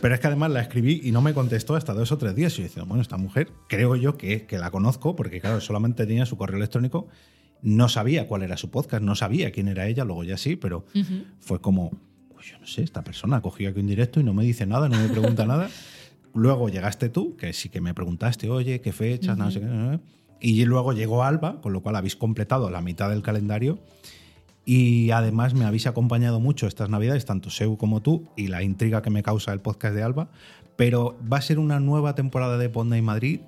Pero 0.00 0.14
es 0.14 0.20
que 0.20 0.26
además 0.26 0.50
la 0.50 0.60
escribí 0.60 1.00
y 1.02 1.10
no 1.10 1.20
me 1.20 1.34
contestó 1.34 1.74
hasta 1.74 1.92
dos 1.92 2.12
o 2.12 2.18
tres 2.18 2.34
días. 2.34 2.54
Y 2.54 2.58
yo 2.58 2.62
decía, 2.64 2.82
bueno, 2.84 3.02
esta 3.02 3.16
mujer 3.16 3.50
creo 3.68 3.96
yo 3.96 4.16
que, 4.16 4.46
que 4.46 4.58
la 4.58 4.70
conozco, 4.70 5.16
porque 5.16 5.40
claro, 5.40 5.60
solamente 5.60 6.06
tenía 6.06 6.24
su 6.26 6.36
correo 6.36 6.58
electrónico. 6.58 7.08
No 7.62 7.88
sabía 7.88 8.26
cuál 8.26 8.42
era 8.42 8.56
su 8.56 8.70
podcast, 8.70 9.02
no 9.02 9.14
sabía 9.14 9.50
quién 9.50 9.68
era 9.68 9.86
ella, 9.86 10.04
luego 10.04 10.24
ya 10.24 10.36
sí, 10.36 10.56
pero 10.56 10.86
fue 11.38 11.60
como, 11.60 11.90
pues 12.34 12.46
yo 12.46 12.58
no 12.58 12.66
sé, 12.66 12.82
esta 12.82 13.02
persona 13.02 13.36
ha 13.36 13.40
cogido 13.42 13.70
aquí 13.70 13.80
un 13.80 13.86
directo 13.86 14.20
y 14.20 14.24
no 14.24 14.32
me 14.32 14.44
dice 14.44 14.66
nada, 14.66 14.88
no 14.88 14.98
me 14.98 15.08
pregunta 15.08 15.46
nada. 15.46 15.68
luego 16.34 16.68
llegaste 16.68 17.08
tú, 17.08 17.36
que 17.36 17.52
sí 17.52 17.68
que 17.68 17.80
me 17.80 17.94
preguntaste, 17.94 18.48
oye, 18.50 18.80
qué 18.80 18.92
fechas, 18.92 19.36
no 19.36 19.50
sé 19.50 19.60
qué. 19.60 20.00
Y 20.40 20.64
luego 20.64 20.92
llegó 20.92 21.22
Alba, 21.22 21.60
con 21.60 21.72
lo 21.72 21.82
cual 21.82 21.96
habéis 21.96 22.16
completado 22.16 22.70
la 22.70 22.80
mitad 22.80 23.10
del 23.10 23.22
calendario. 23.22 23.78
Y 24.64 25.10
además 25.10 25.54
me 25.54 25.64
habéis 25.64 25.86
acompañado 25.86 26.40
mucho 26.40 26.66
estas 26.66 26.88
navidades, 26.88 27.24
tanto 27.24 27.50
Seu 27.50 27.76
como 27.76 28.00
tú, 28.00 28.28
y 28.36 28.48
la 28.48 28.62
intriga 28.62 29.02
que 29.02 29.10
me 29.10 29.22
causa 29.22 29.52
el 29.52 29.60
podcast 29.60 29.94
de 29.94 30.02
Alba. 30.02 30.30
Pero 30.76 31.18
va 31.30 31.38
a 31.38 31.42
ser 31.42 31.58
una 31.58 31.80
nueva 31.80 32.14
temporada 32.14 32.56
de 32.56 32.68
Ponda 32.68 32.96
y 32.96 33.02
Madrid 33.02 33.40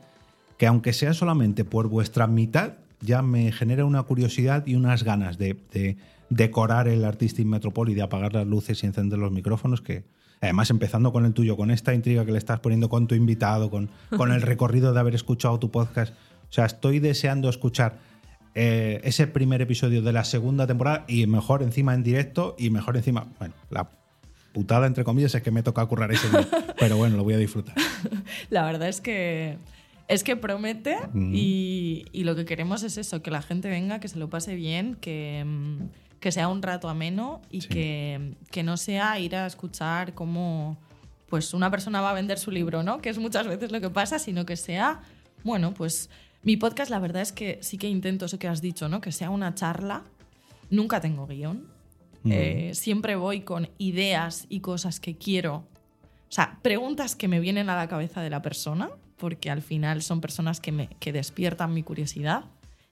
que 0.59 0.69
aunque 0.69 0.93
sea 0.93 1.13
solamente 1.13 1.65
por 1.65 1.89
vuestra 1.89 2.29
mitad, 2.29 2.75
ya 3.03 3.23
me 3.23 3.53
genera 3.53 3.85
una 3.85 4.03
curiosidad 4.05 4.67
y 4.67 4.75
unas 4.75 5.03
ganas 5.03 5.37
de, 5.37 5.57
de 5.73 5.97
decorar 6.31 6.89
el 6.89 7.05
Artistic 7.05 7.47
Metropol 7.47 7.91
y 7.91 7.95
de 7.95 8.03
apagar 8.03 8.33
las 8.33 8.47
luces 8.47 8.83
y 8.83 8.87
encender 8.87 9.19
los 9.19 9.33
micrófonos 9.33 9.83
que, 9.83 10.05
además 10.41 10.71
empezando 10.71 11.13
con 11.13 11.27
el 11.27 11.35
tuyo, 11.35 11.57
con 11.57 11.71
esta 11.71 11.95
intriga 11.95 12.25
que 12.25 12.33
le 12.33 12.39
estás 12.39 12.61
poniendo 12.61 12.89
con 12.89 13.07
tu 13.07 13.15
invitado, 13.15 13.71
con, 13.71 13.91
con 14.17 14.33
el 14.33 14.43
recorrido 14.43 14.93
de 14.93 15.01
haber 15.01 15.15
escuchado 15.15 15.59
tu 15.59 15.71
podcast, 15.71 16.15
o 16.15 16.53
sea, 16.53 16.65
estoy 16.65 16.99
deseando 17.01 17.49
escuchar 17.49 17.99
eh, 18.55 19.01
ese 19.05 19.27
primer 19.27 19.63
episodio 19.63 20.03
de 20.03 20.13
la 20.13 20.25
segunda 20.25 20.67
temporada 20.67 21.05
y 21.09 21.27
mejor 21.27 21.63
encima 21.63 21.95
en 21.95 22.03
directo 22.03 22.55
y 22.59 22.71
mejor 22.71 22.97
encima, 22.97 23.27
bueno, 23.39 23.55
la 23.71 23.89
putada 24.53 24.87
entre 24.87 25.05
comillas 25.05 25.35
es 25.35 25.43
que 25.43 25.51
me 25.51 25.63
toca 25.63 25.85
currar 25.87 26.13
ese 26.13 26.29
día, 26.29 26.47
pero 26.79 26.97
bueno, 26.97 27.17
lo 27.17 27.25
voy 27.25 27.35
a 27.35 27.39
disfrutar. 27.39 27.75
La 28.51 28.65
verdad 28.65 28.89
es 28.89 29.01
que 29.01 29.57
es 30.09 30.25
que 30.25 30.37
promete 30.37 30.97
Mm. 31.13 31.33
y, 31.35 32.05
y 32.13 32.25
lo 32.25 32.35
que 32.37 32.45
queremos 32.45 32.83
es 32.83 32.99
eso, 32.99 33.23
que 33.23 33.31
la 33.31 33.43
gente 33.43 33.69
venga, 33.71 34.01
que 34.01 34.09
se 34.09 34.19
lo 34.19 34.29
pase 34.31 34.55
bien, 34.55 34.97
que, 34.97 35.45
mm, 35.47 35.79
que 36.21 36.33
sea 36.33 36.49
un 36.49 36.63
rato 36.63 36.89
ameno 36.89 37.41
y 37.51 37.63
Sí. 37.63 37.69
que, 37.69 38.35
que 38.51 38.63
no 38.63 38.77
sea 38.77 39.19
ir 39.19 39.35
a 39.37 39.47
escuchar 39.47 40.15
cómo 40.15 40.77
pues 41.29 41.55
una 41.55 41.71
persona 41.71 42.01
va 42.03 42.11
a 42.11 42.15
vender 42.15 42.39
su 42.39 42.51
libro, 42.51 42.83
¿no? 42.83 43.01
Que 43.01 43.09
es 43.09 43.19
muchas 43.19 43.47
veces 43.47 43.73
lo 43.73 43.81
que 43.81 43.89
pasa, 43.89 44.19
sino 44.19 44.45
que 44.45 44.57
sea, 44.57 45.01
bueno, 45.45 45.73
pues 45.73 46.11
mi 46.43 46.59
podcast 46.59 46.91
la 46.91 46.99
verdad 46.99 47.23
es 47.23 47.33
que 47.33 47.59
sí 47.63 47.79
que 47.79 47.89
intento 47.89 48.27
eso 48.27 48.39
que 48.39 48.49
has 48.49 48.61
dicho, 48.61 48.89
¿no? 48.91 49.01
Que 49.01 49.13
sea 49.13 49.31
una 49.31 49.55
charla. 49.55 50.03
Nunca 50.69 51.01
tengo 51.01 51.27
guion. 51.27 51.67
Mm. 52.25 52.31
Eh, 52.33 52.71
siempre 52.75 53.17
voy 53.17 53.41
con 53.41 53.71
ideas 53.79 54.45
y 54.51 54.61
cosas 54.61 55.01
que 55.01 55.17
quiero. 55.17 55.65
O 56.29 56.35
sea, 56.35 56.59
preguntas 56.63 57.17
que 57.17 57.29
me 57.29 57.41
vienen 57.41 57.71
a 57.71 57.77
la 57.77 57.89
cabeza 57.89 58.21
de 58.21 58.29
la 58.31 58.43
persona, 58.43 58.91
porque 59.23 59.51
al 59.51 59.63
final 59.63 60.03
son 60.03 60.21
personas 60.21 60.59
que, 60.59 60.73
me, 60.73 60.89
que 60.99 61.13
despiertan 61.13 61.73
mi 61.73 61.85
curiosidad 61.85 62.43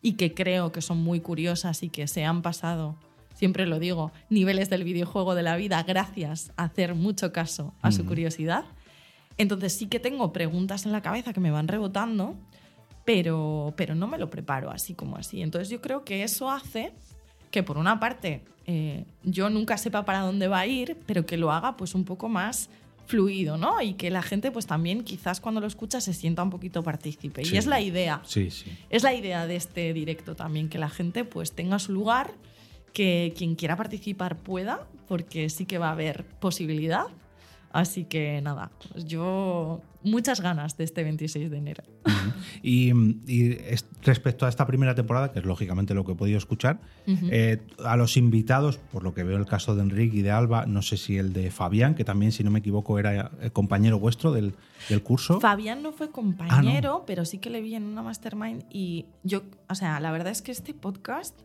y 0.01 0.13
que 0.13 0.33
creo 0.33 0.71
que 0.71 0.81
son 0.81 1.03
muy 1.03 1.19
curiosas 1.19 1.83
y 1.83 1.89
que 1.89 2.07
se 2.07 2.25
han 2.25 2.41
pasado, 2.41 2.95
siempre 3.35 3.67
lo 3.67 3.81
digo, 3.81 4.13
niveles 4.29 4.71
del 4.71 4.85
videojuego 4.85 5.35
de 5.35 5.43
la 5.43 5.57
vida 5.57 5.83
gracias 5.83 6.53
a 6.57 6.67
hacer 6.67 6.95
mucho 6.95 7.33
caso 7.33 7.75
a 7.83 7.91
su 7.91 8.07
curiosidad. 8.07 8.65
Entonces 9.39 9.73
sí 9.73 9.89
que 9.89 9.99
tengo 9.99 10.33
preguntas 10.33 10.87
en 10.87 10.93
la 10.93 11.03
cabeza 11.03 11.33
que 11.33 11.41
me 11.41 11.51
van 11.51 11.67
rebotando, 11.67 12.37
pero, 13.05 13.75
pero 13.77 13.97
no 13.97 14.07
me 14.07 14.17
lo 14.17 14.31
preparo 14.31 14.71
así 14.71 14.95
como 14.95 15.17
así. 15.17 15.43
Entonces 15.43 15.69
yo 15.69 15.81
creo 15.81 16.05
que 16.05 16.23
eso 16.23 16.49
hace 16.49 16.93
que 17.51 17.65
por 17.65 17.77
una 17.77 17.99
parte 17.99 18.45
eh, 18.67 19.05
yo 19.25 19.51
nunca 19.51 19.77
sepa 19.79 20.05
para 20.05 20.21
dónde 20.21 20.47
va 20.47 20.61
a 20.61 20.67
ir, 20.69 20.97
pero 21.07 21.27
que 21.27 21.37
lo 21.37 21.51
haga 21.51 21.77
pues 21.77 21.97
un 21.97 22.05
poco 22.05 22.29
más 22.29 22.71
fluido, 23.11 23.59
¿no? 23.59 23.83
Y 23.83 23.95
que 23.95 24.09
la 24.09 24.23
gente 24.23 24.51
pues 24.51 24.67
también 24.67 25.03
quizás 25.03 25.41
cuando 25.41 25.61
lo 25.61 25.67
escucha 25.67 26.01
se 26.01 26.15
sienta 26.15 26.43
un 26.43 26.51
poquito 26.51 26.83
partícipe. 26.83 27.45
Sí. 27.45 27.55
Y 27.55 27.59
es 27.59 27.67
la 27.67 27.81
idea. 27.81 28.23
Sí, 28.25 28.51
sí. 28.51 28.71
Es 28.89 29.03
la 29.03 29.13
idea 29.13 29.47
de 29.47 29.57
este 29.57 29.93
directo 29.93 30.37
también, 30.37 30.69
que 30.69 30.79
la 30.79 30.89
gente 30.89 31.25
pues 31.25 31.53
tenga 31.53 31.79
su 31.79 31.93
lugar, 31.93 32.33
que 32.93 33.35
quien 33.37 33.57
quiera 33.57 33.77
participar 33.77 34.37
pueda, 34.37 34.87
porque 35.09 35.51
sí 35.51 35.67
que 35.67 35.79
va 35.79 35.89
a 35.89 35.93
haber 35.93 36.25
posibilidad. 36.25 37.07
Así 37.73 38.05
que 38.05 38.41
nada, 38.43 38.73
pues 38.93 39.05
yo 39.05 39.81
muchas 40.03 40.41
ganas 40.41 40.77
de 40.77 40.83
este 40.85 41.05
26 41.05 41.51
de 41.51 41.57
enero. 41.57 41.85
Y, 42.63 42.91
y 43.27 43.53
es- 43.53 43.87
respecto 44.03 44.45
a 44.45 44.49
esta 44.49 44.67
primera 44.67 44.95
temporada, 44.97 45.31
que 45.31 45.39
es 45.39 45.45
lógicamente 45.45 45.95
lo 45.95 46.05
que 46.05 46.13
he 46.13 46.15
podido 46.17 46.37
escuchar, 46.39 46.81
eh, 47.07 47.59
a 47.85 47.97
los 47.97 48.17
invitados, 48.17 48.79
por 48.79 49.05
lo 49.05 49.15
que 49.15 49.23
veo 49.23 49.37
el 49.37 49.47
caso 49.47 49.77
de 49.77 49.83
Enrique 49.83 50.17
y 50.17 50.23
de 50.23 50.33
Alba, 50.33 50.67
no 50.67 50.83
sé 50.83 50.97
si 50.97 51.17
el 51.17 51.33
de 51.33 51.51
Fabián, 51.53 51.95
que 51.95 52.05
también, 52.05 52.33
si 52.33 52.43
no 52.43 52.51
me 52.51 52.59
equivoco, 52.59 52.99
era 52.99 53.31
eh, 53.41 53.51
compañero 53.51 54.01
vuestro 54.01 54.33
del, 54.33 54.55
del 54.89 55.03
curso. 55.03 55.39
Fabián 55.41 55.81
no 55.83 55.93
fue 55.93 56.11
compañero, 56.11 57.05
pero 57.07 57.25
sí 57.25 57.39
que 57.39 57.51
le 57.51 57.61
vi 57.61 57.77
en 57.77 57.85
una 57.85 58.03
mastermind 58.03 58.65
y 58.69 59.07
yo, 59.23 59.43
o 59.69 59.75
sea, 59.77 60.01
la 60.01 60.11
verdad 60.11 60.33
es 60.33 60.43
que 60.43 60.51
este 60.51 60.75
podcast, 60.75 61.39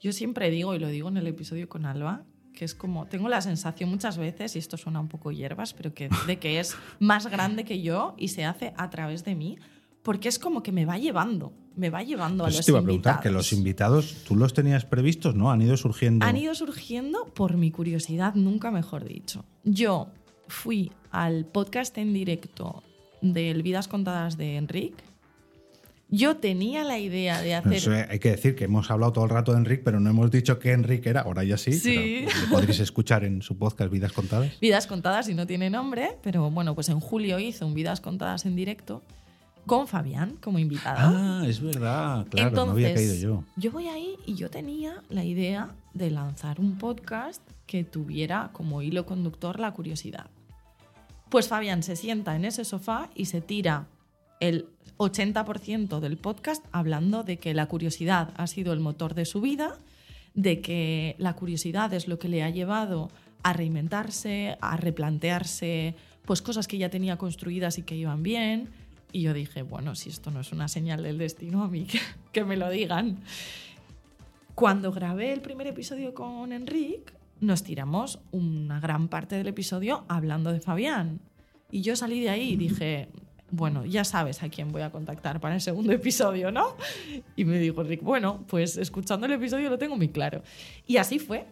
yo 0.00 0.12
siempre 0.12 0.50
digo, 0.50 0.74
y 0.74 0.80
lo 0.80 0.88
digo 0.88 1.08
en 1.08 1.18
el 1.18 1.26
episodio 1.28 1.68
con 1.68 1.84
Alba, 1.86 2.24
que 2.56 2.64
es 2.64 2.74
como, 2.74 3.06
tengo 3.06 3.28
la 3.28 3.40
sensación 3.40 3.88
muchas 3.88 4.18
veces, 4.18 4.56
y 4.56 4.58
esto 4.58 4.76
suena 4.76 4.98
un 4.98 5.06
poco 5.06 5.30
hierbas, 5.30 5.72
pero 5.74 5.94
que 5.94 6.08
de 6.26 6.40
que 6.40 6.58
es 6.58 6.74
más 6.98 7.28
grande 7.28 7.64
que 7.64 7.80
yo 7.82 8.16
y 8.18 8.28
se 8.28 8.44
hace 8.44 8.72
a 8.76 8.90
través 8.90 9.22
de 9.22 9.36
mí, 9.36 9.58
porque 10.02 10.28
es 10.28 10.40
como 10.40 10.62
que 10.62 10.72
me 10.72 10.84
va 10.84 10.98
llevando, 10.98 11.52
me 11.76 11.90
va 11.90 12.02
llevando 12.02 12.44
a 12.44 12.48
los 12.48 12.64
te 12.64 12.70
iba 12.72 12.80
a 12.80 12.82
preguntar, 12.82 13.12
invitados. 13.12 13.22
que 13.22 13.30
los 13.30 13.52
invitados, 13.52 14.24
¿tú 14.26 14.34
los 14.34 14.54
tenías 14.54 14.84
previstos? 14.84 15.34
¿No? 15.34 15.50
Han 15.50 15.62
ido 15.62 15.76
surgiendo. 15.76 16.24
Han 16.24 16.36
ido 16.36 16.54
surgiendo 16.54 17.26
por 17.26 17.56
mi 17.56 17.70
curiosidad, 17.70 18.34
nunca 18.34 18.70
mejor 18.70 19.04
dicho. 19.04 19.44
Yo 19.62 20.08
fui 20.48 20.90
al 21.10 21.44
podcast 21.44 21.96
en 21.98 22.12
directo 22.12 22.82
del 23.20 23.62
Vidas 23.62 23.88
Contadas 23.88 24.36
de 24.36 24.56
Enric. 24.56 24.94
Yo 26.08 26.36
tenía 26.36 26.84
la 26.84 26.98
idea 26.98 27.42
de 27.42 27.54
hacer... 27.56 27.72
Eso, 27.72 27.90
hay 27.90 28.20
que 28.20 28.30
decir 28.30 28.54
que 28.54 28.64
hemos 28.64 28.90
hablado 28.92 29.12
todo 29.12 29.24
el 29.24 29.30
rato 29.30 29.52
de 29.52 29.58
Enrique, 29.58 29.82
pero 29.84 29.98
no 29.98 30.08
hemos 30.08 30.30
dicho 30.30 30.58
que 30.60 30.70
Enrique 30.72 31.08
era, 31.10 31.22
ahora 31.22 31.42
ya 31.42 31.56
sí, 31.58 31.72
Sí. 31.72 32.24
pero 32.26 32.40
lo 32.42 32.48
podréis 32.48 32.78
escuchar 32.78 33.24
en 33.24 33.42
su 33.42 33.58
podcast 33.58 33.90
Vidas 33.90 34.12
Contadas. 34.12 34.60
Vidas 34.60 34.86
Contadas 34.86 35.28
y 35.28 35.34
no 35.34 35.46
tiene 35.48 35.68
nombre, 35.68 36.16
pero 36.22 36.48
bueno, 36.50 36.76
pues 36.76 36.88
en 36.90 37.00
julio 37.00 37.40
hizo 37.40 37.66
un 37.66 37.74
Vidas 37.74 38.00
Contadas 38.00 38.46
en 38.46 38.54
directo 38.54 39.02
con 39.66 39.88
Fabián 39.88 40.36
como 40.40 40.60
invitado. 40.60 41.12
Ah, 41.12 41.44
es 41.44 41.60
verdad, 41.60 42.24
claro, 42.30 42.66
no 42.66 42.72
había 42.72 42.94
caído 42.94 43.14
yo. 43.16 43.44
Yo 43.56 43.72
voy 43.72 43.88
ahí 43.88 44.14
y 44.24 44.36
yo 44.36 44.48
tenía 44.48 45.02
la 45.08 45.24
idea 45.24 45.74
de 45.92 46.10
lanzar 46.12 46.60
un 46.60 46.78
podcast 46.78 47.42
que 47.66 47.82
tuviera 47.82 48.50
como 48.52 48.80
hilo 48.80 49.06
conductor 49.06 49.58
la 49.58 49.72
curiosidad. 49.72 50.26
Pues 51.30 51.48
Fabián 51.48 51.82
se 51.82 51.96
sienta 51.96 52.36
en 52.36 52.44
ese 52.44 52.64
sofá 52.64 53.10
y 53.16 53.24
se 53.24 53.40
tira 53.40 53.88
el 54.40 54.66
80% 54.98 56.00
del 56.00 56.16
podcast 56.16 56.64
hablando 56.72 57.22
de 57.22 57.38
que 57.38 57.54
la 57.54 57.66
curiosidad 57.66 58.32
ha 58.36 58.46
sido 58.46 58.72
el 58.72 58.80
motor 58.80 59.14
de 59.14 59.24
su 59.24 59.40
vida, 59.40 59.78
de 60.34 60.60
que 60.60 61.16
la 61.18 61.34
curiosidad 61.34 61.92
es 61.92 62.08
lo 62.08 62.18
que 62.18 62.28
le 62.28 62.42
ha 62.42 62.50
llevado 62.50 63.10
a 63.42 63.52
reinventarse, 63.52 64.58
a 64.60 64.76
replantearse 64.76 65.94
pues 66.24 66.42
cosas 66.42 66.66
que 66.66 66.78
ya 66.78 66.90
tenía 66.90 67.16
construidas 67.16 67.78
y 67.78 67.82
que 67.82 67.94
iban 67.94 68.22
bien. 68.22 68.68
Y 69.12 69.22
yo 69.22 69.32
dije, 69.32 69.62
bueno, 69.62 69.94
si 69.94 70.10
esto 70.10 70.30
no 70.30 70.40
es 70.40 70.52
una 70.52 70.68
señal 70.68 71.02
del 71.02 71.18
destino, 71.18 71.62
a 71.62 71.68
mí 71.68 71.84
que, 71.90 72.00
que 72.32 72.44
me 72.44 72.56
lo 72.56 72.68
digan. 72.68 73.20
Cuando 74.54 74.90
grabé 74.90 75.32
el 75.32 75.40
primer 75.40 75.66
episodio 75.68 76.14
con 76.14 76.52
Enric, 76.52 77.14
nos 77.40 77.62
tiramos 77.62 78.18
una 78.32 78.80
gran 78.80 79.08
parte 79.08 79.36
del 79.36 79.46
episodio 79.48 80.04
hablando 80.08 80.52
de 80.52 80.60
Fabián. 80.60 81.20
Y 81.70 81.82
yo 81.82 81.94
salí 81.94 82.20
de 82.20 82.30
ahí 82.30 82.52
y 82.52 82.56
dije, 82.56 83.08
bueno, 83.50 83.84
ya 83.84 84.04
sabes 84.04 84.42
a 84.42 84.48
quién 84.48 84.72
voy 84.72 84.82
a 84.82 84.90
contactar 84.90 85.40
para 85.40 85.54
el 85.54 85.60
segundo 85.60 85.92
episodio, 85.94 86.50
¿no? 86.50 86.76
Y 87.36 87.44
me 87.44 87.58
dijo 87.58 87.80
Enric, 87.82 88.02
bueno, 88.02 88.44
pues 88.48 88.76
escuchando 88.76 89.26
el 89.26 89.32
episodio 89.32 89.70
lo 89.70 89.78
tengo 89.78 89.96
muy 89.96 90.08
claro. 90.08 90.42
Y 90.86 90.96
así 90.96 91.18
fue. 91.18 91.46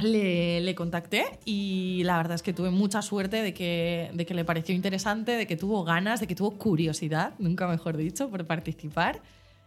Le, 0.00 0.60
le 0.60 0.76
contacté 0.76 1.24
y 1.44 2.02
la 2.04 2.18
verdad 2.18 2.36
es 2.36 2.42
que 2.42 2.52
tuve 2.52 2.70
mucha 2.70 3.02
suerte 3.02 3.42
de 3.42 3.52
que, 3.52 4.12
de 4.14 4.26
que 4.26 4.32
le 4.32 4.44
pareció 4.44 4.72
interesante, 4.72 5.32
de 5.32 5.44
que 5.48 5.56
tuvo 5.56 5.82
ganas, 5.82 6.20
de 6.20 6.28
que 6.28 6.36
tuvo 6.36 6.52
curiosidad, 6.52 7.34
nunca 7.40 7.66
mejor 7.66 7.96
dicho, 7.96 8.30
por 8.30 8.46
participar. 8.46 9.20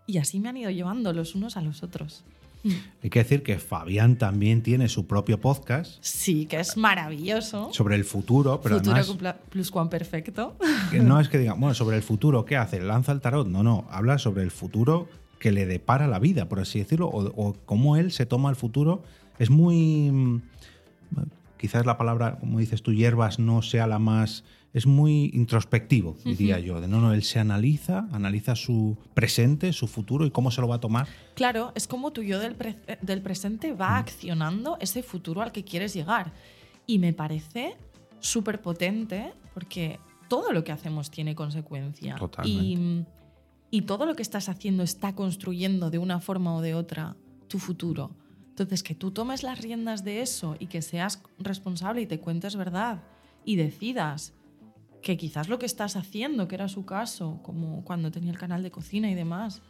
Y 0.08 0.20
así 0.20 0.40
me 0.40 0.48
han 0.48 0.56
ido 0.56 0.70
llevando 0.70 1.12
los 1.12 1.36
unos 1.36 1.58
a 1.58 1.62
los 1.62 1.84
otros. 1.84 2.24
Hay 3.04 3.10
que 3.10 3.19
decir 3.19 3.41
que 3.43 3.58
Fabián 3.58 4.17
también 4.17 4.62
tiene 4.62 4.88
su 4.88 5.08
propio 5.08 5.39
podcast 5.41 5.97
Sí, 6.02 6.45
que 6.45 6.60
es 6.60 6.78
maravilloso. 6.78 7.69
sobre 7.74 7.95
el 7.95 8.06
futuro, 8.06 8.62
pero 8.62 8.78
Futuro 8.78 8.97
además 8.97 9.36
plus 9.50 9.71
cuan 9.71 9.89
perfecto. 9.89 10.56
que 10.91 11.00
no 11.00 11.19
es 11.19 11.28
que 11.30 11.38
diga, 11.39 11.54
bueno, 11.54 11.74
sobre 11.74 11.97
el 11.97 12.04
futuro, 12.04 12.45
¿qué 12.45 12.58
hace? 12.58 12.80
¿Lanza 12.80 13.12
el 13.12 13.21
tarot? 13.21 13.47
No, 13.47 13.63
no, 13.63 13.88
habla 13.89 14.17
sobre 14.19 14.43
el 14.43 14.52
futuro 14.52 15.08
que 15.39 15.52
le 15.52 15.65
depara 15.65 16.08
la 16.08 16.19
vida, 16.19 16.47
por 16.47 16.60
así 16.60 16.78
decirlo, 16.80 17.08
o, 17.08 17.24
o 17.36 17.56
cómo 17.65 17.97
él 17.97 18.12
se 18.12 18.26
toma 18.28 18.50
el 18.52 18.56
futuro. 18.56 19.02
Es 19.39 19.50
muy, 19.50 20.12
mm, 20.12 20.41
quizás 21.62 21.86
la 21.86 21.97
palabra, 21.97 22.39
como 22.39 22.58
dices 22.60 22.82
tú, 22.82 22.91
hierbas 22.91 23.38
no 23.39 23.62
sea 23.62 23.86
la 23.86 24.00
más, 24.00 24.43
es 24.74 24.88
muy 24.88 25.30
introspectivo, 25.34 26.17
diría 26.26 26.60
yo. 26.60 26.82
De 26.82 26.88
no, 26.88 27.00
no, 27.00 27.13
él 27.13 27.21
se 27.24 27.39
analiza, 27.39 28.08
analiza 28.12 28.56
su 28.56 28.97
presente, 29.13 29.71
su 29.71 29.88
futuro 29.88 30.26
y 30.26 30.32
cómo 30.32 30.50
se 30.50 30.60
lo 30.60 30.67
va 30.67 30.78
a 30.78 30.80
tomar. 30.80 31.08
Claro, 31.36 31.71
es 31.76 31.88
como 31.88 32.12
tu 32.12 32.24
yo 32.24 32.39
del, 32.39 32.56
pre- 32.56 32.78
del 33.02 33.21
presente 33.21 33.74
va 33.74 33.97
accionando 33.97 34.78
ese 34.82 35.04
futuro 35.04 35.41
al 35.41 35.52
que 35.52 35.63
quieres 35.63 35.93
llegar. 35.93 36.34
Y 36.88 36.97
me 37.00 37.13
parece 37.13 37.76
súper 38.19 38.60
potente 38.62 39.34
porque 39.54 40.00
todo 40.28 40.52
lo 40.52 40.63
que 40.63 40.71
hacemos 40.71 41.12
tiene 41.12 41.36
consecuencia. 41.36 42.15
Totalmente. 42.15 43.06
Y, 43.71 43.78
y 43.78 43.82
todo 43.84 44.06
lo 44.06 44.15
que 44.15 44.24
estás 44.24 44.50
haciendo 44.50 44.84
está 44.84 45.13
construyendo 45.13 45.91
de 45.91 46.00
una 46.00 46.19
forma 46.19 46.56
o 46.56 46.62
de 46.62 46.74
otra 46.74 47.15
tu 47.47 47.60
futuro. 47.60 48.12
Entonces, 48.52 48.84
que 48.84 48.96
tú 48.96 49.12
tomes 49.12 49.44
las 49.44 49.60
riendas 49.60 50.04
de 50.04 50.22
eso 50.22 50.56
y 50.60 50.68
que 50.68 50.82
seas 50.82 51.24
responsable 51.40 52.02
y 52.02 52.06
te 52.06 52.20
cuentes 52.20 52.56
verdad 52.56 53.02
y 53.46 53.56
decidas 53.56 54.34
que 55.02 55.18
quizás 55.18 55.50
lo 55.50 55.58
que 55.58 55.66
estás 55.66 55.96
haciendo, 55.96 56.48
que 56.48 56.56
era 56.56 56.68
su 56.68 56.86
caso, 56.86 57.40
como 57.44 57.84
cuando 57.84 58.12
tenía 58.12 58.32
el 58.32 58.38
canal 58.38 58.62
de 58.62 58.70
cocina 58.70 59.10
y 59.10 59.16
demás, 59.16 59.62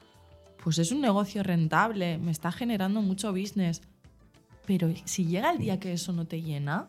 pues 0.63 0.77
es 0.77 0.91
un 0.91 0.99
negocio 0.99 1.43
rentable, 1.43 2.17
me 2.17 2.31
está 2.31 2.51
generando 2.51 3.01
mucho 3.01 3.31
business. 3.31 3.81
Pero 4.65 4.93
si 5.05 5.25
llega 5.25 5.51
el 5.51 5.59
día 5.59 5.79
que 5.79 5.93
eso 5.93 6.11
no 6.11 6.25
te 6.25 6.41
llena 6.41 6.87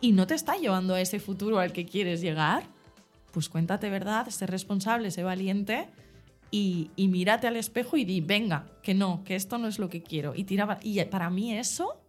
y 0.00 0.12
no 0.12 0.26
te 0.26 0.34
está 0.34 0.56
llevando 0.56 0.94
a 0.94 1.00
ese 1.00 1.20
futuro 1.20 1.58
al 1.58 1.72
que 1.72 1.86
quieres 1.86 2.20
llegar, 2.20 2.64
pues 3.32 3.48
cuéntate 3.48 3.88
verdad, 3.88 4.28
sé 4.28 4.46
responsable, 4.46 5.10
sé 5.10 5.22
valiente 5.22 5.88
y, 6.50 6.90
y 6.96 7.08
mírate 7.08 7.46
al 7.46 7.56
espejo 7.56 7.96
y 7.96 8.04
di, 8.04 8.20
venga, 8.20 8.66
que 8.82 8.94
no, 8.94 9.22
que 9.24 9.34
esto 9.34 9.58
no 9.58 9.66
es 9.68 9.78
lo 9.78 9.88
que 9.88 10.02
quiero. 10.02 10.34
Y, 10.34 10.44
tiraba, 10.44 10.78
y 10.82 11.02
para 11.06 11.30
mí 11.30 11.52
eso, 11.54 12.00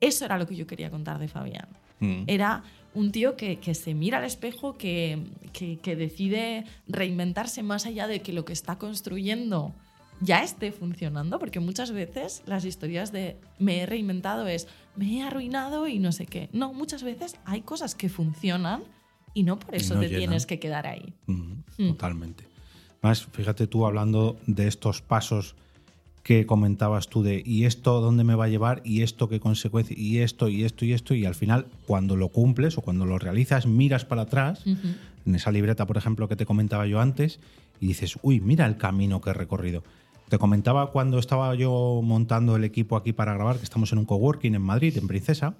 eso 0.00 0.24
era 0.24 0.38
lo 0.38 0.46
que 0.46 0.56
yo 0.56 0.66
quería 0.66 0.90
contar 0.90 1.18
de 1.18 1.28
Fabián. 1.28 1.68
Mm. 2.00 2.24
Era 2.26 2.62
un 2.94 3.10
tío 3.10 3.36
que, 3.36 3.58
que 3.58 3.74
se 3.74 3.94
mira 3.94 4.18
al 4.18 4.24
espejo, 4.24 4.76
que, 4.76 5.18
que, 5.52 5.78
que 5.78 5.96
decide 5.96 6.64
reinventarse 6.86 7.62
más 7.62 7.86
allá 7.86 8.06
de 8.06 8.20
que 8.20 8.32
lo 8.32 8.44
que 8.44 8.52
está 8.52 8.76
construyendo 8.78 9.74
ya 10.20 10.44
esté 10.44 10.70
funcionando, 10.70 11.40
porque 11.40 11.58
muchas 11.58 11.90
veces 11.90 12.42
las 12.46 12.64
historias 12.64 13.10
de 13.10 13.38
me 13.58 13.80
he 13.80 13.86
reinventado 13.86 14.46
es 14.46 14.68
me 14.94 15.16
he 15.18 15.22
arruinado 15.22 15.88
y 15.88 15.98
no 15.98 16.12
sé 16.12 16.26
qué. 16.26 16.48
No, 16.52 16.72
muchas 16.72 17.02
veces 17.02 17.34
hay 17.44 17.62
cosas 17.62 17.94
que 17.96 18.08
funcionan 18.08 18.84
y 19.34 19.42
no 19.42 19.58
por 19.58 19.74
eso 19.74 19.94
no 19.94 20.00
te 20.00 20.06
llenan. 20.08 20.20
tienes 20.20 20.46
que 20.46 20.60
quedar 20.60 20.86
ahí. 20.86 21.14
Mm, 21.26 21.52
Mm. 21.78 21.88
Totalmente. 21.88 22.44
Más, 23.02 23.26
fíjate 23.26 23.66
tú 23.66 23.84
hablando 23.84 24.36
de 24.46 24.68
estos 24.68 25.02
pasos 25.02 25.56
que 26.22 26.46
comentabas 26.46 27.08
tú 27.08 27.24
de 27.24 27.42
y 27.44 27.64
esto 27.64 28.00
dónde 28.00 28.22
me 28.22 28.36
va 28.36 28.44
a 28.44 28.48
llevar 28.48 28.80
y 28.84 29.02
esto 29.02 29.28
qué 29.28 29.40
consecuencia 29.40 29.96
y 29.98 30.18
esto 30.18 30.48
y 30.48 30.62
esto 30.62 30.84
y 30.84 30.92
esto 30.92 31.14
y 31.14 31.24
al 31.26 31.34
final 31.34 31.66
cuando 31.86 32.16
lo 32.16 32.28
cumples 32.28 32.78
o 32.78 32.80
cuando 32.80 33.06
lo 33.06 33.18
realizas 33.18 33.66
miras 33.66 34.04
para 34.04 34.22
atrás 34.22 34.62
en 34.64 35.34
esa 35.34 35.50
libreta 35.50 35.84
por 35.86 35.96
ejemplo 35.96 36.28
que 36.28 36.36
te 36.36 36.46
comentaba 36.46 36.86
yo 36.86 37.00
antes 37.00 37.40
y 37.80 37.88
dices 37.88 38.18
uy 38.22 38.40
mira 38.40 38.66
el 38.66 38.76
camino 38.76 39.20
que 39.20 39.30
he 39.30 39.34
recorrido 39.34 39.82
te 40.28 40.38
comentaba 40.38 40.92
cuando 40.92 41.18
estaba 41.18 41.52
yo 41.56 42.00
montando 42.04 42.54
el 42.54 42.62
equipo 42.62 42.96
aquí 42.96 43.12
para 43.12 43.34
grabar 43.34 43.56
que 43.56 43.64
estamos 43.64 43.92
en 43.92 43.98
un 43.98 44.04
coworking 44.04 44.54
en 44.54 44.62
Madrid 44.62 44.96
en 44.96 45.08
Princesa 45.08 45.56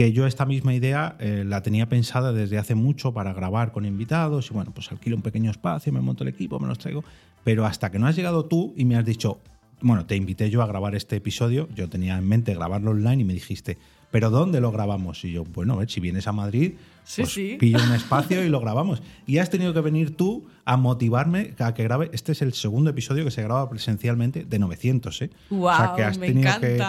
que 0.00 0.14
yo 0.14 0.26
esta 0.26 0.46
misma 0.46 0.72
idea 0.72 1.14
eh, 1.20 1.44
la 1.46 1.60
tenía 1.60 1.86
pensada 1.86 2.32
desde 2.32 2.56
hace 2.56 2.74
mucho 2.74 3.12
para 3.12 3.34
grabar 3.34 3.70
con 3.70 3.84
invitados 3.84 4.50
y 4.50 4.54
bueno, 4.54 4.72
pues 4.72 4.90
alquilo 4.90 5.14
un 5.14 5.20
pequeño 5.20 5.50
espacio, 5.50 5.92
me 5.92 6.00
monto 6.00 6.24
el 6.24 6.30
equipo, 6.30 6.58
me 6.58 6.66
los 6.68 6.78
traigo, 6.78 7.04
pero 7.44 7.66
hasta 7.66 7.90
que 7.90 7.98
no 7.98 8.06
has 8.06 8.16
llegado 8.16 8.46
tú 8.46 8.72
y 8.78 8.86
me 8.86 8.96
has 8.96 9.04
dicho, 9.04 9.42
bueno, 9.82 10.06
te 10.06 10.16
invité 10.16 10.48
yo 10.48 10.62
a 10.62 10.66
grabar 10.66 10.94
este 10.94 11.16
episodio, 11.16 11.68
yo 11.74 11.90
tenía 11.90 12.16
en 12.16 12.26
mente 12.26 12.54
grabarlo 12.54 12.92
online 12.92 13.20
y 13.20 13.24
me 13.26 13.34
dijiste, 13.34 13.76
¿pero 14.10 14.30
dónde 14.30 14.62
lo 14.62 14.72
grabamos? 14.72 15.22
Y 15.26 15.32
yo, 15.32 15.44
bueno, 15.44 15.76
ver, 15.76 15.90
si 15.90 16.00
vienes 16.00 16.26
a 16.26 16.32
Madrid, 16.32 16.76
Sí, 17.04 17.22
pues 17.22 17.32
sí. 17.32 17.56
pillo 17.58 17.78
un 17.82 17.92
espacio 17.92 18.44
y 18.44 18.48
lo 18.48 18.60
grabamos. 18.60 19.02
Y 19.26 19.38
has 19.38 19.50
tenido 19.50 19.74
que 19.74 19.80
venir 19.80 20.16
tú 20.16 20.46
a 20.64 20.76
motivarme 20.76 21.54
a 21.58 21.74
que 21.74 21.82
grabe. 21.82 22.10
Este 22.12 22.32
es 22.32 22.42
el 22.42 22.52
segundo 22.52 22.90
episodio 22.90 23.24
que 23.24 23.30
se 23.30 23.42
graba 23.42 23.68
presencialmente 23.68 24.44
de 24.44 24.58
900, 24.58 25.22
¿eh? 25.22 25.30
o 25.50 25.76
sea 25.76 25.94
que 25.96 26.04
has 26.04 26.18
me 26.18 26.28
tenido 26.28 26.60
que, 26.60 26.82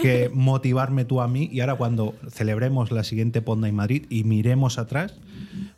que 0.00 0.30
motivarme 0.32 1.04
tú 1.04 1.20
a 1.20 1.28
mí. 1.28 1.48
Y 1.52 1.60
ahora 1.60 1.76
cuando 1.76 2.14
celebremos 2.30 2.90
la 2.90 3.04
siguiente 3.04 3.42
Ponda 3.42 3.68
en 3.68 3.74
Madrid 3.74 4.06
y 4.10 4.24
miremos 4.24 4.78
atrás, 4.78 5.14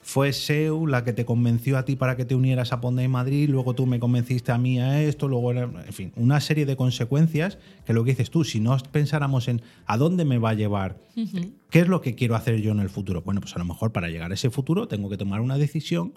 fue 0.01 0.33
Seu 0.33 0.87
la 0.87 1.05
que 1.05 1.13
te 1.13 1.25
convenció 1.25 1.79
a 1.79 1.85
ti 1.85 1.97
para 1.97 2.17
que 2.17 2.25
te 2.25 2.35
unieras 2.35 2.73
a 2.73 2.81
Ponda 2.81 3.03
en 3.03 3.11
Madrid, 3.11 3.49
luego 3.49 3.75
tú 3.75 3.87
me 3.87 4.01
convenciste 4.01 4.53
a 4.53 4.59
mí 4.59 4.81
a 4.81 5.03
esto, 5.03 5.29
luego 5.29 5.53
en 5.53 5.93
fin, 5.93 6.13
una 6.17 6.41
serie 6.41 6.67
de 6.67 6.77
consecuencias 6.77 7.59
que 7.85 7.93
lo 7.93 8.05
que 8.05 8.11
dices 8.11 8.31
tú, 8.31 8.45
si 8.45 8.61
no 8.61 8.77
pensáramos 8.91 9.49
en 9.49 9.63
a 9.87 9.97
dónde 9.97 10.25
me 10.25 10.39
va 10.39 10.51
a 10.51 10.55
llevar, 10.55 10.99
qué 11.71 11.81
es 11.81 11.89
lo 11.89 12.01
que 12.01 12.15
quiero 12.15 12.37
hacer 12.37 12.61
yo 12.61 12.73
en 12.73 12.81
el 12.81 12.91
futuro, 12.91 13.23
bueno, 13.23 13.41
pues 13.41 13.55
a 13.57 13.59
lo 13.59 13.65
mejor 13.65 13.93
para 13.93 14.09
llegar 14.09 14.31
a 14.31 14.35
ese 14.35 14.51
futuro 14.51 14.89
tengo 14.89 15.09
que 15.09 15.17
tomar 15.17 15.41
una 15.41 15.59
decisión 15.59 16.15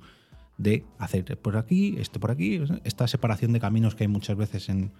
de 0.58 0.86
hacer 0.98 1.38
por 1.38 1.58
aquí, 1.58 1.96
este 2.00 2.20
por 2.20 2.32
aquí, 2.32 2.60
esta 2.84 3.08
separación 3.08 3.54
de 3.54 3.60
caminos 3.60 3.96
que 3.96 4.06
hay 4.06 4.08
muchas 4.08 4.36
veces 4.36 4.70
en 4.70 4.92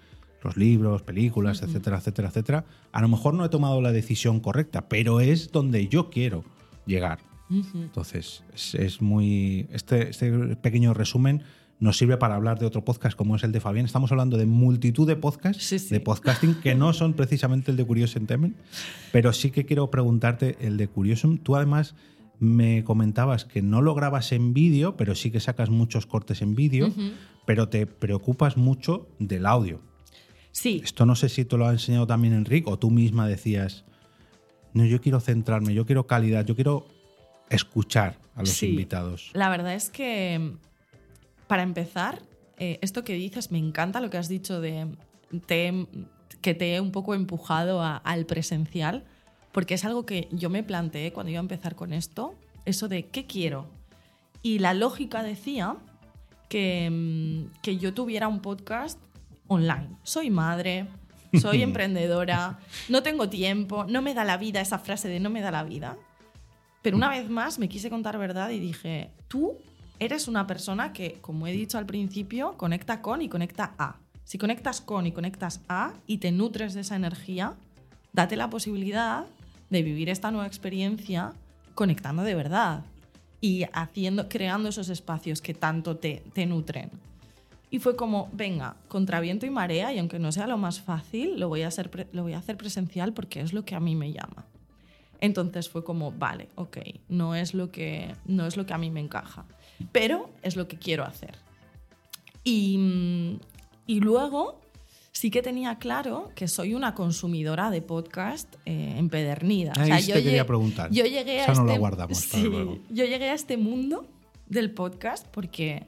los 0.44 0.56
libros, 0.56 1.02
películas, 1.02 1.62
etcétera, 1.62 1.98
etcétera, 1.98 2.30
etcétera. 2.30 2.66
A 2.92 3.02
lo 3.02 3.08
mejor 3.08 3.34
no 3.34 3.44
he 3.44 3.50
tomado 3.50 3.82
la 3.82 3.92
decisión 3.92 4.40
correcta, 4.40 4.88
pero 4.88 5.20
es 5.20 5.52
donde 5.52 5.88
yo 5.88 6.10
quiero 6.10 6.44
llegar. 6.86 7.20
Entonces, 7.50 8.44
es, 8.54 8.76
es 8.76 9.02
muy. 9.02 9.68
Este, 9.72 10.10
este 10.10 10.56
pequeño 10.58 10.94
resumen 10.94 11.44
nos 11.80 11.98
sirve 11.98 12.18
para 12.18 12.36
hablar 12.36 12.58
de 12.60 12.66
otro 12.66 12.84
podcast 12.84 13.16
como 13.16 13.36
es 13.36 13.44
el 13.44 13.52
de 13.52 13.60
Fabián. 13.60 13.86
Estamos 13.86 14.12
hablando 14.12 14.38
de 14.38 14.46
multitud 14.46 15.08
de 15.08 15.16
podcasts 15.16 15.64
Sí, 15.64 15.78
sí. 15.80 15.90
de 15.90 16.00
podcasting 16.00 16.56
que 16.56 16.74
no 16.76 16.92
son 16.94 17.14
precisamente 17.14 17.70
el 17.72 17.78
de 17.78 17.86
Curiosum 17.86 18.26
pero 19.12 19.32
sí 19.32 19.52
que 19.52 19.66
quiero 19.66 19.92
preguntarte 19.92 20.58
el 20.60 20.78
de 20.78 20.88
Curiosum. 20.88 21.38
Tú 21.38 21.56
además 21.56 21.96
me 22.40 22.84
comentabas 22.84 23.46
que 23.46 23.62
no 23.62 23.82
lo 23.82 23.94
grabas 23.96 24.32
en 24.32 24.54
vídeo, 24.54 24.98
pero 24.98 25.16
sí 25.16 25.32
que 25.32 25.40
sacas 25.40 25.70
muchos 25.70 26.06
cortes 26.06 26.42
en 26.42 26.56
vídeo, 26.56 26.92
pero 27.46 27.70
te 27.70 27.86
preocupas 27.88 28.58
mucho 28.58 29.08
del 29.20 29.46
audio. 29.46 29.82
Sí, 30.52 30.82
Esto 30.84 31.06
no 31.06 31.16
sé 31.16 31.30
si 31.30 31.46
te 31.46 31.58
lo 31.58 31.68
ha 31.68 31.72
enseñado 31.72 32.08
también 32.08 32.34
Enrique 32.34 32.70
o 32.70 32.80
tú 32.80 32.90
misma 32.90 33.28
decías, 33.28 33.86
no, 34.74 34.86
yo 34.86 35.00
quiero 35.02 35.20
centrarme, 35.20 35.74
yo 35.76 35.86
quiero 35.86 36.08
calidad, 36.08 36.46
yo 36.46 36.56
quiero 36.56 36.88
escuchar 37.50 38.18
a 38.36 38.42
los 38.42 38.50
Sí. 38.50 38.70
invitados. 38.70 39.30
La 39.34 39.50
verdad 39.50 39.74
es 39.74 39.90
que, 39.90 40.54
para 41.48 41.64
empezar, 41.64 42.22
eh, 42.58 42.80
esto 42.82 43.04
que 43.04 43.14
dices, 43.14 43.52
me 43.52 43.58
encanta 43.60 44.00
lo 44.02 44.10
que 44.10 44.18
has 44.18 44.28
dicho 44.30 44.60
de 44.62 44.88
te- 45.46 45.88
que 46.42 46.54
te 46.54 46.76
he 46.76 46.82
un 46.82 46.92
poco 46.92 47.14
empujado 47.16 47.82
a- 47.82 47.98
al 47.98 48.26
presencial, 48.26 49.06
porque 49.52 49.74
es 49.74 49.86
algo 49.86 50.06
que 50.06 50.28
yo 50.32 50.50
me 50.50 50.64
planteé 50.64 51.12
cuando 51.14 51.32
iba 51.32 51.40
a 51.40 51.42
empezar 51.42 51.76
con 51.76 51.94
esto, 51.94 52.36
eso 52.66 52.88
de 52.88 53.08
qué 53.08 53.26
quiero. 53.26 53.68
Y 54.44 54.60
la 54.60 54.74
lógica 54.74 55.24
decía 55.24 55.78
que, 56.50 56.90
mm, 56.92 57.60
que 57.62 57.78
yo 57.78 57.94
tuviera 57.94 58.28
un 58.28 58.40
podcast 58.42 59.00
online. 59.48 59.90
Soy 60.04 60.30
madre, 60.30 60.88
soy 61.42 61.62
emprendedora, 61.64 62.60
no 62.88 63.04
tengo 63.04 63.30
tiempo, 63.30 63.86
no 63.86 64.02
me 64.02 64.14
da 64.14 64.24
la 64.24 64.38
vida, 64.38 64.62
esa 64.62 64.80
frase 64.80 65.08
de 65.10 65.20
no 65.20 65.30
me 65.30 65.42
da 65.42 65.52
la 65.52 65.64
vida. 65.64 65.98
Pero 66.82 66.98
una 66.98 67.10
vez 67.10 67.30
más 67.30 67.60
me 67.60 67.70
quise 67.70 67.90
contar 67.90 68.18
verdad 68.18 68.50
y 68.50 68.60
dije, 68.60 69.12
tú 69.28 69.58
eres 70.00 70.28
una 70.28 70.48
persona 70.48 70.94
que, 70.94 71.18
como 71.22 71.48
he 71.48 71.52
dicho 71.52 71.78
al 71.78 71.86
principio, 71.86 72.56
conecta 72.58 73.02
con 73.02 73.22
y 73.22 73.30
conecta 73.30 73.74
a. 73.78 73.98
Si 74.24 74.38
conectas 74.38 74.82
con 74.82 75.08
y 75.08 75.12
conectas 75.12 75.62
a 75.70 75.94
y 76.06 76.18
te 76.18 76.32
nutres 76.32 76.74
de 76.74 76.82
esa 76.82 76.96
energía, 76.96 77.56
date 78.14 78.36
la 78.36 78.50
posibilidad 78.50 79.26
de 79.70 79.82
vivir 79.84 80.10
esta 80.10 80.32
nueva 80.32 80.48
experiencia 80.48 81.34
conectando 81.76 82.24
de 82.24 82.36
verdad 82.36 82.84
y 83.42 83.66
haciendo, 83.74 84.30
creando 84.30 84.70
esos 84.70 84.90
espacios 84.90 85.42
que 85.42 85.54
tanto 85.54 85.98
te, 85.98 86.24
te 86.34 86.46
nutren. 86.46 86.92
Y 87.70 87.80
fue 87.80 87.96
como, 87.96 88.30
venga, 88.32 88.78
contra 88.88 89.20
viento 89.20 89.46
y 89.46 89.50
marea, 89.50 89.94
y 89.94 90.00
aunque 90.00 90.20
no 90.20 90.32
sea 90.32 90.48
lo 90.48 90.58
más 90.58 90.80
fácil, 90.80 91.40
lo 91.40 91.50
voy 91.50 91.64
a 91.64 91.68
hacer, 91.68 92.08
lo 92.14 92.24
voy 92.24 92.34
a 92.34 92.38
hacer 92.38 92.58
presencial 92.58 93.14
porque 93.14 93.42
es 93.42 93.52
lo 93.54 93.66
que 93.66 93.76
a 93.76 93.80
mí 93.80 93.96
me 93.96 94.14
llama. 94.14 94.46
Entonces 95.20 95.70
fue 95.70 95.84
como, 95.84 96.12
vale, 96.12 96.50
ok, 96.56 96.78
no 97.10 97.36
es 97.36 97.54
lo 97.54 97.72
que, 97.72 98.16
no 98.26 98.46
es 98.46 98.58
lo 98.58 98.66
que 98.66 98.74
a 98.74 98.78
mí 98.78 98.92
me 98.92 99.00
encaja, 99.00 99.46
pero 99.92 100.30
es 100.42 100.56
lo 100.56 100.68
que 100.68 100.78
quiero 100.78 101.04
hacer. 101.04 101.36
Y, 102.44 103.40
y 103.86 104.00
luego 104.00 104.62
sí 105.12 105.32
que 105.32 105.42
tenía 105.42 105.80
claro 105.80 106.30
que 106.36 106.48
soy 106.48 106.76
una 106.76 106.94
consumidora 106.94 107.72
de 107.72 107.82
podcast 107.82 108.54
eh, 108.66 108.94
empedernida. 108.98 109.72
O 109.72 109.84
sea, 109.86 110.00
yo 110.00 110.14
te 110.14 110.24
quería 110.24 110.46
preguntar. 110.46 110.92
Yo 110.92 111.06
llegué 111.06 111.42
a 111.42 111.44
Esa 111.44 111.54
no 111.56 111.66
la 111.66 111.72
este, 111.72 111.80
guardamos 111.80 112.26
para 112.28 112.44
sí, 112.44 112.48
luego. 112.50 112.78
yo 112.90 113.06
llegué 113.06 113.30
a 113.30 113.34
este 113.34 113.58
mundo 113.58 114.06
del 114.48 114.72
podcast 114.72 115.28
porque 115.28 115.88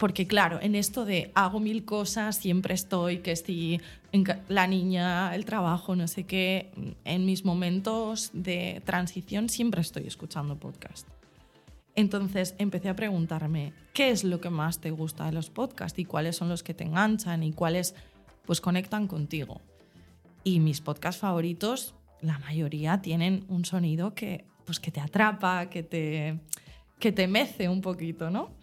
porque 0.00 0.26
claro, 0.26 0.58
en 0.62 0.76
esto 0.76 1.04
de 1.04 1.30
hago 1.34 1.60
mil 1.60 1.84
cosas, 1.84 2.34
siempre 2.34 2.72
estoy, 2.72 3.18
que 3.18 3.36
si 3.36 3.82
la 4.48 4.66
niña, 4.66 5.34
el 5.34 5.44
trabajo, 5.44 5.94
no 5.94 6.08
sé 6.08 6.24
qué, 6.24 6.70
en 7.04 7.26
mis 7.26 7.44
momentos 7.44 8.30
de 8.32 8.80
transición 8.86 9.50
siempre 9.50 9.82
estoy 9.82 10.06
escuchando 10.06 10.56
podcast. 10.56 11.06
Entonces 11.94 12.54
empecé 12.56 12.88
a 12.88 12.96
preguntarme, 12.96 13.74
¿qué 13.92 14.08
es 14.08 14.24
lo 14.24 14.40
que 14.40 14.48
más 14.48 14.80
te 14.80 14.90
gusta 14.90 15.26
de 15.26 15.32
los 15.32 15.50
podcasts 15.50 15.98
y 15.98 16.06
cuáles 16.06 16.34
son 16.34 16.48
los 16.48 16.62
que 16.62 16.72
te 16.72 16.84
enganchan 16.84 17.42
y 17.42 17.52
cuáles 17.52 17.94
pues 18.46 18.62
conectan 18.62 19.06
contigo? 19.06 19.60
Y 20.44 20.60
mis 20.60 20.80
podcasts 20.80 21.20
favoritos, 21.20 21.94
la 22.22 22.38
mayoría 22.38 23.02
tienen 23.02 23.44
un 23.48 23.66
sonido 23.66 24.14
que 24.14 24.46
pues 24.64 24.80
que 24.80 24.90
te 24.90 25.00
atrapa, 25.00 25.68
que 25.68 25.82
te 25.82 26.40
que 26.98 27.12
te 27.12 27.28
mece 27.28 27.68
un 27.68 27.82
poquito, 27.82 28.30
¿no? 28.30 28.59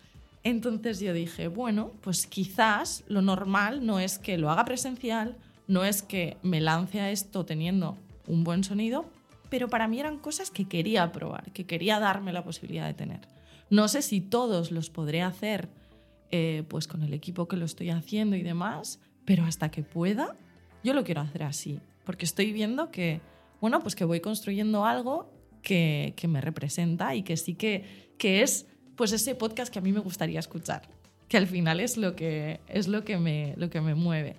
Entonces 0.48 1.02
yo 1.02 1.12
dije, 1.12 1.50
bueno, 1.50 1.92
pues 2.00 2.26
quizás 2.26 3.04
lo 3.10 3.22
normal 3.22 3.86
no 3.86 4.00
es 4.00 4.18
que 4.18 4.38
lo 4.38 4.50
haga 4.50 4.64
presencial, 4.64 5.36
no 5.68 5.84
es 5.84 6.02
que 6.02 6.38
me 6.42 6.62
lance 6.62 7.02
a 7.02 7.12
esto 7.12 7.46
teniendo 7.46 7.98
un 8.28 8.46
buen 8.46 8.64
sonido, 8.64 9.04
pero 9.50 9.68
para 9.68 9.90
mí 9.90 10.00
eran 10.00 10.20
cosas 10.20 10.50
que 10.50 10.66
quería 10.66 11.12
probar, 11.12 11.52
que 11.52 11.66
quería 11.66 12.00
darme 12.00 12.32
la 12.32 12.46
posibilidad 12.46 12.88
de 12.88 12.94
tener. 12.94 13.28
No 13.70 13.90
sé 13.90 14.02
si 14.02 14.22
todos 14.22 14.72
los 14.72 14.90
podré 14.90 15.22
hacer 15.22 15.68
eh, 16.32 16.64
pues 16.70 16.88
con 16.88 17.04
el 17.04 17.14
equipo 17.14 17.50
que 17.50 17.58
lo 17.58 17.66
estoy 17.66 17.90
haciendo 17.90 18.38
y 18.38 18.42
demás, 18.42 19.02
pero 19.26 19.44
hasta 19.44 19.70
que 19.70 19.84
pueda, 19.84 20.38
yo 20.82 20.94
lo 20.94 21.04
quiero 21.04 21.20
hacer 21.20 21.44
así, 21.44 21.82
porque 22.06 22.24
estoy 22.24 22.54
viendo 22.54 22.90
que, 22.90 23.20
bueno, 23.60 23.82
pues 23.82 23.96
que 23.96 24.06
voy 24.06 24.22
construyendo 24.22 24.86
algo 24.86 25.30
que, 25.62 26.14
que 26.16 26.30
me 26.30 26.40
representa 26.40 27.16
y 27.16 27.24
que 27.24 27.36
sí 27.36 27.56
que, 27.56 28.14
que 28.18 28.44
es 28.44 28.66
pues 28.98 29.14
ese 29.14 29.36
podcast 29.36 29.72
que 29.72 29.80
a 29.80 29.82
mí 29.82 29.94
me 29.94 30.00
gustaría 30.02 30.40
escuchar, 30.40 30.82
que 31.30 31.38
al 31.38 31.48
final 31.48 31.80
es 31.80 31.96
lo 31.96 32.16
que, 32.16 32.60
es 32.68 32.88
lo 32.88 33.06
que, 33.06 33.18
me, 33.18 33.54
lo 33.56 33.70
que 33.70 33.80
me 33.80 33.96
mueve. 33.96 34.36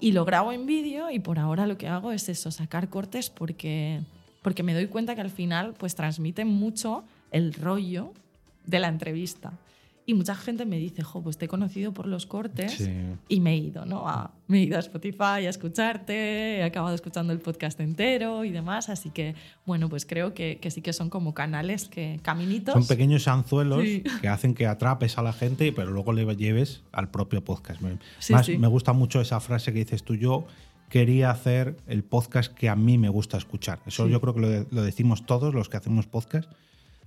Y 0.00 0.10
lo 0.12 0.24
grabo 0.24 0.50
en 0.50 0.66
vídeo 0.66 1.10
y 1.10 1.20
por 1.20 1.38
ahora 1.38 1.66
lo 1.66 1.78
que 1.78 1.86
hago 1.86 2.10
es 2.10 2.28
eso, 2.28 2.50
sacar 2.50 2.88
cortes 2.88 3.30
porque, 3.30 4.00
porque 4.42 4.64
me 4.64 4.74
doy 4.74 4.86
cuenta 4.88 5.14
que 5.14 5.20
al 5.20 5.30
final 5.30 5.74
pues 5.74 5.94
transmiten 5.94 6.48
mucho 6.48 7.04
el 7.30 7.52
rollo 7.52 8.12
de 8.66 8.80
la 8.80 8.88
entrevista. 8.88 9.52
Y 10.08 10.14
mucha 10.14 10.34
gente 10.34 10.64
me 10.64 10.78
dice, 10.78 11.02
jo, 11.02 11.20
pues 11.22 11.36
te 11.36 11.44
he 11.44 11.48
conocido 11.48 11.92
por 11.92 12.06
los 12.06 12.24
cortes 12.24 12.72
Sí. 12.72 12.90
y 13.28 13.40
me 13.40 13.52
he 13.52 13.56
ido, 13.58 13.84
¿no? 13.84 14.08
A- 14.08 14.30
me 14.46 14.58
he 14.58 14.62
ido 14.62 14.78
a 14.78 14.80
Spotify 14.80 15.44
a 15.44 15.50
escucharte, 15.50 16.56
he 16.60 16.62
acabado 16.62 16.94
escuchando 16.94 17.30
el 17.34 17.40
podcast 17.40 17.78
entero 17.80 18.44
y 18.46 18.50
demás. 18.50 18.88
Así 18.88 19.10
que, 19.10 19.34
bueno, 19.66 19.90
pues 19.90 20.06
creo 20.06 20.32
que, 20.32 20.58
que 20.62 20.70
sí 20.70 20.80
que 20.80 20.94
son 20.94 21.10
como 21.10 21.34
canales, 21.34 21.88
que 21.90 22.20
caminitos. 22.22 22.72
Son 22.72 22.86
pequeños 22.86 23.28
anzuelos 23.28 23.82
Sí. 23.82 24.02
que 24.22 24.28
hacen 24.28 24.54
que 24.54 24.66
atrapes 24.66 25.18
a 25.18 25.22
la 25.22 25.34
gente, 25.34 25.72
pero 25.72 25.90
luego 25.90 26.14
le 26.14 26.24
lleves 26.36 26.82
al 26.92 27.10
propio 27.10 27.44
podcast. 27.44 27.82
Sí, 28.18 28.32
más, 28.32 28.48
me 28.48 28.66
gusta 28.66 28.94
mucho 28.94 29.20
esa 29.20 29.40
frase 29.40 29.74
que 29.74 29.80
dices 29.80 30.04
tú, 30.04 30.14
yo 30.14 30.46
quería 30.88 31.30
hacer 31.30 31.76
el 31.86 32.02
podcast 32.02 32.54
que 32.54 32.70
a 32.70 32.76
mí 32.76 32.96
me 32.96 33.10
gusta 33.10 33.36
escuchar. 33.36 33.80
Eso 33.84 34.08
yo 34.08 34.22
creo 34.22 34.32
que 34.32 34.40
lo, 34.40 34.66
lo 34.70 34.82
decimos 34.82 35.26
todos 35.26 35.52
los 35.52 35.68
que 35.68 35.76
hacemos 35.76 36.06
podcast. 36.06 36.50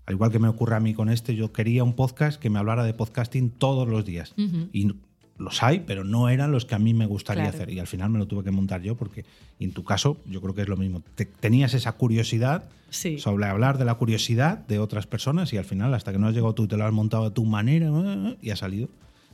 Al 0.06 0.16
igual 0.16 0.32
que 0.32 0.40
me 0.40 0.48
ocurre 0.48 0.76
a 0.76 0.80
mí 0.80 0.94
con 0.94 1.10
este, 1.10 1.36
yo 1.36 1.52
quería 1.54 1.84
un 1.84 1.94
podcast 1.94 2.40
que 2.42 2.50
me 2.50 2.60
hablara 2.60 2.84
de 2.84 2.94
podcasting 2.94 3.50
todos 3.52 3.88
los 3.88 4.04
días. 4.06 4.34
Y 4.74 4.92
los 5.38 5.64
hay, 5.64 5.80
pero 5.82 6.04
no 6.04 6.30
eran 6.30 6.52
los 6.52 6.66
que 6.66 6.76
a 6.76 6.80
mí 6.80 6.94
me 6.94 7.06
gustaría 7.06 7.44
Claro. 7.44 7.58
hacer. 7.58 7.70
Y 7.72 7.80
al 7.80 7.88
final 7.88 8.10
me 8.10 8.20
lo 8.20 8.28
tuve 8.28 8.44
que 8.44 8.52
montar 8.52 8.82
yo 8.82 8.96
porque, 8.96 9.26
y 9.60 9.64
en 9.66 9.72
tu 9.74 9.84
caso, 9.84 10.18
yo 10.26 10.40
creo 10.42 10.54
que 10.54 10.62
es 10.64 10.68
lo 10.68 10.78
mismo. 10.78 11.02
Te- 11.16 11.26
tenías 11.26 11.74
esa 11.74 11.94
curiosidad 11.94 12.70
Sí. 12.90 13.18
sobre 13.20 13.46
hablar 13.46 13.78
de 13.78 13.86
la 13.86 13.96
curiosidad 13.96 14.58
de 14.68 14.78
otras 14.80 15.08
personas 15.08 15.52
y 15.54 15.58
al 15.58 15.66
final, 15.66 15.94
hasta 15.94 16.12
que 16.12 16.20
no 16.20 16.28
has 16.28 16.34
llegado 16.36 16.54
tú, 16.54 16.68
te 16.68 16.78
lo 16.78 16.86
has 16.86 16.92
montado 16.94 17.26
a 17.26 17.34
tu 17.34 17.46
manera 17.46 17.88
eh, 17.90 18.38
y 18.42 18.50
ha 18.52 18.56
salido 18.56 18.90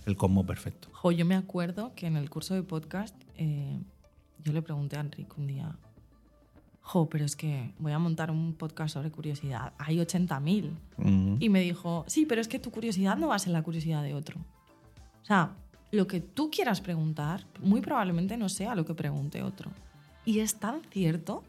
el 0.05 0.15
combo 0.15 0.45
perfecto. 0.45 0.87
Jo, 0.93 1.11
yo 1.11 1.25
me 1.25 1.35
acuerdo 1.35 1.91
que 1.95 2.07
en 2.07 2.15
el 2.17 2.29
curso 2.29 2.53
de 2.53 2.63
podcast 2.63 3.15
eh, 3.35 3.79
yo 4.43 4.53
le 4.53 4.61
pregunté 4.61 4.95
a 4.97 5.01
Enrique 5.01 5.31
un 5.37 5.47
día, 5.47 5.75
jo, 6.87 7.09
pero 7.09 7.25
es 7.25 7.35
que 7.35 7.71
voy 7.79 7.91
a 7.91 7.99
montar 7.99 8.31
un 8.31 8.53
podcast 8.53 8.93
sobre 8.93 9.11
curiosidad, 9.11 9.73
hay 9.77 9.97
80.000. 9.97 10.71
Mm. 10.95 11.35
Y 11.41 11.49
me 11.49 11.59
dijo, 11.59 12.05
sí, 12.07 12.25
pero 12.25 12.39
es 12.39 12.47
que 12.47 12.59
tu 12.59 12.71
curiosidad 12.71 13.17
no 13.17 13.27
va 13.27 13.35
a 13.35 13.39
ser 13.39 13.51
la 13.51 13.61
curiosidad 13.61 14.03
de 14.03 14.13
otro. 14.13 14.39
O 15.21 15.25
sea, 15.25 15.51
lo 15.91 16.07
que 16.07 16.21
tú 16.21 16.49
quieras 16.49 16.79
preguntar, 16.79 17.45
muy 17.61 17.81
probablemente 17.81 18.37
no 18.37 18.47
sea 18.47 18.73
lo 18.73 18.85
que 18.85 18.93
pregunte 18.93 19.43
otro. 19.43 19.69
Y 20.23 20.39
es 20.39 20.55
tan 20.55 20.81
cierto, 20.89 21.43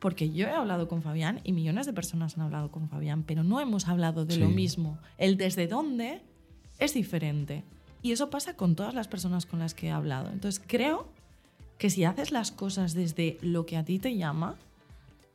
porque 0.00 0.30
yo 0.30 0.48
he 0.48 0.50
hablado 0.50 0.88
con 0.88 1.02
Fabián 1.02 1.40
y 1.44 1.52
millones 1.52 1.86
de 1.86 1.92
personas 1.92 2.36
han 2.36 2.42
hablado 2.42 2.72
con 2.72 2.88
Fabián, 2.88 3.22
pero 3.22 3.44
no 3.44 3.60
hemos 3.60 3.86
hablado 3.86 4.24
de 4.24 4.38
lo 4.38 4.48
Sí. 4.48 4.54
mismo. 4.54 4.98
El 5.18 5.36
desde 5.36 5.68
dónde 5.68 6.20
es 6.80 6.94
diferente. 6.94 7.62
Y 8.02 8.10
eso 8.10 8.28
pasa 8.28 8.56
con 8.56 8.74
todas 8.74 8.94
las 8.94 9.06
personas 9.06 9.46
con 9.46 9.60
las 9.60 9.74
que 9.74 9.86
he 9.86 9.90
hablado. 9.92 10.30
Entonces 10.32 10.60
creo 10.66 11.06
que 11.78 11.90
si 11.90 12.02
haces 12.02 12.32
las 12.32 12.50
cosas 12.50 12.94
desde 12.94 13.38
lo 13.40 13.66
que 13.66 13.76
a 13.76 13.84
ti 13.84 14.00
te 14.00 14.16
llama, 14.16 14.56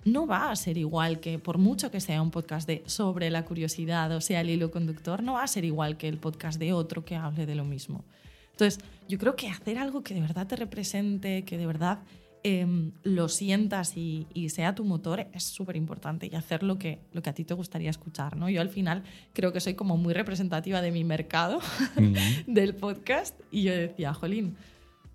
no 0.05 0.27
va 0.27 0.51
a 0.51 0.55
ser 0.55 0.77
igual 0.77 1.19
que, 1.19 1.39
por 1.39 1.57
mucho 1.57 1.91
que 1.91 1.99
sea 1.99 2.21
un 2.21 2.31
podcast 2.31 2.67
de 2.67 2.83
sobre 2.85 3.29
la 3.31 3.43
curiosidad 3.43 4.11
o 4.11 4.21
sea 4.21 4.41
el 4.41 4.51
hilo 4.51 4.71
conductor, 4.71 5.23
no 5.23 5.33
va 5.33 5.43
a 5.43 5.47
ser 5.47 5.65
igual 5.65 5.97
que 5.97 6.07
el 6.07 6.17
podcast 6.17 6.59
de 6.59 6.73
otro 6.73 7.03
que 7.03 7.15
hable 7.15 7.45
de 7.45 7.55
lo 7.55 7.65
mismo. 7.65 8.05
Entonces, 8.51 8.79
yo 9.09 9.17
creo 9.17 9.35
que 9.35 9.49
hacer 9.49 9.77
algo 9.77 10.03
que 10.03 10.13
de 10.13 10.21
verdad 10.21 10.47
te 10.47 10.55
represente, 10.55 11.43
que 11.43 11.57
de 11.57 11.65
verdad 11.65 11.99
em, 12.43 12.91
lo 13.03 13.27
sientas 13.27 13.97
y, 13.97 14.27
y 14.33 14.49
sea 14.49 14.75
tu 14.75 14.85
motor 14.85 15.27
es 15.33 15.43
súper 15.43 15.75
importante 15.75 16.29
y 16.31 16.35
hacer 16.35 16.63
lo 16.63 16.77
que, 16.77 16.99
lo 17.11 17.21
que 17.21 17.31
a 17.31 17.33
ti 17.33 17.43
te 17.43 17.55
gustaría 17.55 17.89
escuchar. 17.89 18.37
¿no? 18.37 18.47
Yo 18.49 18.61
al 18.61 18.69
final 18.69 19.03
creo 19.33 19.51
que 19.51 19.59
soy 19.59 19.73
como 19.73 19.97
muy 19.97 20.13
representativa 20.13 20.81
de 20.81 20.91
mi 20.91 21.03
mercado 21.03 21.59
del 22.47 22.75
podcast 22.75 23.37
y 23.51 23.63
yo 23.63 23.73
decía, 23.73 24.13
Jolín, 24.13 24.55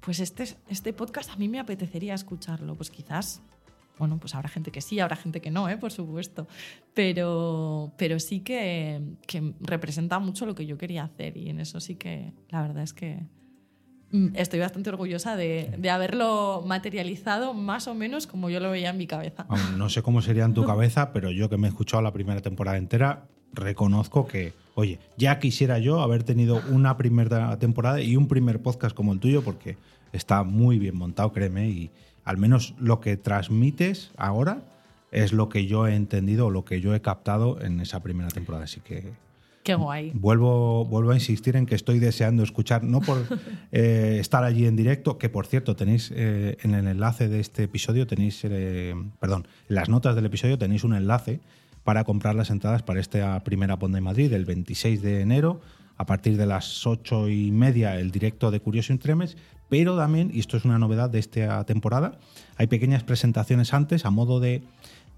pues 0.01 0.19
este, 0.19 0.45
este 0.69 0.93
podcast 0.93 1.31
a 1.31 1.37
mí 1.37 1.49
me 1.49 1.61
apetecería 1.61 2.15
escucharlo. 2.15 2.75
Pues 2.75 2.91
quizás, 2.91 3.41
bueno, 4.01 4.19
pues 4.19 4.35
habrá 4.35 4.49
gente 4.49 4.73
que 4.73 4.81
sí, 4.81 4.99
habrá 4.99 5.15
gente 5.15 5.43
que 5.43 5.51
no, 5.51 5.69
¿eh? 5.69 5.77
por 5.77 5.93
supuesto. 5.93 6.49
Pero, 6.95 7.93
pero 7.99 8.19
sí 8.19 8.41
que, 8.41 9.03
que 9.27 9.53
representa 9.61 10.19
mucho 10.19 10.47
lo 10.47 10.55
que 10.55 10.65
yo 10.65 10.79
quería 10.79 11.05
hacer 11.05 11.37
y 11.37 11.51
en 11.51 11.61
eso 11.61 11.81
sí 11.81 11.97
que 11.97 12.33
la 12.49 12.63
verdad 12.63 12.83
es 12.83 12.95
que 12.95 13.21
mm, 14.11 14.29
estoy 14.37 14.59
bastante 14.59 14.89
orgullosa 14.89 15.37
de, 15.37 15.75
de 15.77 15.91
haberlo 15.91 16.65
materializado 16.67 17.53
más 17.53 17.89
o 17.89 17.95
menos 17.95 18.27
como 18.27 18.49
yo 18.49 18.59
lo 18.59 18.71
veía 18.71 18.89
en 18.89 18.97
mi 18.97 19.07
cabeza. 19.07 19.47
No 19.77 19.91
sé 19.91 20.01
cómo 20.01 20.23
sería 20.23 20.47
en 20.47 20.55
tu 20.55 20.65
cabeza, 20.67 21.13
pero 21.13 21.31
yo 21.31 21.51
que 21.51 21.59
me 21.59 21.69
he 21.69 21.71
escuchado 21.71 22.03
la 22.03 22.13
primera 22.13 22.41
temporada 22.41 22.79
entera, 22.79 23.29
reconozco 23.53 24.27
que, 24.27 24.55
oye, 24.77 24.99
ya 25.19 25.39
quisiera 25.39 25.79
yo 25.79 26.01
haber 26.01 26.23
tenido 26.23 26.63
una 26.71 26.97
primera 26.97 27.59
temporada 27.59 28.01
y 28.01 28.17
un 28.17 28.29
primer 28.29 28.63
podcast 28.63 28.97
como 28.97 29.13
el 29.13 29.21
tuyo, 29.21 29.43
porque 29.43 29.77
está 30.13 30.43
muy 30.43 30.79
bien 30.79 30.97
montado, 30.97 31.33
créeme, 31.33 31.69
y 31.69 31.91
al 32.25 32.37
menos 32.37 32.75
lo 32.79 33.01
que 33.01 33.17
transmites 33.17 34.13
ahora 34.17 34.63
es 35.11 35.33
lo 35.33 35.49
que 35.49 35.67
yo 35.67 35.87
he 35.87 35.95
entendido 35.95 36.47
o 36.47 36.51
lo 36.51 36.65
que 36.65 36.81
yo 36.81 36.95
he 36.95 37.01
captado 37.01 37.61
en 37.61 37.81
esa 37.81 38.01
primera 38.01 38.29
temporada. 38.29 38.65
Así 38.65 38.81
que 38.81 39.13
Qué 39.63 39.75
guay. 39.75 40.11
Vuelvo, 40.15 40.87
vuelvo 40.87 41.11
a 41.11 41.15
insistir 41.15 41.55
en 41.55 41.67
que 41.67 41.75
estoy 41.75 41.99
deseando 41.99 42.43
escuchar, 42.43 42.83
no 42.83 43.01
por 43.01 43.19
eh, 43.73 44.17
estar 44.19 44.43
allí 44.43 44.67
en 44.67 44.75
directo, 44.75 45.19
que 45.19 45.29
por 45.29 45.47
cierto 45.47 45.77
tenéis 45.77 46.11
eh, 46.15 46.57
en 46.63 46.75
el 46.75 46.89
enlace 46.89 47.29
de 47.29 47.41
este 47.41 47.65
episodio, 47.65 48.07
tenéis, 48.07 48.41
eh, 48.45 48.95
perdón, 49.19 49.47
en 49.69 49.75
las 49.75 49.89
notas 49.89 50.15
del 50.15 50.25
episodio 50.27 50.57
tenéis 50.57 50.85
un 50.85 50.95
enlace 50.95 51.41
para 51.85 52.05
comprar 52.05 52.35
las 52.35 52.51
entradas 52.51 52.83
para 52.83 53.01
esta 53.01 53.39
primera 53.41 53.79
Ponda 53.79 53.99
en 53.99 54.05
Madrid 54.05 54.33
el 54.33 54.47
26 54.47 55.03
de 55.03 55.21
enero, 55.21 55.61
a 56.01 56.07
partir 56.07 56.39
de 56.39 56.47
las 56.47 56.87
ocho 56.87 57.29
y 57.29 57.51
media 57.51 58.01
el 58.01 58.11
directo 58.11 58.51
de 58.51 58.61
Curioso 58.61 58.91
Intremes, 58.91 59.37
pero 59.69 59.99
también, 59.99 60.31
y 60.33 60.41
esto 60.41 60.57
es 60.57 60.65
una 60.65 60.79
novedad 60.79 61.11
de 61.11 61.19
esta 61.19 61.63
temporada, 61.67 62.19
hay 62.57 62.69
pequeñas 62.69 63.05
presentaciones 63.05 63.75
antes 63.75 64.07
a 64.07 64.11
modo 64.11 64.41
de 64.41 64.63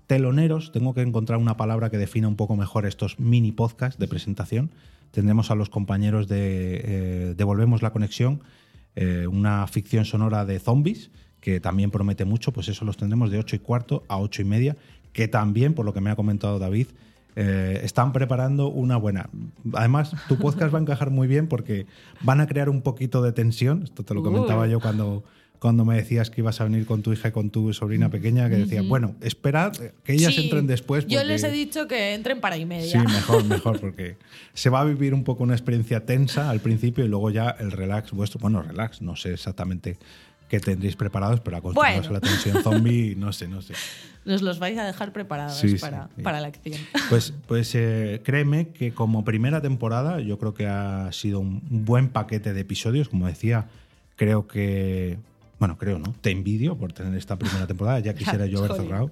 teloneros, 0.08 0.72
tengo 0.72 0.92
que 0.92 1.02
encontrar 1.02 1.38
una 1.38 1.56
palabra 1.56 1.88
que 1.88 1.98
defina 1.98 2.26
un 2.26 2.34
poco 2.34 2.56
mejor 2.56 2.84
estos 2.84 3.20
mini 3.20 3.52
podcasts 3.52 4.00
de 4.00 4.08
presentación. 4.08 4.72
Tendremos 5.12 5.52
a 5.52 5.54
los 5.54 5.70
compañeros 5.70 6.26
de 6.26 6.80
eh, 6.82 7.34
Devolvemos 7.36 7.80
la 7.80 7.92
Conexión, 7.92 8.40
eh, 8.96 9.28
una 9.28 9.64
ficción 9.68 10.04
sonora 10.04 10.44
de 10.44 10.58
zombies, 10.58 11.12
que 11.40 11.60
también 11.60 11.92
promete 11.92 12.24
mucho, 12.24 12.50
pues 12.52 12.66
eso 12.66 12.84
los 12.84 12.96
tendremos 12.96 13.30
de 13.30 13.38
8 13.38 13.54
y 13.54 13.58
cuarto 13.60 14.02
a 14.08 14.18
8 14.18 14.42
y 14.42 14.46
media, 14.46 14.76
que 15.12 15.28
también, 15.28 15.74
por 15.74 15.86
lo 15.86 15.94
que 15.94 16.00
me 16.00 16.10
ha 16.10 16.16
comentado 16.16 16.58
David, 16.58 16.88
eh, 17.36 17.80
están 17.82 18.12
preparando 18.12 18.68
una 18.68 18.96
buena. 18.96 19.30
Además, 19.74 20.14
tu 20.28 20.36
podcast 20.38 20.72
va 20.74 20.78
a 20.78 20.82
encajar 20.82 21.10
muy 21.10 21.26
bien 21.28 21.46
porque 21.48 21.86
van 22.20 22.40
a 22.40 22.46
crear 22.46 22.68
un 22.68 22.82
poquito 22.82 23.22
de 23.22 23.32
tensión. 23.32 23.82
Esto 23.84 24.02
te 24.04 24.14
lo 24.14 24.20
Uh. 24.20 24.24
comentaba 24.24 24.66
yo 24.66 24.80
cuando, 24.80 25.24
cuando 25.58 25.84
me 25.84 25.96
decías 25.96 26.28
que 26.28 26.40
ibas 26.40 26.60
a 26.60 26.64
venir 26.64 26.84
con 26.86 27.02
tu 27.02 27.12
hija 27.12 27.28
y 27.28 27.32
con 27.32 27.50
tu 27.50 27.72
sobrina 27.72 28.10
pequeña, 28.10 28.50
que 28.50 28.56
decía, 28.56 28.82
bueno, 28.82 29.14
esperad 29.20 29.72
que 30.04 30.12
ellas 30.12 30.34
Sí, 30.34 30.42
entren 30.44 30.66
después. 30.66 31.06
Yo 31.06 31.22
les 31.24 31.42
he 31.44 31.50
dicho 31.50 31.86
que 31.88 32.14
entren 32.14 32.40
para 32.40 32.56
y 32.56 32.60
Sí, 32.62 32.66
media. 32.66 33.02
mejor, 33.04 33.44
mejor, 33.44 33.80
porque 33.80 34.16
se 34.54 34.70
va 34.70 34.80
a 34.80 34.84
vivir 34.84 35.14
un 35.14 35.24
poco 35.24 35.42
una 35.44 35.54
experiencia 35.54 36.04
tensa 36.04 36.50
al 36.50 36.60
principio 36.60 37.04
y 37.04 37.08
luego 37.08 37.30
ya 37.30 37.48
el 37.50 37.70
relax 37.70 38.10
vuestro. 38.12 38.40
Bueno, 38.40 38.60
relax, 38.62 39.00
no 39.02 39.16
sé 39.16 39.32
exactamente 39.34 39.96
qué 40.48 40.60
tendréis 40.60 40.96
preparados, 40.96 41.40
pero 41.40 41.56
acostumbrados 41.56 42.08
Bueno. 42.08 42.18
a 42.18 42.20
la 42.20 42.28
tensión 42.28 42.62
zombie, 42.62 43.14
no 43.16 43.32
sé, 43.32 43.48
no 43.48 43.62
sé. 43.62 43.72
Nos 44.24 44.42
los 44.42 44.58
vais 44.58 44.78
a 44.78 44.84
dejar 44.84 45.12
preparados 45.12 45.56
Sí, 45.56 45.74
para, 45.76 46.08
sí. 46.14 46.22
para 46.22 46.40
la 46.40 46.48
acción. 46.48 46.78
Pues, 47.08 47.34
pues 47.46 47.74
eh, 47.74 48.20
créeme 48.24 48.68
que 48.68 48.92
como 48.92 49.24
primera 49.24 49.60
temporada 49.60 50.20
yo 50.20 50.38
creo 50.38 50.54
que 50.54 50.66
ha 50.66 51.10
sido 51.12 51.40
un 51.40 51.62
buen 51.68 52.08
paquete 52.08 52.52
de 52.52 52.60
episodios. 52.60 53.08
Como 53.08 53.26
decía, 53.26 53.68
creo 54.16 54.46
que... 54.46 55.18
Bueno, 55.58 55.78
creo, 55.78 55.98
¿no? 55.98 56.14
Te 56.20 56.30
envidio 56.30 56.76
por 56.76 56.92
tener 56.92 57.14
esta 57.14 57.38
primera 57.38 57.66
temporada. 57.66 57.98
Ya 58.00 58.14
quisiera 58.16 58.46
yo 58.46 58.64
haber 58.64 58.76
cerrado. 58.76 59.10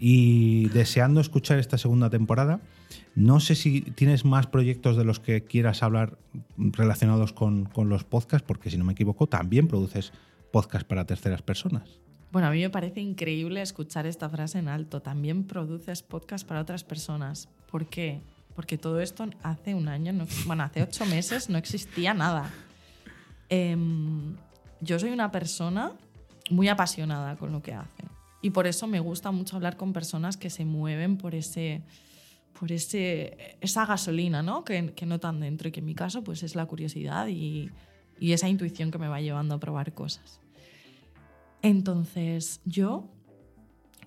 Y 0.00 0.68
deseando 0.68 1.20
escuchar 1.20 1.58
esta 1.58 1.76
segunda 1.76 2.08
temporada, 2.08 2.60
no 3.16 3.40
sé 3.40 3.56
si 3.56 3.80
tienes 3.80 4.24
más 4.24 4.46
proyectos 4.46 4.96
de 4.96 5.04
los 5.04 5.18
que 5.18 5.42
quieras 5.42 5.82
hablar 5.82 6.16
relacionados 6.56 7.32
con, 7.32 7.64
con 7.64 7.88
los 7.88 8.04
podcasts, 8.04 8.46
porque 8.46 8.70
si 8.70 8.78
no 8.78 8.84
me 8.84 8.92
equivoco, 8.92 9.26
también 9.26 9.66
produces 9.66 10.12
podcast 10.52 10.86
para 10.86 11.04
terceras 11.04 11.42
personas. 11.42 11.98
Bueno, 12.30 12.48
a 12.48 12.50
mí 12.50 12.60
me 12.60 12.70
parece 12.70 13.00
increíble 13.00 13.62
escuchar 13.62 14.06
esta 14.06 14.28
frase 14.28 14.58
en 14.58 14.68
alto. 14.68 15.00
También 15.00 15.44
produces 15.44 16.02
podcast 16.02 16.46
para 16.46 16.60
otras 16.60 16.84
personas. 16.84 17.48
¿Por 17.70 17.86
qué? 17.86 18.20
Porque 18.54 18.76
todo 18.76 19.00
esto 19.00 19.26
hace 19.42 19.74
un 19.74 19.88
año, 19.88 20.12
no- 20.12 20.26
bueno, 20.46 20.62
hace 20.64 20.82
ocho 20.82 21.06
meses 21.06 21.48
no 21.48 21.56
existía 21.58 22.12
nada. 22.12 22.50
Em, 23.48 24.36
yo 24.80 24.98
soy 24.98 25.10
una 25.10 25.30
persona 25.30 25.92
muy 26.50 26.68
apasionada 26.68 27.36
con 27.36 27.52
lo 27.52 27.62
que 27.62 27.72
hace. 27.74 28.04
Y 28.42 28.50
por 28.50 28.66
eso 28.66 28.86
me 28.86 29.00
gusta 29.00 29.30
mucho 29.30 29.56
hablar 29.56 29.76
con 29.76 29.92
personas 29.92 30.36
que 30.36 30.50
se 30.50 30.64
mueven 30.64 31.16
por 31.16 31.34
ese 31.34 31.82
por 32.58 32.72
ese, 32.72 33.56
esa 33.60 33.86
gasolina 33.86 34.42
¿no? 34.42 34.64
Que, 34.64 34.92
que 34.92 35.06
notan 35.06 35.38
dentro 35.38 35.68
y 35.68 35.72
que 35.72 35.78
en 35.78 35.86
mi 35.86 35.94
caso 35.94 36.24
pues 36.24 36.42
es 36.42 36.56
la 36.56 36.66
curiosidad 36.66 37.28
y, 37.28 37.70
y 38.18 38.32
esa 38.32 38.48
intuición 38.48 38.90
que 38.90 38.98
me 38.98 39.06
va 39.06 39.20
llevando 39.20 39.54
a 39.54 39.60
probar 39.60 39.92
cosas. 39.92 40.40
Entonces 41.62 42.60
yo 42.64 43.08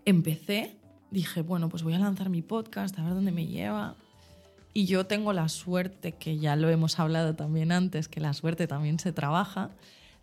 empecé 0.05 0.81
dije, 1.11 1.41
bueno, 1.41 1.69
pues 1.69 1.83
voy 1.83 1.93
a 1.93 1.99
lanzar 1.99 2.29
mi 2.29 2.41
podcast, 2.41 2.97
a 2.97 3.03
ver 3.03 3.13
dónde 3.13 3.31
me 3.31 3.45
lleva. 3.45 3.95
Y 4.73 4.85
yo 4.85 5.05
tengo 5.05 5.33
la 5.33 5.49
suerte, 5.49 6.13
que 6.13 6.39
ya 6.39 6.55
lo 6.55 6.69
hemos 6.69 6.97
hablado 6.97 7.35
también 7.35 7.73
antes, 7.73 8.07
que 8.07 8.21
la 8.21 8.33
suerte 8.33 8.65
también 8.65 8.97
se 8.97 9.11
trabaja, 9.11 9.71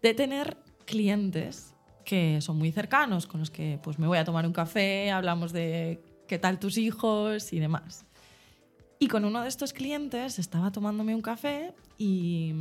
de 0.03 0.15
tener 0.15 0.57
clientes 0.87 1.75
que 2.07 2.41
son 2.41 2.57
muy 2.57 2.73
cercanos, 2.73 3.27
con 3.27 3.41
los 3.41 3.51
que 3.51 3.79
pues 3.83 3.99
me 3.99 4.07
voy 4.07 4.17
a 4.17 4.25
tomar 4.25 4.47
un 4.47 4.55
café, 4.55 5.11
hablamos 5.11 5.53
de 5.53 6.01
qué 6.27 6.39
tal 6.39 6.59
tus 6.59 6.79
hijos 6.79 7.53
y 7.53 7.61
demás. 7.61 8.07
Y 9.01 9.07
con 9.07 9.25
uno 9.25 9.43
de 9.43 9.49
estos 9.49 9.73
clientes 9.73 10.41
estaba 10.41 10.73
tomándome 10.73 11.15
un 11.15 11.21
café 11.21 11.73
y, 11.99 12.53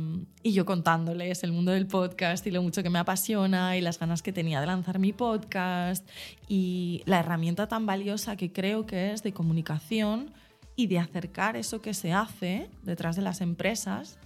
yo 0.44 0.64
contándoles 0.64 1.42
el 1.42 1.50
mundo 1.50 1.72
del 1.72 1.88
podcast 1.88 2.46
y 2.46 2.52
lo 2.52 2.62
mucho 2.62 2.82
que 2.84 2.90
me 2.90 3.00
apasiona 3.00 3.76
y 3.76 3.80
las 3.80 3.98
ganas 3.98 4.22
que 4.22 4.32
tenía 4.32 4.60
de 4.60 4.66
lanzar 4.66 5.00
mi 5.00 5.12
podcast 5.12 6.08
y 6.46 7.02
la 7.06 7.18
herramienta 7.18 7.66
tan 7.66 7.86
valiosa 7.86 8.36
que 8.36 8.52
creo 8.52 8.86
que 8.86 9.12
es 9.12 9.24
de 9.24 9.32
comunicación 9.32 10.32
y 10.76 10.86
de 10.86 11.00
acercar 11.00 11.56
eso 11.56 11.82
que 11.82 11.92
se 11.92 12.12
hace 12.12 12.70
detrás 12.84 13.16
de 13.16 13.22
las 13.22 13.40
empresas 13.40 14.18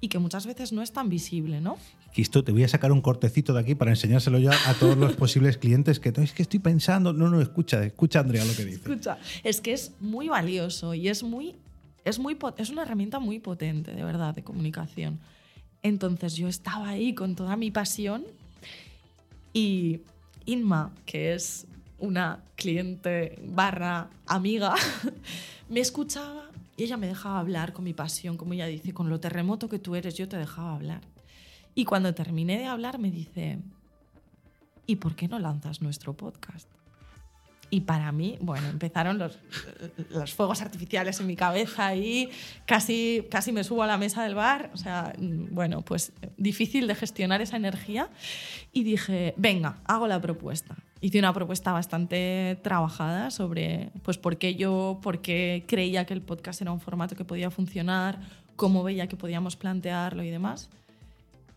y 0.00 0.08
que 0.08 0.18
muchas 0.18 0.46
veces 0.46 0.72
no 0.72 0.80
es 0.80 0.92
tan 0.92 1.10
visible, 1.10 1.60
¿no? 1.60 1.76
Quisto, 2.12 2.44
te 2.44 2.52
voy 2.52 2.62
a 2.64 2.68
sacar 2.68 2.92
un 2.92 3.00
cortecito 3.00 3.54
de 3.54 3.60
aquí 3.60 3.74
para 3.74 3.90
enseñárselo 3.90 4.38
ya 4.38 4.52
a 4.66 4.74
todos 4.74 4.98
los 4.98 5.14
posibles 5.14 5.56
clientes 5.56 5.98
que 5.98 6.12
es 6.14 6.32
que 6.32 6.42
estoy 6.42 6.60
pensando, 6.60 7.12
no, 7.12 7.30
no, 7.30 7.40
escucha, 7.40 7.82
escucha 7.84 8.20
Andrea 8.20 8.44
lo 8.44 8.54
que 8.54 8.66
dice. 8.66 8.80
Escucha, 8.80 9.18
es 9.42 9.60
que 9.60 9.72
es 9.72 9.92
muy 10.00 10.28
valioso 10.28 10.92
y 10.94 11.08
es 11.08 11.22
muy 11.22 11.54
es 12.04 12.18
muy 12.18 12.36
es 12.58 12.70
una 12.70 12.82
herramienta 12.82 13.18
muy 13.18 13.38
potente, 13.38 13.94
de 13.94 14.04
verdad, 14.04 14.34
de 14.34 14.42
comunicación. 14.42 15.20
Entonces 15.82 16.36
yo 16.36 16.48
estaba 16.48 16.90
ahí 16.90 17.14
con 17.14 17.34
toda 17.34 17.56
mi 17.56 17.70
pasión 17.70 18.24
y 19.52 20.00
Inma, 20.44 20.92
que 21.06 21.34
es 21.34 21.66
una 21.98 22.40
cliente 22.56 23.38
barra 23.46 24.10
amiga, 24.26 24.74
me 25.68 25.80
escuchaba 25.80 26.50
y 26.76 26.84
ella 26.84 26.96
me 26.96 27.06
dejaba 27.06 27.38
hablar 27.38 27.72
con 27.72 27.84
mi 27.84 27.94
pasión, 27.94 28.36
como 28.36 28.52
ella 28.54 28.66
dice, 28.66 28.92
con 28.92 29.08
lo 29.08 29.20
terremoto 29.20 29.68
que 29.68 29.78
tú 29.78 29.94
eres, 29.94 30.16
yo 30.16 30.28
te 30.28 30.36
dejaba 30.36 30.74
hablar. 30.74 31.11
Y 31.74 31.84
cuando 31.84 32.14
terminé 32.14 32.58
de 32.58 32.66
hablar 32.66 32.98
me 32.98 33.10
dice, 33.10 33.58
¿y 34.86 34.96
por 34.96 35.14
qué 35.14 35.28
no 35.28 35.38
lanzas 35.38 35.80
nuestro 35.80 36.14
podcast? 36.14 36.68
Y 37.72 37.80
para 37.80 38.12
mí, 38.12 38.36
bueno, 38.42 38.68
empezaron 38.68 39.16
los, 39.16 39.38
los, 40.10 40.34
fuegos 40.34 40.60
artificiales 40.60 41.18
en 41.20 41.26
mi 41.26 41.36
cabeza 41.36 41.96
y 41.96 42.28
casi, 42.66 43.26
casi 43.30 43.50
me 43.50 43.64
subo 43.64 43.82
a 43.82 43.86
la 43.86 43.96
mesa 43.96 44.24
del 44.24 44.34
bar. 44.34 44.70
O 44.74 44.76
sea, 44.76 45.14
bueno, 45.18 45.80
pues 45.80 46.12
difícil 46.36 46.86
de 46.86 46.94
gestionar 46.94 47.40
esa 47.40 47.56
energía. 47.56 48.10
Y 48.74 48.82
dije, 48.84 49.32
venga, 49.38 49.78
hago 49.86 50.06
la 50.06 50.20
propuesta. 50.20 50.76
Hice 51.00 51.18
una 51.18 51.32
propuesta 51.32 51.72
bastante 51.72 52.60
trabajada 52.62 53.30
sobre 53.30 53.90
pues, 54.02 54.18
por 54.18 54.36
qué 54.36 54.54
yo, 54.54 55.00
por 55.02 55.22
qué 55.22 55.64
creía 55.66 56.04
que 56.04 56.12
el 56.12 56.20
podcast 56.20 56.60
era 56.60 56.72
un 56.72 56.80
formato 56.80 57.16
que 57.16 57.24
podía 57.24 57.50
funcionar, 57.50 58.20
cómo 58.54 58.82
veía 58.82 59.06
que 59.06 59.16
podíamos 59.16 59.56
plantearlo 59.56 60.22
y 60.22 60.28
demás. 60.28 60.68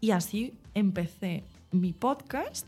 Y 0.05 0.11
así 0.11 0.53
empecé 0.75 1.43
mi 1.71 1.91
podcast 1.91 2.67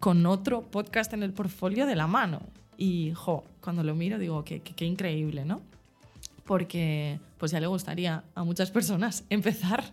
con 0.00 0.26
otro 0.26 0.62
podcast 0.62 1.12
en 1.12 1.22
el 1.22 1.32
portfolio 1.32 1.86
de 1.86 1.94
la 1.94 2.08
mano. 2.08 2.40
Y, 2.76 3.12
jo, 3.14 3.44
cuando 3.60 3.84
lo 3.84 3.94
miro 3.94 4.18
digo, 4.18 4.44
qué, 4.44 4.84
increíble, 4.84 5.44
¿no? 5.44 5.60
Porque 6.44 7.20
pues 7.38 7.52
ya 7.52 7.60
le 7.60 7.68
gustaría 7.68 8.24
a 8.34 8.42
muchas 8.42 8.72
personas 8.72 9.22
empezar 9.30 9.84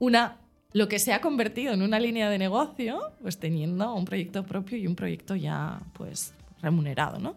una 0.00 0.38
lo 0.72 0.88
que 0.88 0.98
se 0.98 1.12
ha 1.12 1.20
convertido 1.20 1.72
en 1.72 1.82
una 1.82 2.00
línea 2.00 2.28
de 2.28 2.38
negocio, 2.38 3.12
pues 3.22 3.38
teniendo 3.38 3.94
un 3.94 4.06
proyecto 4.06 4.42
propio 4.42 4.76
y 4.76 4.88
un 4.88 4.96
proyecto 4.96 5.36
ya 5.36 5.80
pues 5.92 6.34
remunerado, 6.60 7.20
¿no? 7.20 7.36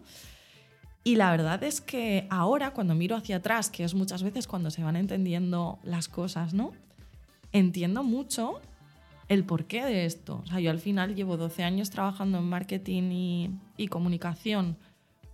Y 1.04 1.14
la 1.14 1.30
verdad 1.30 1.62
es 1.62 1.80
que 1.80 2.26
ahora 2.30 2.72
cuando 2.72 2.96
miro 2.96 3.14
hacia 3.14 3.36
atrás, 3.36 3.70
que 3.70 3.84
es 3.84 3.94
muchas 3.94 4.24
veces 4.24 4.48
cuando 4.48 4.72
se 4.72 4.82
van 4.82 4.96
entendiendo 4.96 5.78
las 5.84 6.08
cosas, 6.08 6.52
¿no? 6.52 6.72
Entiendo 7.54 8.02
mucho 8.02 8.60
el 9.28 9.44
porqué 9.44 9.84
de 9.84 10.06
esto. 10.06 10.42
O 10.42 10.46
sea, 10.46 10.58
yo 10.58 10.72
al 10.72 10.80
final 10.80 11.14
llevo 11.14 11.36
12 11.36 11.62
años 11.62 11.88
trabajando 11.88 12.38
en 12.38 12.44
marketing 12.44 13.48
y, 13.76 13.88
comunicación 13.88 14.76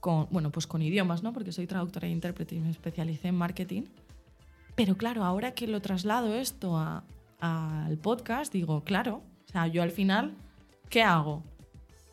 con, 0.01 0.29
bueno, 0.31 0.51
pues 0.51 0.67
con 0.67 0.83
idiomas, 0.83 1.23
¿no? 1.23 1.33
Porque 1.33 1.51
soy 1.51 1.67
traductora 1.67 2.09
e 2.09 2.11
intérprete 2.11 2.57
y 2.57 2.61
me 2.61 2.69
especialicé 2.69 3.29
en 3.29 3.37
marketing. 3.37 3.85
Pero 4.75 4.99
claro, 4.99 5.25
ahora 5.25 5.53
que 5.53 5.67
lo 5.67 5.81
traslado 5.81 6.35
esto 6.35 6.79
al 7.41 7.97
podcast, 7.99 8.53
digo, 8.53 8.85
claro, 8.85 9.23
o 9.49 9.53
sea, 9.53 9.67
yo 9.67 9.83
al 9.83 9.91
final, 9.91 10.35
¿qué 10.91 11.03
hago? 11.03 11.43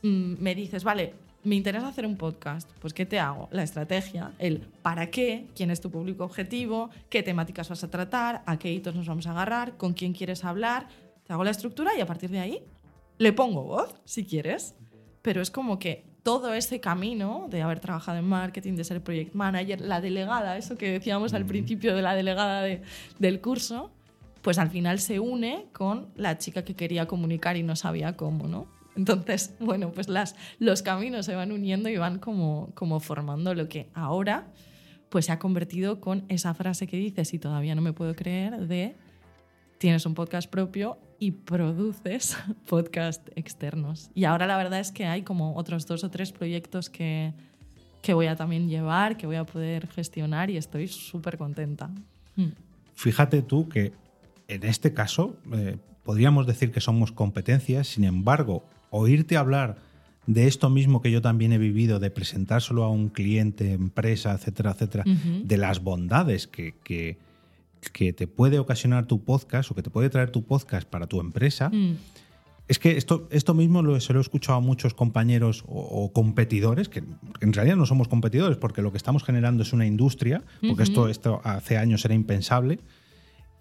Mm, 0.04 0.36
me 0.42 0.56
dices, 0.56 0.86
vale, 0.86 1.16
me 1.48 1.56
interesa 1.56 1.88
hacer 1.88 2.06
un 2.06 2.18
podcast, 2.18 2.70
pues 2.80 2.94
¿qué 2.94 3.06
te 3.06 3.20
hago? 3.20 3.48
La 3.52 3.64
estrategia, 3.64 4.34
el 4.38 4.60
para 4.82 5.10
qué, 5.10 5.48
quién 5.56 5.72
es 5.72 5.80
tu 5.80 5.90
público 5.90 6.26
objetivo, 6.26 6.90
qué 7.10 7.24
temáticas 7.24 7.70
vas 7.70 7.84
a 7.84 7.90
tratar, 7.90 8.44
a 8.46 8.60
qué 8.60 8.72
hitos 8.72 8.96
nos 8.96 9.08
vamos 9.08 9.28
a 9.28 9.32
agarrar, 9.32 9.78
con 9.78 9.94
quién 9.94 10.14
quieres 10.14 10.44
hablar, 10.44 10.88
te 11.26 11.32
hago 11.32 11.46
la 11.46 11.52
estructura 11.52 11.92
y 11.98 12.02
a 12.02 12.06
partir 12.06 12.30
de 12.30 12.40
ahí 12.40 12.62
le 13.18 13.32
pongo 13.32 13.64
voz, 13.64 13.96
si 14.04 14.26
quieres. 14.26 14.76
Pero 15.22 15.42
es 15.42 15.50
como 15.50 15.80
que 15.80 16.06
todo 16.22 16.54
ese 16.54 16.82
camino 16.82 17.48
de 17.50 17.62
haber 17.62 17.80
trabajado 17.80 18.18
en 18.18 18.26
marketing, 18.26 18.74
de 18.74 18.84
ser 18.84 19.02
project 19.02 19.34
manager, 19.34 19.80
la 19.80 20.02
delegada, 20.02 20.58
eso 20.58 20.78
que 20.78 20.92
decíamos 20.92 21.34
al 21.34 21.46
principio 21.46 21.96
de 21.96 22.02
la 22.02 22.14
delegada 22.14 22.64
del 23.20 23.40
curso, 23.40 23.90
pues 24.42 24.58
al 24.58 24.70
final 24.70 25.00
se 25.00 25.22
une 25.22 25.68
con 25.72 26.08
la 26.18 26.38
chica 26.38 26.66
que 26.66 26.76
quería 26.76 27.08
comunicar 27.08 27.56
y 27.56 27.64
no 27.64 27.78
sabía 27.78 28.18
cómo, 28.18 28.48
¿no? 28.48 28.77
Entonces, 28.98 29.56
bueno, 29.60 29.92
pues 29.92 30.10
las, 30.10 30.36
los 30.60 30.82
caminos 30.82 31.26
se 31.26 31.36
van 31.36 31.52
uniendo 31.52 31.88
y 31.88 31.98
van 31.98 32.20
como, 32.20 32.72
como 32.76 33.00
formando 33.00 33.54
lo 33.54 33.70
que 33.70 33.90
ahora 33.94 34.52
pues 35.10 35.28
se 35.28 35.32
ha 35.32 35.40
convertido 35.40 36.02
con 36.02 36.26
esa 36.28 36.54
frase 36.54 36.86
que 36.88 36.98
dices 36.98 37.34
y 37.34 37.40
todavía 37.40 37.76
no 37.76 37.82
me 37.82 37.94
puedo 37.94 38.14
creer 38.14 38.68
de 38.68 38.96
tienes 39.78 40.06
un 40.06 40.16
podcast 40.16 40.50
propio 40.50 40.98
y 41.20 41.32
produces 41.32 42.38
podcast 42.68 43.28
externos. 43.36 44.10
Y 44.14 44.26
ahora 44.26 44.48
la 44.48 44.58
verdad 44.58 44.80
es 44.80 44.92
que 44.92 45.06
hay 45.06 45.22
como 45.22 45.56
otros 45.56 45.86
dos 45.86 46.04
o 46.04 46.10
tres 46.10 46.32
proyectos 46.32 46.90
que, 46.90 47.34
que 48.02 48.14
voy 48.14 48.28
a 48.28 48.36
también 48.36 48.68
llevar, 48.68 49.18
que 49.18 49.28
voy 49.28 49.38
a 49.38 49.46
poder 49.46 49.88
gestionar 49.88 50.50
y 50.50 50.58
estoy 50.58 50.88
súper 50.88 51.38
contenta. 51.38 51.90
Mm. 52.36 52.50
Fíjate 52.96 53.42
tú 53.44 53.70
que 53.70 53.94
en 54.48 54.64
este 54.64 54.94
caso 54.94 55.38
eh, 55.54 55.78
podríamos 56.04 56.48
decir 56.48 56.72
que 56.72 56.82
somos 56.82 57.12
competencias, 57.12 57.88
sin 57.88 58.04
embargo, 58.04 58.64
oírte 58.90 59.38
hablar 59.38 59.78
de 60.26 60.48
esto 60.48 60.70
mismo 60.70 61.02
que 61.02 61.12
yo 61.12 61.22
también 61.22 61.54
he 61.54 61.58
vivido, 61.58 62.00
de 62.00 62.12
presentárselo 62.12 62.84
a 62.84 62.90
un 62.90 63.10
cliente, 63.10 63.72
empresa, 63.72 64.34
etcétera, 64.34 64.72
etcétera, 64.72 65.04
de 65.06 65.58
las 65.58 65.82
bondades 65.82 66.48
que, 66.48 66.76
que 66.84 67.18
que 67.90 68.14
te 68.14 68.28
puede 68.28 68.60
ocasionar 68.60 69.06
tu 69.06 69.24
podcast 69.24 69.72
o 69.72 69.76
que 69.76 69.84
te 69.84 69.90
puede 69.90 70.10
traer 70.10 70.32
tu 70.32 70.44
podcast 70.44 70.88
para 70.88 71.08
tu 71.08 71.20
empresa, 71.20 71.70
mm. 71.70 71.98
es 72.68 72.80
que 72.80 72.98
esto, 72.98 73.28
esto 73.32 73.54
mismo 73.54 73.82
lo, 73.82 74.00
se 74.00 74.14
lo 74.14 74.20
he 74.20 74.22
escuchado 74.22 74.58
a 74.58 74.62
muchos 74.62 74.94
compañeros 74.94 75.64
o, 75.68 76.12
competidores, 76.14 76.90
que 76.90 77.04
en 77.42 77.54
realidad 77.54 77.78
no 77.78 77.86
somos 77.86 78.08
competidores 78.08 78.58
porque 78.58 78.82
lo 78.82 78.92
que 78.92 78.98
estamos 78.98 79.24
generando 79.24 79.64
es 79.64 79.74
una 79.74 79.86
industria, 79.86 80.44
porque 80.68 80.84
esto, 80.84 81.08
esto 81.10 81.42
hace 81.44 81.78
años 81.78 82.04
era 82.06 82.14
impensable. 82.14 82.80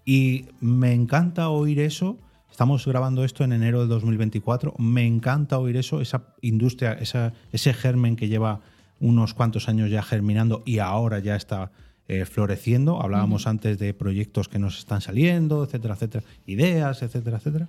Y 0.05 0.45
me 0.61 0.93
encanta 0.93 1.49
oír 1.49 1.79
eso. 1.79 2.17
Estamos 2.51 2.85
grabando 2.87 3.23
esto 3.23 3.43
en 3.43 3.53
enero 3.53 3.81
de 3.81 3.87
2024. 3.87 4.73
Me 4.79 5.05
encanta 5.05 5.59
oír 5.59 5.77
eso, 5.77 6.01
esa 6.01 6.33
industria, 6.41 6.93
esa, 6.93 7.33
ese 7.51 7.73
germen 7.73 8.15
que 8.15 8.27
lleva 8.27 8.61
unos 8.99 9.33
cuantos 9.33 9.69
años 9.69 9.91
ya 9.91 10.01
germinando 10.01 10.63
y 10.65 10.79
ahora 10.79 11.19
ya 11.19 11.35
está 11.35 11.71
eh, 12.07 12.25
floreciendo. 12.25 13.01
Hablábamos 13.01 13.47
antes 13.47 13.77
de 13.77 13.93
proyectos 13.93 14.47
que 14.47 14.59
nos 14.59 14.79
están 14.79 15.01
saliendo, 15.01 15.63
etcétera, 15.63 15.95
etcétera, 15.95 16.23
ideas, 16.45 17.03
etcétera, 17.03 17.37
etcétera. 17.37 17.67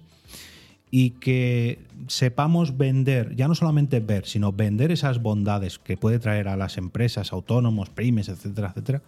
Y 0.91 1.11
que 1.11 1.81
sepamos 2.07 2.79
vender, 2.79 3.37
ya 3.37 3.47
no 3.47 3.55
solamente 3.55 4.01
ver, 4.01 4.27
sino 4.27 4.53
vender 4.53 4.91
esas 4.91 5.21
bondades 5.21 5.79
que 5.79 5.97
puede 5.97 6.19
traer 6.19 6.49
a 6.49 6.57
las 6.57 6.79
empresas, 6.79 7.33
autónomos, 7.33 7.91
pymes, 7.91 8.29
etcétera, 8.29 8.69
etcétera. 8.69 9.03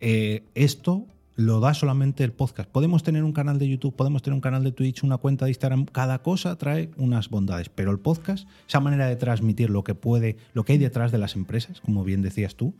Eh, 0.00 0.42
esto 0.54 1.04
lo 1.36 1.60
da 1.60 1.74
solamente 1.74 2.24
el 2.24 2.32
podcast. 2.32 2.68
Podemos 2.70 3.02
tener 3.02 3.22
un 3.22 3.32
canal 3.32 3.58
de 3.58 3.68
YouTube, 3.68 3.94
podemos 3.94 4.22
tener 4.22 4.34
un 4.34 4.40
canal 4.40 4.64
de 4.64 4.72
Twitch, 4.72 5.04
una 5.04 5.18
cuenta 5.18 5.44
de 5.44 5.50
Instagram, 5.50 5.84
cada 5.84 6.22
cosa 6.22 6.56
trae 6.56 6.90
unas 6.96 7.28
bondades, 7.28 7.68
pero 7.68 7.90
el 7.90 7.98
podcast, 7.98 8.48
esa 8.66 8.80
manera 8.80 9.06
de 9.06 9.16
transmitir 9.16 9.68
lo 9.68 9.84
que 9.84 9.94
puede, 9.94 10.38
lo 10.54 10.64
que 10.64 10.72
hay 10.72 10.78
detrás 10.78 11.12
de 11.12 11.18
las 11.18 11.36
empresas, 11.36 11.82
como 11.82 12.04
bien 12.04 12.22
decías 12.22 12.56
tú, 12.56 12.74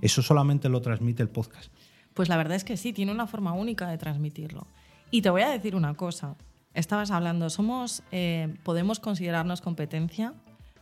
eso 0.00 0.22
solamente 0.22 0.70
lo 0.70 0.80
transmite 0.80 1.22
el 1.22 1.28
podcast. 1.28 1.70
Pues 2.14 2.30
la 2.30 2.38
verdad 2.38 2.56
es 2.56 2.64
que 2.64 2.78
sí, 2.78 2.94
tiene 2.94 3.12
una 3.12 3.26
forma 3.26 3.52
única 3.52 3.88
de 3.88 3.98
transmitirlo. 3.98 4.66
Y 5.10 5.22
te 5.22 5.30
voy 5.30 5.42
a 5.42 5.50
decir 5.50 5.76
una 5.76 5.94
cosa. 5.94 6.36
Estabas 6.74 7.10
hablando, 7.10 7.50
somos, 7.50 8.02
eh, 8.10 8.54
podemos 8.62 9.00
considerarnos 9.00 9.60
competencia. 9.60 10.34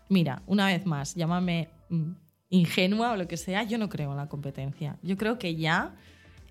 Mira, 0.09 0.43
una 0.47 0.67
vez 0.67 0.87
más, 0.87 1.15
llámame 1.15 1.69
mm, 1.91 2.13
ingenua 2.51 3.13
o 3.13 3.17
lo 3.17 3.27
que 3.27 3.37
sea, 3.37 3.65
yo 3.65 3.79
no 3.79 3.89
creo 3.89 4.13
en 4.13 4.17
la 4.17 4.29
competencia. 4.29 4.99
Yo 5.03 5.17
creo 5.17 5.39
que 5.39 5.57
ya 5.57 5.95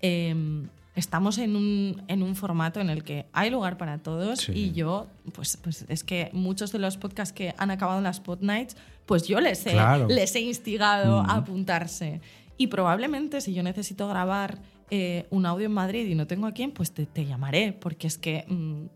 Em, 0.02 0.68
estamos 0.94 1.38
en 1.38 1.56
un, 1.56 2.02
en 2.08 2.22
un 2.22 2.34
formato 2.36 2.80
en 2.80 2.90
el 2.90 3.02
que 3.04 3.26
hay 3.32 3.50
lugar 3.50 3.76
para 3.78 3.98
todos 3.98 4.40
Sí. 4.40 4.52
y 4.52 4.72
yo, 4.72 5.06
pues, 5.32 5.56
pues 5.58 5.84
es 5.88 6.04
que 6.04 6.30
muchos 6.32 6.72
de 6.72 6.78
los 6.78 6.96
podcasts 6.96 7.32
que 7.34 7.54
han 7.58 7.70
acabado 7.70 7.98
en 7.98 8.04
las 8.04 8.20
Pod 8.20 8.40
Nights, 8.40 8.76
pues 9.06 9.26
yo 9.28 9.40
les 9.40 9.66
he, 9.66 9.72
Claro. 9.72 10.08
les 10.08 10.34
he 10.34 10.40
instigado 10.40 11.22
Mm. 11.22 11.30
a 11.30 11.34
apuntarse. 11.36 12.20
Y 12.58 12.68
probablemente 12.68 13.40
si 13.40 13.52
yo 13.54 13.62
necesito 13.62 14.08
grabar 14.08 14.58
eh, 14.90 15.26
un 15.30 15.44
audio 15.46 15.66
en 15.66 15.72
Madrid 15.72 16.06
y 16.06 16.14
no 16.14 16.26
tengo 16.28 16.46
a 16.46 16.52
quién, 16.52 16.70
pues 16.70 16.92
te, 16.92 17.06
te 17.06 17.26
llamaré, 17.26 17.72
porque 17.72 18.06
es 18.06 18.18
que... 18.18 18.44
mm, 18.48 18.86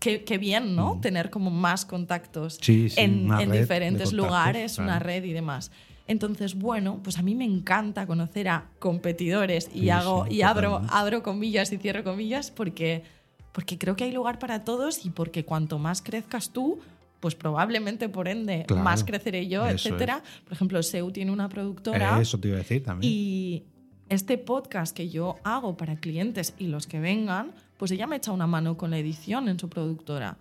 Qué, 0.00 0.22
qué 0.22 0.38
bien, 0.38 0.76
¿no? 0.76 1.00
Tener 1.02 1.28
como 1.28 1.50
más 1.50 1.84
contactos 1.84 2.58
Mm. 2.60 2.62
Sí, 2.64 2.88
sí, 2.88 3.00
en, 3.00 3.24
una 3.24 3.42
en 3.42 3.50
diferentes 3.50 4.12
lugares, 4.12 4.78
una 4.78 4.86
claro. 4.98 5.04
red 5.06 5.24
y 5.24 5.32
demás. 5.32 5.72
Entonces, 6.08 6.54
bueno, 6.54 7.00
pues 7.04 7.18
a 7.18 7.22
mí 7.22 7.34
me 7.34 7.44
encanta 7.44 8.06
conocer 8.06 8.48
a 8.48 8.70
competidores 8.78 9.70
y 9.74 9.80
Sí, 9.80 9.90
hago 9.90 10.24
sí, 10.26 10.36
y 10.36 10.42
abro, 10.42 10.80
abro 10.88 11.22
comillas 11.22 11.70
y 11.72 11.76
cierro 11.76 12.02
comillas 12.02 12.50
porque, 12.50 13.04
porque 13.52 13.76
creo 13.78 13.94
que 13.94 14.04
hay 14.04 14.12
lugar 14.12 14.38
para 14.38 14.64
todos 14.64 15.04
y 15.04 15.10
porque 15.10 15.44
cuanto 15.44 15.78
más 15.78 16.00
crezcas 16.00 16.50
tú, 16.50 16.78
pues 17.20 17.34
probablemente 17.34 18.08
por 18.08 18.26
ende 18.26 18.64
Claro, 18.66 18.82
más 18.82 19.04
creceré 19.04 19.48
yo, 19.48 19.68
etcétera. 19.68 20.22
Por 20.44 20.54
ejemplo, 20.54 20.82
Seu 20.82 21.10
tiene 21.12 21.30
una 21.30 21.48
productora 21.48 22.18
Eso 22.20 22.40
te 22.40 22.48
iba 22.48 22.56
a 22.56 22.60
decir 22.60 22.82
también. 22.82 23.12
y 23.12 23.64
este 24.08 24.38
podcast 24.38 24.96
que 24.96 25.10
yo 25.10 25.36
hago 25.44 25.76
para 25.76 25.96
clientes 25.96 26.54
y 26.58 26.68
los 26.68 26.86
que 26.86 27.00
vengan, 27.00 27.52
pues 27.76 27.90
ella 27.90 28.06
me 28.06 28.16
echa 28.16 28.32
una 28.32 28.46
mano 28.46 28.78
con 28.78 28.90
la 28.90 28.98
edición 28.98 29.48
en 29.48 29.58
su 29.58 29.68
productora. 29.68 30.38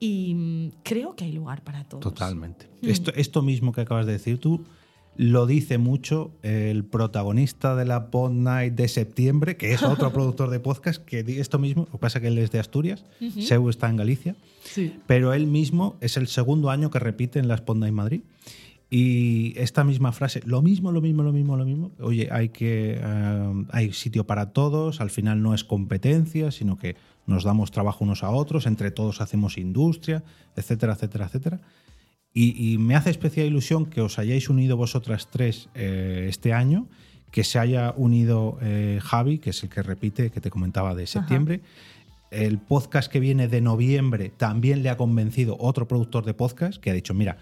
Y 0.00 0.34
mm, 0.34 0.70
creo 0.82 1.14
que 1.14 1.22
hay 1.24 1.32
lugar 1.32 1.62
para 1.62 1.84
todos. 1.84 2.02
Totalmente. 2.02 2.68
Mm. 2.82 2.88
Esto, 2.88 3.12
esto 3.14 3.42
mismo 3.42 3.72
que 3.72 3.82
acabas 3.82 4.06
de 4.06 4.12
decir 4.12 4.38
tú 4.40 4.64
lo 5.16 5.46
dice 5.46 5.78
mucho 5.78 6.32
el 6.42 6.84
protagonista 6.84 7.76
de 7.76 7.84
la 7.84 8.10
Pod 8.10 8.32
Night 8.32 8.74
de 8.74 8.88
septiembre, 8.88 9.56
que 9.56 9.72
es 9.72 9.82
otro 9.82 10.12
productor 10.12 10.50
de 10.50 10.60
podcast, 10.60 11.04
que 11.04 11.22
di 11.22 11.38
esto 11.38 11.58
mismo. 11.58 11.84
Lo 11.86 11.92
que 11.92 11.98
pasa 11.98 12.18
es 12.18 12.22
que 12.22 12.28
él 12.28 12.38
es 12.38 12.50
de 12.50 12.58
Asturias, 12.58 13.04
Ujú. 13.20 13.40
Seu 13.42 13.68
está 13.70 13.88
en 13.88 13.96
Galicia, 13.96 14.34
Sí. 14.64 14.94
pero 15.06 15.32
él 15.34 15.46
mismo 15.46 15.96
es 16.00 16.16
el 16.16 16.26
segundo 16.26 16.70
año 16.70 16.90
que 16.90 16.98
repite 16.98 17.38
en 17.38 17.48
la 17.48 17.56
Pod 17.58 17.76
Night 17.76 17.94
Madrid. 17.94 18.20
Y 18.90 19.54
esta 19.58 19.82
misma 19.82 20.12
frase, 20.12 20.40
lo 20.44 20.62
mismo, 20.62 20.92
lo 20.92 21.00
mismo, 21.00 21.22
lo 21.22 21.32
mismo, 21.32 21.56
lo 21.56 21.64
mismo. 21.64 21.90
Oye, 22.00 22.28
hay 22.30 22.50
que 22.50 23.00
eh, 23.02 23.64
hay 23.70 23.92
sitio 23.92 24.24
para 24.26 24.52
todos. 24.52 25.00
Al 25.00 25.10
final 25.10 25.42
no 25.42 25.52
es 25.54 25.64
competencia, 25.64 26.50
sino 26.52 26.76
que 26.78 26.94
nos 27.26 27.42
damos 27.44 27.70
trabajo 27.72 28.04
unos 28.04 28.22
a 28.22 28.30
otros. 28.30 28.66
Entre 28.66 28.90
todos 28.92 29.20
hacemos 29.20 29.58
industria, 29.58 30.22
etcétera, 30.54 30.92
etcétera, 30.92 31.26
etcétera. 31.26 31.60
Y, 32.36 32.72
y 32.74 32.78
me 32.78 32.96
hace 32.96 33.10
especial 33.10 33.46
ilusión 33.46 33.86
que 33.86 34.00
os 34.00 34.18
hayáis 34.18 34.48
unido 34.50 34.76
vosotras 34.76 35.28
tres 35.30 35.68
eh, 35.74 36.26
este 36.28 36.52
año, 36.52 36.88
que 37.30 37.44
se 37.44 37.58
haya 37.60 37.94
unido 37.96 38.58
eh, 38.60 38.98
Javi, 39.02 39.38
que 39.38 39.50
es 39.50 39.62
el 39.62 39.68
que 39.68 39.82
repite, 39.82 40.30
que 40.30 40.40
te 40.40 40.50
comentaba 40.50 40.94
de 40.96 41.06
septiembre. 41.06 41.60
El 42.32 42.58
podcast 42.58 43.10
que 43.10 43.20
viene 43.20 43.46
de 43.46 43.60
noviembre 43.60 44.30
también 44.36 44.82
le 44.82 44.90
ha 44.90 44.96
convencido 44.96 45.56
otro 45.60 45.86
productor 45.86 46.24
de 46.24 46.34
podcast 46.34 46.80
que 46.80 46.90
ha 46.90 46.94
dicho, 46.94 47.14
mira, 47.14 47.38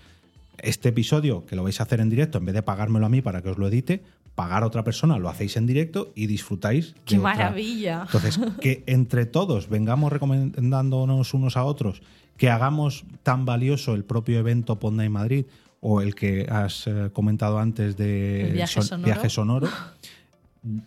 este 0.59 0.91
episodio 0.91 1.47
que 1.47 1.57
lo 1.57 1.63
vais 1.65 1.81
a 1.81 1.85
hacer 1.85 2.01
en 2.01 2.11
directo, 2.11 2.37
en 2.39 2.45
vez 2.45 2.55
de 2.55 2.63
pagármelo 2.63 3.07
a 3.07 3.09
mí 3.09 3.23
para 3.23 3.41
que 3.41 3.49
os 3.49 3.57
lo 3.59 3.69
edite, 3.69 4.03
pagar 4.35 4.63
a 4.63 4.67
otra 4.67 4.85
persona, 4.85 5.19
lo 5.19 5.31
hacéis 5.31 5.57
en 5.57 5.67
directo 5.67 6.13
y 6.15 6.27
disfrutáis. 6.27 6.93
de 6.95 7.01
¡Qué 7.07 7.19
otra- 7.19 7.31
maravilla! 7.35 8.03
entonces, 8.05 8.39
que 8.61 8.83
entre 8.87 9.25
todos 9.25 9.69
vengamos 9.71 10.13
recomendándonos 10.13 11.33
unos 11.35 11.57
a 11.57 11.65
otros, 11.65 12.03
que 12.43 12.51
hagamos 12.51 13.05
tan 13.23 13.45
valioso 13.45 13.95
el 13.95 14.03
propio 14.05 14.41
evento 14.41 14.81
Ponda 14.81 15.05
en 15.05 15.13
Madrid 15.13 15.45
o 15.81 16.01
el 16.01 16.17
que 16.17 16.45
has 16.51 16.89
eh, 16.89 17.09
comentado 17.13 17.61
antes 17.61 17.97
de 17.97 18.49
El 18.49 18.53
viaje 18.55 18.75
son- 18.75 18.83
sonoro. 18.83 19.07
viaje 19.07 19.31
sonoro. 19.31 19.69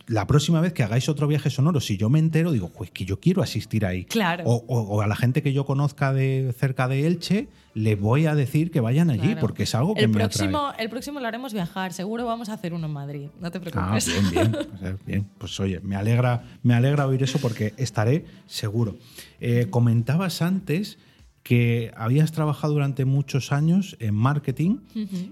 La 0.07 0.27
próxima 0.27 0.59
vez 0.59 0.73
que 0.73 0.83
hagáis 0.83 1.07
otro 1.07 1.27
viaje 1.27 1.49
sonoro, 1.49 1.79
si 1.79 1.95
yo 1.95 2.09
me 2.09 2.19
entero, 2.19 2.51
digo, 2.51 2.67
pues 2.69 2.91
que 2.91 3.05
yo 3.05 3.21
quiero 3.21 3.41
asistir 3.41 3.85
ahí. 3.85 4.03
Claro. 4.03 4.43
O, 4.45 4.65
o- 4.67 4.81
o 4.81 5.01
a 5.01 5.07
la 5.07 5.15
gente 5.15 5.41
que 5.41 5.53
yo 5.53 5.65
conozca 5.65 6.11
de 6.11 6.53
cerca 6.57 6.89
de 6.89 7.07
Elche, 7.07 7.47
le 7.73 7.95
voy 7.95 8.25
a 8.25 8.35
decir 8.35 8.69
que 8.69 8.81
vayan 8.81 9.09
allí, 9.09 9.21
Claro. 9.27 9.39
porque 9.39 9.63
es 9.63 9.75
algo 9.75 9.95
que 9.95 10.01
el 10.01 10.09
me 10.09 10.15
próximo, 10.15 10.67
atrae. 10.67 10.83
el 10.83 10.89
próximo 10.89 11.21
lo 11.21 11.27
haremos 11.27 11.53
viajar. 11.53 11.93
Seguro 11.93 12.25
vamos 12.25 12.49
a 12.49 12.53
hacer 12.55 12.73
uno 12.73 12.87
en 12.87 12.93
Madrid. 12.93 13.27
No 13.39 13.49
te 13.49 13.59
Ah, 13.59 13.61
preocupes. 13.61 14.07
bien, 14.07 14.29
bien, 14.31 14.51
pues, 14.81 15.05
bien. 15.05 15.25
Pues 15.37 15.57
oye, 15.61 15.79
me 15.79 15.95
alegra, 15.95 16.43
me 16.63 16.73
alegra 16.73 17.07
oír 17.07 17.23
eso 17.23 17.39
porque 17.39 17.73
estaré 17.77 18.25
seguro. 18.45 18.97
Eh, 19.39 19.67
comentabas 19.69 20.41
antes 20.41 20.97
que 21.45 21.91
habías 21.95 22.31
trabajado 22.31 22.73
durante 22.73 23.05
muchos 23.05 23.51
años 23.51 23.95
en 23.99 24.15
marketing 24.15 24.77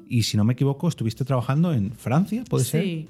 y 0.07 0.21
si 0.23 0.37
no 0.37 0.43
me 0.43 0.53
equivoco 0.53 0.87
estuviste 0.87 1.25
trabajando 1.25 1.73
en 1.73 1.91
Francia, 1.91 2.43
¿puede 2.47 2.65
ser? 2.65 2.83
sí. 2.83 3.09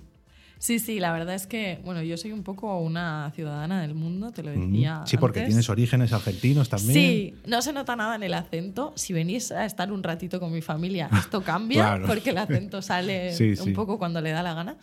Sí, 0.59 0.79
sí, 0.79 1.01
la 1.01 1.11
verdad 1.11 1.35
es 1.35 1.45
que, 1.45 1.81
bueno, 1.83 2.01
yo 2.03 2.15
soy 2.15 2.31
un 2.31 2.41
poco 2.43 2.79
una 2.79 3.29
ciudadana 3.35 3.81
del 3.81 3.95
mundo, 3.95 4.31
te 4.31 4.43
lo 4.43 4.51
Mm, 4.51 4.71
decía. 4.71 5.01
Sí, 5.05 5.17
porque 5.17 5.41
tienes 5.41 5.67
orígenes 5.69 6.13
argentinos 6.13 6.69
también. 6.69 6.93
Sí, 6.93 7.33
no 7.45 7.61
se 7.61 7.73
nota 7.73 7.97
nada 7.97 8.15
en 8.15 8.23
el 8.23 8.33
acento. 8.33 8.93
Si 8.95 9.11
venís 9.11 9.51
a 9.51 9.65
estar 9.65 9.91
un 9.91 10.01
ratito 10.03 10.39
con 10.39 10.53
mi 10.53 10.61
familia, 10.61 11.09
esto 11.19 11.43
cambia, 11.43 11.81
Claro. 11.97 12.05
porque 12.07 12.29
el 12.29 12.37
acento 12.37 12.81
sale 12.81 13.33
Sí, 13.37 13.49
un 13.49 13.55
sí. 13.57 13.71
poco 13.73 13.97
cuando 13.97 14.21
le 14.21 14.29
da 14.31 14.41
la 14.41 14.53
gana. 14.53 14.77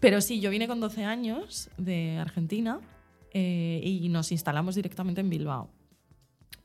Pero 0.00 0.20
sí, 0.20 0.40
yo 0.40 0.50
vine 0.50 0.66
con 0.66 0.80
12 0.80 1.04
años 1.04 1.70
de 1.78 2.16
Argentina 2.18 2.80
eh, 3.32 3.80
y 3.84 4.08
nos 4.08 4.32
instalamos 4.32 4.74
directamente 4.74 5.20
en 5.20 5.30
Bilbao. 5.30 5.70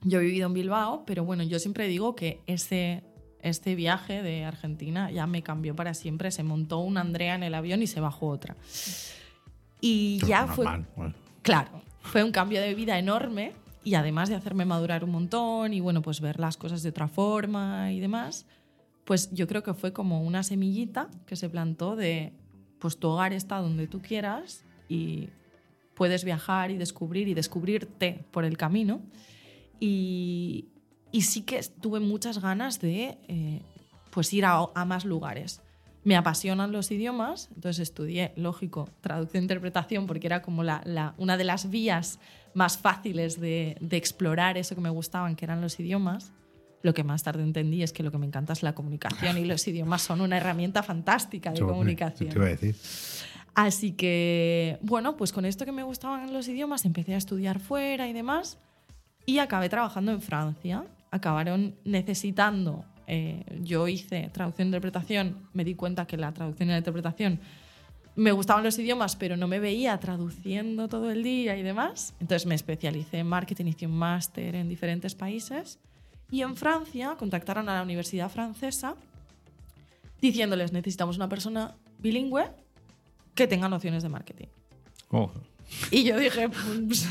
Yo 0.01 0.19
he 0.19 0.23
vivido 0.23 0.47
en 0.47 0.53
Bilbao, 0.53 1.03
pero 1.05 1.23
bueno, 1.23 1.43
yo 1.43 1.59
siempre 1.59 1.87
digo 1.87 2.15
que 2.15 2.41
ese, 2.45 3.03
este 3.41 3.75
viaje 3.75 4.21
de 4.21 4.43
Argentina 4.43 5.11
ya 5.11 5.27
me 5.27 5.43
cambió 5.43 5.75
para 5.75 5.93
siempre. 5.93 6.31
Se 6.31 6.43
montó 6.43 6.79
una 6.79 7.01
Andrea 7.01 7.35
en 7.35 7.43
el 7.43 7.53
avión 7.53 7.81
y 7.81 7.87
se 7.87 7.99
bajó 7.99 8.27
otra. 8.27 8.55
Y 9.79 10.15
Esto 10.15 10.27
ya 10.27 10.47
fue, 10.47 10.65
normal. 10.65 11.15
Claro, 11.41 11.81
fue 12.01 12.23
un 12.23 12.31
cambio 12.31 12.61
de 12.61 12.73
vida 12.73 12.97
enorme 12.99 13.53
y 13.83 13.95
además 13.95 14.29
de 14.29 14.35
hacerme 14.35 14.65
madurar 14.65 15.03
un 15.03 15.11
montón 15.11 15.73
y 15.73 15.79
bueno, 15.79 16.01
pues 16.01 16.21
ver 16.21 16.39
las 16.39 16.57
cosas 16.57 16.83
de 16.83 16.89
otra 16.89 17.07
forma 17.07 17.91
y 17.91 17.99
demás, 17.99 18.45
pues 19.03 19.31
yo 19.31 19.47
creo 19.47 19.63
que 19.63 19.73
fue 19.73 19.91
como 19.91 20.21
una 20.23 20.43
semillita 20.43 21.09
que 21.25 21.35
se 21.35 21.49
plantó 21.49 21.95
de, 21.95 22.33
pues 22.79 22.97
tu 22.97 23.09
hogar 23.09 23.33
está 23.33 23.57
donde 23.57 23.87
tú 23.87 24.01
quieras 24.01 24.63
y 24.87 25.29
puedes 25.93 26.23
viajar 26.23 26.71
y 26.71 26.77
descubrir 26.77 27.27
y 27.27 27.33
descubrirte 27.33 28.25
por 28.31 28.45
el 28.45 28.57
camino. 28.57 29.01
Y, 29.79 30.67
y 31.11 31.21
sí 31.21 31.41
que 31.43 31.61
tuve 31.81 31.99
muchas 31.99 32.39
ganas 32.41 32.79
de 32.79 33.17
eh, 33.27 33.61
pues 34.11 34.33
ir 34.33 34.45
a, 34.45 34.65
a 34.73 34.85
más 34.85 35.05
lugares. 35.05 35.61
Me 36.05 36.15
apasionan 36.17 36.71
los 36.73 36.91
idiomas, 36.91 37.49
entonces 37.55 37.79
estudié, 37.79 38.33
lógico, 38.35 38.89
traducción-interpretación, 39.01 40.05
porque 40.05 40.27
era 40.27 40.41
como 40.41 40.63
la, 40.63 40.81
la- 40.85 41.13
una 41.17 41.37
de 41.37 41.45
las 41.45 41.69
vías 41.69 42.19
más 42.53 42.77
fáciles 42.77 43.39
de, 43.39 43.77
de 43.79 43.97
explorar 43.97 44.57
eso 44.57 44.75
que 44.75 44.81
me 44.81 44.89
gustaban, 44.89 45.35
que 45.35 45.45
eran 45.45 45.61
los 45.61 45.79
idiomas. 45.79 46.33
Lo 46.81 46.93
que 46.93 47.05
más 47.05 47.23
tarde 47.23 47.41
entendí 47.43 47.81
es 47.83 47.93
que 47.93 48.03
lo 48.03 48.11
que 48.11 48.17
me 48.17 48.25
encanta 48.25 48.51
es 48.51 48.61
la 48.63 48.75
comunicación 48.75 49.37
y 49.37 49.45
los 49.45 49.65
idiomas 49.69 50.01
son 50.01 50.19
una 50.19 50.35
herramienta 50.35 50.83
fantástica 50.83 51.51
de 51.51 51.59
comunicación. 51.67 52.29
Te 52.31 52.35
iba 52.35 52.45
a 52.47 52.49
decir. 52.49 52.75
Así 53.55 53.93
que, 53.93 54.79
bueno, 54.81 55.15
pues 55.15 55.31
con 55.31 55.45
esto 55.45 55.63
que 55.63 55.71
me 55.71 55.83
gustaban 55.83 56.33
los 56.33 56.47
idiomas, 56.49 56.83
empecé 56.83 57.13
a 57.13 57.17
estudiar 57.17 57.59
fuera 57.61 58.09
y 58.09 58.13
demás, 58.13 58.57
y 59.25 59.39
acabé 59.39 59.69
trabajando 59.69 60.11
en 60.11 60.21
Francia. 60.21 60.85
Acabaron 61.11 61.75
necesitando, 61.83 62.85
eh, 63.07 63.45
yo 63.61 63.87
hice 63.87 64.29
traducción 64.33 64.67
e 64.67 64.69
interpretación, 64.69 65.47
me 65.53 65.63
di 65.63 65.75
cuenta 65.75 66.05
que 66.05 66.17
la 66.17 66.33
traducción 66.33 66.69
y 66.69 66.71
la 66.71 66.79
interpretación 66.79 67.39
me 68.15 68.31
gustaban 68.31 68.63
los 68.63 68.77
idiomas, 68.77 69.15
pero 69.15 69.37
no 69.37 69.47
me 69.47 69.59
veía 69.59 69.97
traduciendo 69.99 70.87
todo 70.87 71.09
el 71.11 71.23
día 71.23 71.57
y 71.57 71.63
demás. 71.63 72.13
Entonces 72.19 72.45
me 72.45 72.55
especialicé 72.55 73.19
en 73.19 73.27
marketing, 73.27 73.65
hice 73.65 73.87
un 73.87 73.97
máster 73.97 74.55
en 74.55 74.69
diferentes 74.69 75.15
países. 75.15 75.79
Y 76.29 76.41
en 76.41 76.55
Francia 76.55 77.15
contactaron 77.17 77.69
a 77.69 77.75
la 77.75 77.83
Universidad 77.83 78.29
Francesa 78.29 78.95
diciéndoles 80.21 80.71
necesitamos 80.71 81.17
una 81.17 81.27
persona 81.27 81.75
bilingüe 81.99 82.45
que 83.35 83.47
tenga 83.47 83.67
nociones 83.67 84.03
de 84.03 84.09
marketing. 84.09 84.47
Oh, 85.09 85.31
Y 85.91 86.03
yo 86.03 86.17
dije, 86.17 86.49
pues, 86.49 87.07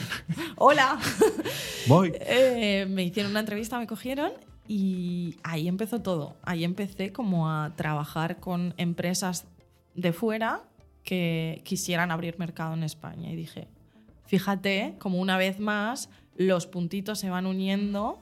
hola. 0.57 0.99
voy. 1.87 2.13
Eh, 2.15 2.87
me 2.89 3.05
hicieron 3.05 3.33
una 3.33 3.41
entrevista, 3.41 3.79
me 3.79 3.87
cogieron 3.87 4.33
y 4.69 5.37
ahí 5.43 5.69
empezó 5.69 6.01
todo. 6.01 6.37
Ahí 6.43 6.65
empecé 6.65 7.13
como 7.13 7.51
a 7.51 7.75
trabajar 7.77 8.41
con 8.41 8.75
empresas 8.77 9.47
de 9.95 10.13
fuera 10.13 10.63
que 11.05 11.61
quisieran 11.65 12.11
abrir 12.11 12.39
mercado 12.39 12.75
en 12.75 12.83
España. 12.83 13.31
Y 13.31 13.37
dije, 13.37 13.69
fíjate, 14.27 14.95
como 14.99 15.19
una 15.19 15.37
vez 15.37 15.59
más, 15.59 16.09
los 16.37 16.67
puntitos 16.67 17.19
se 17.19 17.31
van 17.31 17.47
uniendo 17.47 18.19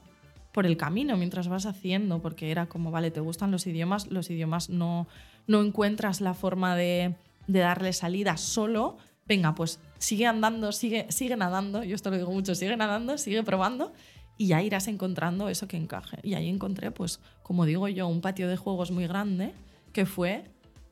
por 0.53 0.67
el 0.67 0.77
camino 0.77 1.17
mientras 1.17 1.49
vas 1.49 1.67
haciendo, 1.67 2.21
porque 2.21 2.51
era 2.51 2.67
como, 2.67 2.91
vale, 2.91 3.11
te 3.11 3.21
gustan 3.21 3.51
los 3.51 3.67
idiomas, 3.67 4.09
los 4.09 4.31
idiomas 4.31 4.69
no, 4.69 5.07
no 5.47 5.63
encuentras 5.63 6.21
la 6.21 6.35
forma 6.35 6.75
de, 6.75 7.15
de 7.47 7.59
darle 7.61 7.93
salida 7.93 8.37
solo. 8.37 8.97
Venga, 9.27 9.55
pues 9.55 9.79
sigue 10.01 10.27
andando, 10.27 10.73
sigue, 10.73 11.07
sigue 11.11 11.37
nadando, 11.37 11.85
yo 11.85 11.95
esto 11.95 12.11
lo 12.11 12.17
digo 12.17 12.33
mucho, 12.33 12.55
sigue 12.55 12.77
nadando, 12.77 13.19
sigue 13.19 13.43
probando 13.43 13.93
y 14.37 14.49
ya 14.49 14.63
irás 14.63 14.89
encontrando 14.89 15.51
eso 15.51 15.69
que 15.69 15.77
encaje. 15.77 16.19
Y 16.23 16.33
ahí 16.35 16.49
encontré, 16.49 16.91
pues, 16.91 17.21
como 17.43 17.67
digo 17.67 17.87
yo, 17.87 18.09
un 18.09 18.23
patio 18.23 18.49
de 18.49 18.57
juegos 18.57 18.91
muy 18.91 19.07
grande 19.07 19.53
que 19.93 20.07
fue 20.07 20.45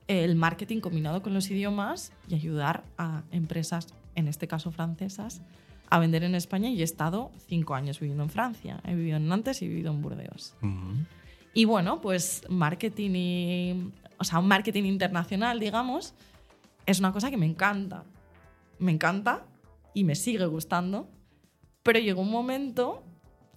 el 0.07 0.37
marketing 0.37 0.81
combinado 0.81 1.23
con 1.23 1.33
los 1.33 1.51
idiomas 1.51 2.13
y 2.29 2.35
ayudar 2.35 2.85
a 2.99 3.23
empresas 3.31 3.89
en 4.15 4.29
este 4.29 4.47
caso 4.47 4.71
francesas, 4.71 5.41
a 5.89 5.99
vender 5.99 6.25
en 6.25 6.35
España 6.35 6.69
y 6.69 6.83
he 6.83 6.85
estado 6.85 7.31
cinco 7.47 7.75
años 7.75 8.01
viviendo 8.01 8.23
en 8.25 8.31
Francia. 8.31 8.81
He 8.85 8.95
vivido 8.95 9.17
en 9.17 9.29
Nantes 9.29 9.63
y 9.63 9.65
he 9.65 9.69
vivido 9.69 9.91
en 9.91 10.03
Burdeos. 10.03 10.55
Y 11.55 11.65
bueno, 11.65 12.03
pues 12.03 12.43
marketing 12.51 13.11
y, 13.15 13.93
o 14.19 14.25
sea, 14.25 14.41
un 14.41 14.49
marketing 14.49 14.85
internacional, 14.85 15.59
digamos, 15.59 16.15
es 16.85 16.99
una 16.99 17.13
cosa 17.13 17.31
que 17.31 17.39
me 17.39 17.47
encanta. 17.47 18.05
Me 18.79 18.93
encanta 18.93 19.45
y 19.95 20.05
me 20.05 20.15
sigue 20.15 20.47
gustando. 20.47 21.09
Pero 21.83 21.99
llegó 21.99 22.21
un 22.23 22.31
momento 22.31 23.03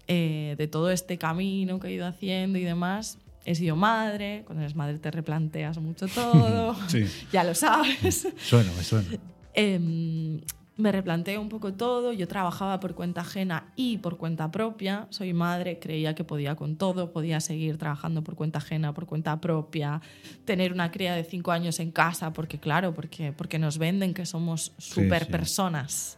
eh, 0.08 0.56
de 0.58 0.68
todo 0.68 0.90
este 0.92 1.18
camino 1.18 1.80
que 1.80 1.88
he 1.90 1.94
ido 1.94 2.06
haciendo 2.08 2.58
y 2.58 2.64
demás. 2.64 3.18
He 3.44 3.56
sido 3.56 3.76
madre, 3.76 4.44
cuando 4.46 4.62
eres 4.64 4.76
madre 4.76 5.00
te 5.00 5.10
replanteas 5.12 5.78
mucho 5.80 6.08
todo, 6.16 6.76
Sí. 6.88 7.06
ya 7.32 7.44
lo 7.44 7.56
sabes. 7.56 8.28
Suena, 8.38 8.72
me 8.78 8.84
suena. 8.84 9.08
Em, 9.54 10.42
me 10.82 10.92
replanteé 10.92 11.38
un 11.38 11.50
poco 11.50 11.74
todo. 11.74 12.12
Yo 12.12 12.28
trabajaba 12.28 12.80
por 12.80 12.96
cuenta 12.96 13.22
ajena 13.22 13.72
y 13.76 13.98
por 14.00 14.18
cuenta 14.18 14.52
propia. 14.52 15.08
Soy 15.10 15.34
madre, 15.34 15.80
creía 15.80 16.16
que 16.16 16.24
podía 16.24 16.56
con 16.56 16.76
todo, 16.76 17.12
podía 17.12 17.40
seguir 17.40 17.78
trabajando 17.78 18.24
por 18.24 18.36
cuenta 18.36 18.60
ajena, 18.60 18.94
por 18.94 19.06
cuenta 19.06 19.40
propia, 19.40 20.02
tener 20.46 20.74
una 20.74 20.92
cría 20.92 21.16
de 21.16 21.24
cinco 21.24 21.52
años 21.52 21.80
en 21.80 21.92
casa, 21.92 22.34
porque 22.34 22.60
claro, 22.60 22.94
porque, 22.94 23.32
porque 23.32 23.60
nos 23.60 23.78
venden 23.78 24.14
que 24.14 24.26
somos 24.26 24.74
super 24.78 25.28
personas. 25.28 26.18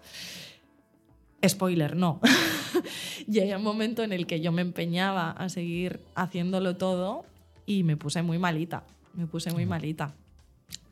Spoiler, 1.45 1.95
no. 1.95 2.21
Llegué 3.27 3.53
a 3.53 3.57
un 3.57 3.63
momento 3.63 4.01
en 4.01 4.13
el 4.13 4.25
que 4.25 4.39
yo 4.39 4.51
me 4.51 4.61
empeñaba 4.61 5.31
a 5.31 5.49
seguir 5.49 5.99
haciéndolo 6.15 6.77
todo 6.77 7.25
y 7.65 7.83
me 7.83 7.97
puse 7.97 8.21
muy 8.21 8.39
malita. 8.39 8.83
Me 9.13 9.27
puse 9.27 9.51
muy 9.51 9.65
malita. 9.65 10.15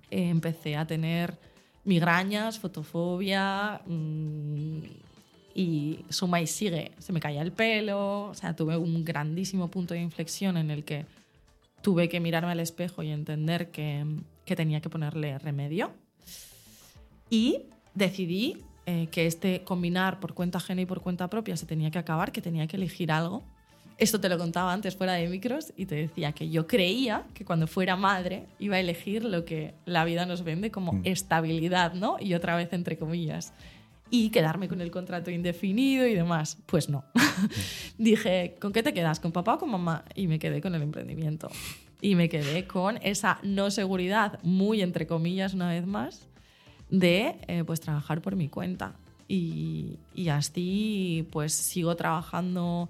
Eh, 0.10 0.30
empecé 0.30 0.76
a 0.76 0.86
tener 0.86 1.51
migrañas, 1.84 2.60
fotofobia 2.60 3.82
mmm, 3.86 4.80
y 5.54 6.06
suma 6.10 6.42
y 6.42 6.48
sigue. 6.48 6.92
Se 7.00 7.14
me 7.14 7.20
caía 7.20 7.42
el 7.42 7.52
pelo, 7.52 8.30
o 8.30 8.34
sea, 8.34 8.56
tuve 8.56 8.78
un 8.78 9.04
grandísimo 9.04 9.70
punto 9.70 9.94
de 9.94 10.02
inflexión 10.02 10.58
en 10.58 10.72
el 10.72 10.84
que 10.84 11.06
tuve 11.82 12.10
que 12.10 12.20
mirarme 12.20 12.52
al 12.52 12.60
espejo 12.60 13.04
y 13.04 13.10
entender 13.10 13.72
que, 13.72 14.06
que 14.46 14.56
tenía 14.56 14.82
que 14.82 14.90
ponerle 14.90 15.38
remedio. 15.40 15.92
Y 17.30 17.64
decidí 17.94 18.64
eh, 18.86 19.08
que 19.12 19.26
este 19.26 19.64
combinar 19.64 20.20
por 20.20 20.34
cuenta 20.34 20.58
ajena 20.58 20.82
y 20.82 20.86
por 20.86 21.02
cuenta 21.02 21.30
propia 21.30 21.58
se 21.58 21.66
tenía 21.66 21.92
que 21.92 22.00
acabar, 22.00 22.32
que 22.32 22.42
tenía 22.42 22.68
que 22.68 22.78
elegir 22.78 23.12
algo. 23.12 23.44
Esto 24.02 24.20
te 24.20 24.30
lo 24.30 24.40
contaba 24.40 24.74
antes 24.74 24.96
fuera 24.96 25.14
de 25.14 25.28
micros 25.30 25.74
y 25.78 25.86
te 25.86 25.94
decía 25.94 26.32
que 26.32 26.50
yo 26.50 26.66
creía 26.66 27.24
que 27.36 27.46
cuando 27.46 27.68
fuera 27.68 27.96
madre 27.96 28.48
iba 28.58 28.78
a 28.78 28.80
elegir 28.80 29.24
lo 29.24 29.46
que 29.46 29.76
la 29.86 30.04
vida 30.06 30.26
nos 30.26 30.44
vende 30.44 30.72
como 30.72 30.94
Mm. 30.94 31.02
estabilidad, 31.04 31.94
¿no? 31.94 32.18
Y 32.20 32.34
otra 32.34 32.56
vez 32.56 32.74
entre 32.74 32.98
comillas. 32.98 33.54
Y 34.10 34.32
quedarme 34.32 34.68
con 34.68 34.82
el 34.82 34.90
contrato 34.90 35.30
indefinido 35.30 36.08
y 36.08 36.16
demás. 36.16 36.58
Pues 36.66 36.90
no. 36.90 37.04
Dije, 38.00 38.56
¿con 38.60 38.74
qué 38.74 38.82
te 38.82 38.92
quedas? 38.92 39.20
¿Con 39.20 39.32
papá 39.32 39.54
o 39.54 39.60
con 39.60 39.70
mamá? 39.70 40.04
Y 40.16 40.26
me 40.26 40.40
quedé 40.40 40.62
con 40.62 40.74
el 40.74 40.82
emprendimiento. 40.82 41.50
Y 42.02 42.16
me 42.16 42.28
quedé 42.28 42.66
con 42.66 42.98
esa 43.04 43.38
no 43.44 43.70
seguridad, 43.70 44.40
muy 44.42 44.82
entre 44.82 45.06
comillas 45.06 45.54
una 45.54 45.70
vez 45.70 45.86
más, 45.86 46.28
de 46.90 47.36
eh, 47.48 47.64
pues 47.68 47.80
trabajar 47.80 48.20
por 48.24 48.36
mi 48.36 48.50
cuenta. 48.50 48.96
Y, 49.28 50.00
y 50.16 50.30
así 50.30 51.28
pues 51.32 51.54
sigo 51.54 51.96
trabajando 51.96 52.90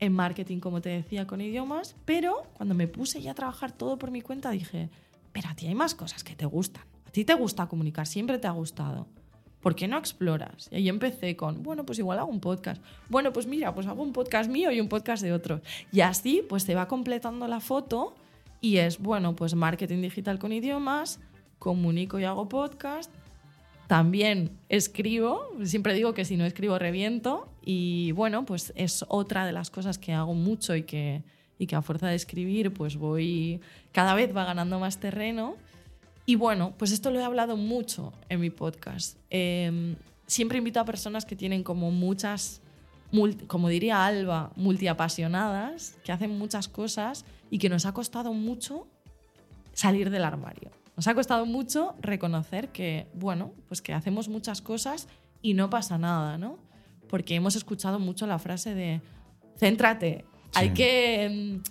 en 0.00 0.12
marketing, 0.12 0.60
como 0.60 0.80
te 0.80 0.90
decía, 0.90 1.26
con 1.26 1.40
idiomas, 1.40 1.96
pero 2.04 2.44
cuando 2.54 2.74
me 2.74 2.88
puse 2.88 3.20
ya 3.20 3.32
a 3.32 3.34
trabajar 3.34 3.72
todo 3.72 3.98
por 3.98 4.10
mi 4.10 4.20
cuenta 4.20 4.50
dije, 4.50 4.90
pero 5.32 5.48
a 5.48 5.54
ti 5.54 5.66
hay 5.66 5.74
más 5.74 5.94
cosas 5.94 6.24
que 6.24 6.34
te 6.34 6.46
gustan. 6.46 6.84
A 7.06 7.10
ti 7.10 7.24
te 7.24 7.34
gusta 7.34 7.66
comunicar, 7.66 8.06
siempre 8.06 8.38
te 8.38 8.46
ha 8.46 8.52
gustado. 8.52 9.06
¿Por 9.60 9.74
qué 9.74 9.88
no 9.88 9.98
exploras? 9.98 10.68
Y 10.70 10.76
ahí 10.76 10.88
empecé 10.88 11.36
con, 11.36 11.62
bueno, 11.62 11.84
pues 11.84 11.98
igual 11.98 12.18
hago 12.18 12.30
un 12.30 12.40
podcast. 12.40 12.82
Bueno, 13.08 13.32
pues 13.32 13.46
mira, 13.46 13.74
pues 13.74 13.86
hago 13.86 14.02
un 14.02 14.12
podcast 14.12 14.48
mío 14.48 14.70
y 14.70 14.80
un 14.80 14.88
podcast 14.88 15.22
de 15.22 15.32
otro. 15.32 15.60
Y 15.90 16.00
así 16.00 16.44
pues 16.48 16.62
se 16.62 16.74
va 16.74 16.86
completando 16.86 17.48
la 17.48 17.60
foto 17.60 18.14
y 18.60 18.76
es, 18.76 18.98
bueno, 18.98 19.34
pues 19.34 19.54
marketing 19.54 20.00
digital 20.02 20.38
con 20.38 20.52
idiomas, 20.52 21.20
comunico 21.58 22.20
y 22.20 22.24
hago 22.24 22.48
podcast, 22.48 23.12
también 23.88 24.50
escribo, 24.68 25.50
siempre 25.64 25.94
digo 25.94 26.12
que 26.12 26.24
si 26.24 26.36
no 26.36 26.44
escribo 26.44 26.78
reviento 26.78 27.48
y 27.64 28.12
bueno, 28.12 28.44
pues 28.44 28.72
es 28.76 29.04
otra 29.08 29.46
de 29.46 29.52
las 29.52 29.70
cosas 29.70 29.98
que 29.98 30.12
hago 30.12 30.34
mucho 30.34 30.74
y 30.74 30.82
que, 30.84 31.22
y 31.58 31.66
que 31.66 31.76
a 31.76 31.82
fuerza 31.82 32.08
de 32.08 32.14
escribir 32.14 32.72
pues 32.72 32.96
voy, 32.96 33.60
cada 33.92 34.14
vez 34.14 34.34
va 34.36 34.44
ganando 34.44 34.78
más 34.78 34.98
terreno. 34.98 35.56
Y 36.26 36.36
bueno, 36.36 36.74
pues 36.76 36.92
esto 36.92 37.10
lo 37.10 37.20
he 37.20 37.24
hablado 37.24 37.56
mucho 37.56 38.12
en 38.28 38.40
mi 38.40 38.50
podcast. 38.50 39.16
Eh, 39.30 39.96
siempre 40.26 40.58
invito 40.58 40.78
a 40.78 40.84
personas 40.84 41.24
que 41.24 41.34
tienen 41.34 41.64
como 41.64 41.90
muchas, 41.90 42.60
como 43.46 43.68
diría 43.68 44.04
Alba, 44.06 44.52
multiapasionadas, 44.54 45.96
que 46.04 46.12
hacen 46.12 46.38
muchas 46.38 46.68
cosas 46.68 47.24
y 47.50 47.58
que 47.58 47.68
nos 47.68 47.86
ha 47.86 47.92
costado 47.92 48.34
mucho 48.34 48.86
salir 49.72 50.10
del 50.10 50.24
armario. 50.24 50.70
Nos 50.96 51.06
ha 51.06 51.14
costado 51.14 51.46
mucho 51.46 51.94
reconocer 52.00 52.68
que, 52.68 53.08
bueno, 53.14 53.52
pues 53.68 53.80
que 53.80 53.94
hacemos 53.94 54.28
muchas 54.28 54.60
cosas 54.60 55.08
y 55.40 55.54
no 55.54 55.70
pasa 55.70 55.96
nada, 55.96 56.36
¿no? 56.36 56.58
Porque 57.08 57.34
hemos 57.34 57.56
escuchado 57.56 57.98
mucho 57.98 58.26
la 58.26 58.38
frase 58.38 58.74
de, 58.74 59.00
céntrate, 59.56 60.24
hay, 60.54 60.70
que, 60.70 61.58
mm, 61.58 61.62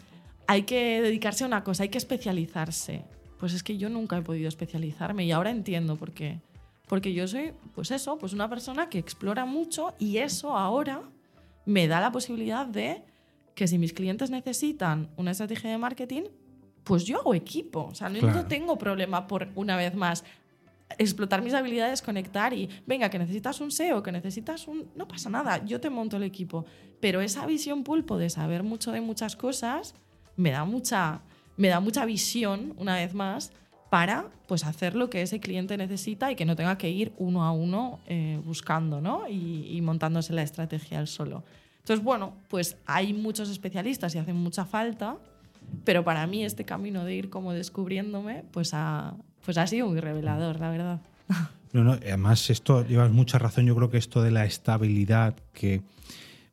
hay 0.47 0.63
que 0.63 1.01
dedicarse 1.01 1.43
a 1.43 1.47
una 1.47 1.63
cosa, 1.63 1.83
hay 1.83 1.89
que 1.89 1.97
especializarse. 1.97 3.05
Pues 3.39 3.53
es 3.53 3.63
que 3.63 3.77
yo 3.77 3.89
nunca 3.89 4.17
he 4.17 4.21
podido 4.21 4.47
especializarme 4.47 5.25
y 5.25 5.31
ahora 5.31 5.51
entiendo 5.51 5.95
por 5.95 6.11
qué. 6.11 6.39
Porque 6.87 7.13
yo 7.13 7.27
soy, 7.27 7.53
pues 7.75 7.91
eso, 7.91 8.17
pues 8.17 8.33
una 8.33 8.49
persona 8.49 8.89
que 8.89 8.97
explora 8.97 9.45
mucho 9.45 9.93
y 9.99 10.17
eso 10.17 10.57
ahora 10.57 11.01
me 11.65 11.87
da 11.87 11.99
la 11.99 12.11
posibilidad 12.11 12.65
de 12.65 13.03
que 13.53 13.67
si 13.67 13.77
mis 13.77 13.93
clientes 13.93 14.29
necesitan 14.29 15.09
una 15.17 15.31
estrategia 15.31 15.69
de 15.69 15.77
marketing, 15.77 16.23
pues 16.83 17.03
yo 17.03 17.19
hago 17.19 17.33
equipo. 17.33 17.87
O 17.91 17.95
sea, 17.95 18.07
no, 18.09 18.19
Claro. 18.19 18.35
no 18.37 18.45
tengo 18.47 18.77
problema 18.77 19.27
por, 19.27 19.49
una 19.55 19.75
vez 19.75 19.93
más, 19.93 20.23
explotar 20.97 21.41
mis 21.41 21.53
habilidades, 21.53 22.01
conectar 22.01 22.53
y, 22.53 22.69
venga, 22.85 23.09
que 23.09 23.19
necesitas 23.19 23.59
un 23.61 23.71
SEO, 23.71 24.03
que 24.03 24.11
necesitas 24.11 24.67
un... 24.67 24.89
No 24.95 25.07
pasa 25.07 25.29
nada, 25.29 25.63
yo 25.65 25.79
te 25.79 25.89
monto 25.89 26.17
el 26.17 26.23
equipo. 26.23 26.65
Pero 26.99 27.21
esa 27.21 27.45
visión 27.45 27.83
pulpo 27.83 28.17
de 28.17 28.29
saber 28.29 28.63
mucho 28.63 28.91
de 28.91 29.01
muchas 29.01 29.35
cosas 29.35 29.95
me 30.35 30.51
da 30.51 30.65
mucha, 30.65 31.21
me 31.57 31.67
da 31.67 31.79
mucha 31.79 32.05
visión, 32.05 32.73
una 32.77 32.95
vez 32.95 33.13
más, 33.13 33.51
para 33.89 34.29
pues, 34.47 34.65
hacer 34.65 34.95
lo 34.95 35.09
que 35.09 35.21
ese 35.21 35.39
cliente 35.39 35.77
necesita 35.77 36.31
y 36.31 36.35
que 36.35 36.45
no 36.45 36.55
tenga 36.55 36.77
que 36.77 36.89
ir 36.89 37.13
uno 37.17 37.43
a 37.43 37.51
uno 37.51 37.99
eh, 38.07 38.39
buscando 38.43 39.01
¿no? 39.01 39.27
y, 39.27 39.67
y 39.69 39.81
montándose 39.81 40.33
la 40.33 40.43
estrategia 40.43 40.99
él 40.99 41.07
solo. 41.07 41.43
Entonces, 41.79 42.03
bueno, 42.03 42.33
pues 42.49 42.77
hay 42.85 43.13
muchos 43.13 43.49
especialistas 43.49 44.13
y 44.13 44.17
hacen 44.17 44.35
mucha 44.35 44.65
falta, 44.65 45.17
pero 45.83 46.03
para 46.03 46.27
mí 46.27 46.43
este 46.43 46.65
camino 46.65 47.05
de 47.05 47.15
ir 47.15 47.29
como 47.29 47.53
descubriéndome, 47.53 48.43
pues 48.51 48.73
ha, 48.73 49.15
pues 49.47 49.57
ha 49.57 49.65
sido 49.65 49.87
muy 49.87 49.99
revelador, 49.99 50.59
la 50.59 50.69
verdad. 50.69 50.99
No, 51.73 51.83
no, 51.83 51.91
además 51.93 52.49
esto 52.49 52.87
llevas 52.87 53.11
mucha 53.11 53.37
razón. 53.39 53.65
Yo 53.65 53.75
creo 53.75 53.89
que 53.91 53.97
esto 53.97 54.23
de 54.23 54.31
la 54.31 54.45
estabilidad 54.45 55.35
que 55.53 55.81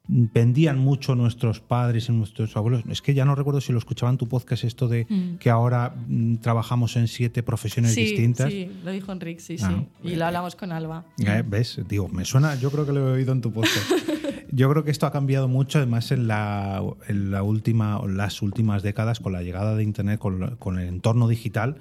vendían 0.06 0.78
mucho 0.78 1.14
nuestros 1.14 1.60
padres 1.60 2.08
y 2.08 2.12
nuestros 2.12 2.54
abuelos. 2.56 2.82
Es 2.90 3.00
que 3.00 3.14
ya 3.14 3.24
no 3.24 3.34
recuerdo 3.36 3.60
si 3.60 3.72
lo 3.72 3.78
escuchaban 3.78 4.14
en 4.14 4.18
tu 4.18 4.28
podcast 4.28 4.64
esto 4.64 4.86
de 4.88 5.06
Mm. 5.08 5.36
que 5.38 5.48
ahora 5.50 5.94
mm, 6.08 6.36
trabajamos 6.38 6.96
en 6.96 7.06
siete 7.08 7.42
profesiones 7.42 7.94
sí, 7.94 8.02
distintas. 8.02 8.50
sí, 8.50 8.70
lo 8.84 8.90
dijo 8.90 9.12
Enrique, 9.12 9.40
sí, 9.40 9.56
Ah, 9.62 9.72
sí. 10.02 10.08
Y 10.10 10.16
lo 10.16 10.26
hablamos 10.26 10.56
con 10.56 10.72
Alba. 10.72 11.04
Eh, 11.18 11.42
¿Ves? 11.46 11.80
Digo, 11.88 12.08
me 12.08 12.24
suena, 12.24 12.56
yo 12.56 12.70
creo 12.70 12.84
que 12.84 12.92
lo 12.92 13.08
he 13.08 13.12
oído 13.12 13.32
en 13.32 13.40
tu 13.40 13.52
podcast. 13.52 13.86
Yo 14.50 14.70
creo 14.70 14.84
que 14.84 14.90
esto 14.92 15.06
ha 15.06 15.10
cambiado 15.10 15.48
mucho, 15.48 15.78
además 15.78 16.12
en 16.12 16.28
la, 16.28 16.80
en 17.08 17.30
la 17.32 17.42
última, 17.42 18.00
las 18.06 18.40
últimas 18.40 18.82
décadas, 18.84 19.18
con 19.18 19.32
la 19.32 19.42
llegada 19.42 19.74
de 19.74 19.82
Internet, 19.82 20.20
con, 20.20 20.56
con 20.56 20.78
el 20.78 20.86
entorno 20.86 21.26
digital. 21.26 21.78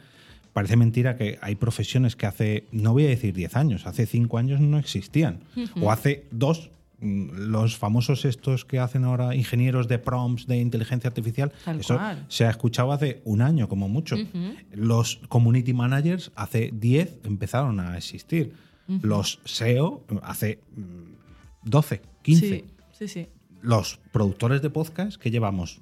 Parece 0.54 0.76
mentira 0.78 1.18
que 1.18 1.40
hay 1.42 1.56
profesiones 1.56 2.16
que 2.16 2.26
hace, 2.28 2.68
no 2.72 2.94
voy 2.94 3.06
a 3.06 3.10
decir 3.10 3.34
10 3.34 3.56
años, 3.56 3.88
hace 3.88 4.06
5 4.06 4.38
años 4.38 4.60
no 4.62 4.78
existían. 4.78 5.40
O 5.82 5.92
hace 5.92 6.28
dos, 6.32 6.70
mm, 7.00 7.50
los 7.50 7.76
famosos 7.76 8.24
estos 8.24 8.64
que 8.64 8.78
hacen 8.78 9.04
ahora 9.04 9.36
ingenieros 9.36 9.88
de 9.88 9.98
prompts 9.98 10.46
de 10.46 10.58
inteligencia 10.60 11.08
artificial, 11.08 11.52
Tal 11.66 11.80
eso 11.80 11.96
cual. 11.96 12.26
se 12.28 12.46
ha 12.46 12.52
escuchado 12.52 12.92
hace 12.92 13.22
un 13.26 13.42
año 13.42 13.68
como 13.68 13.90
mucho. 13.90 14.16
Los 14.72 15.22
community 15.28 15.74
managers 15.74 16.32
hace 16.36 16.70
10 16.72 17.22
empezaron 17.24 17.80
a 17.80 17.98
existir. 17.98 18.54
Los 19.02 19.40
SEO 19.46 20.04
hace 20.22 20.60
mm, 20.76 21.70
12, 21.70 22.02
15. 22.22 22.48
Sí, 22.48 22.64
sí, 22.92 23.08
sí. 23.08 23.28
Los 23.64 24.00
productores 24.12 24.62
de 24.62 24.70
podcast 24.70 25.20
que 25.20 25.32
llevamos 25.32 25.80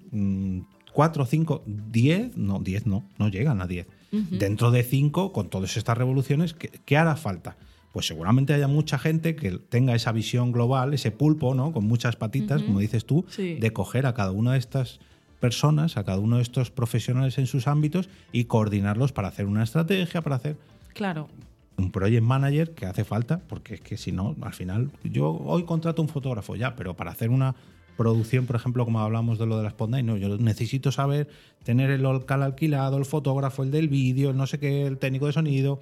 4, 0.93 1.26
5, 1.26 1.63
10, 1.65 2.38
no, 2.38 2.59
10 2.59 2.86
no, 2.86 3.03
no 3.17 3.28
llegan 3.28 3.59
a 3.59 3.67
10. 3.67 3.88
Dentro 4.12 4.72
de 4.72 4.84
5, 4.84 5.32
con 5.32 5.49
todas 5.49 5.78
estas 5.78 5.97
revoluciones, 5.97 6.53
¿qué, 6.53 6.70
qué 6.86 6.97
hará 6.97 7.16
falta? 7.16 7.55
Pues 7.93 8.05
seguramente 8.07 8.53
haya 8.53 8.68
mucha 8.68 8.97
gente 8.99 9.36
que 9.36 9.51
tenga 9.51 9.95
esa 9.95 10.12
visión 10.12 10.51
global, 10.51 10.93
ese 10.93 11.12
pulpo, 11.12 11.53
¿no? 11.55 11.72
Con 11.72 11.86
muchas 11.86 12.16
patitas, 12.18 12.62
como 12.62 12.80
dices 12.80 13.05
tú, 13.05 13.26
Sí. 13.30 13.55
de 13.55 13.74
coger 13.74 14.05
a 14.05 14.14
cada 14.14 14.32
una 14.32 14.53
de 14.53 14.59
estas 14.59 14.99
personas, 15.39 15.97
a 15.97 16.03
cada 16.03 16.20
uno 16.20 16.38
de 16.38 16.43
estos 16.43 16.72
profesionales 16.72 17.38
en 17.38 17.47
sus 17.47 17.68
ámbitos 17.68 18.09
y 18.32 18.45
coordinarlos 18.45 19.12
para 19.12 19.30
hacer 19.30 19.45
una 19.45 19.64
estrategia, 19.64 20.22
para 20.22 20.36
hacer... 20.36 20.57
Claro. 20.93 21.30
un 21.78 21.89
project 21.91 22.22
manager 22.22 22.72
que 22.76 22.86
hace 22.86 23.03
falta, 23.03 23.39
porque 23.47 23.76
es 23.76 23.82
que 23.82 23.97
si 23.97 24.12
no, 24.12 24.36
al 24.41 24.53
final, 24.53 24.91
yo 25.03 25.32
hoy 25.32 25.64
contrato 25.64 26.01
un 26.01 26.09
fotógrafo 26.09 26.55
ya, 26.55 26.76
pero 26.76 26.95
para 26.95 27.12
hacer 27.12 27.30
una 27.30 27.55
producción, 28.02 28.47
por 28.47 28.56
ejemplo, 28.56 28.84
como 28.84 28.99
hablamos 28.99 29.38
de 29.38 29.45
lo 29.45 29.58
de 29.58 29.64
las 29.64 29.74
Spotlight, 29.74 30.04
no, 30.04 30.18
yo 30.18 30.36
necesito 30.39 30.91
saber 30.91 31.28
tener 31.64 31.91
el 31.91 32.02
local 32.02 32.41
alquilado, 32.41 32.97
el 32.97 33.06
fotógrafo, 33.06 33.62
el 33.62 33.70
del 33.70 33.89
vídeo, 33.89 34.32
el 34.32 34.38
no 34.38 34.47
sé 34.47 34.58
qué, 34.58 34.88
el 34.88 34.97
técnico 34.97 35.28
de 35.28 35.34
sonido. 35.34 35.80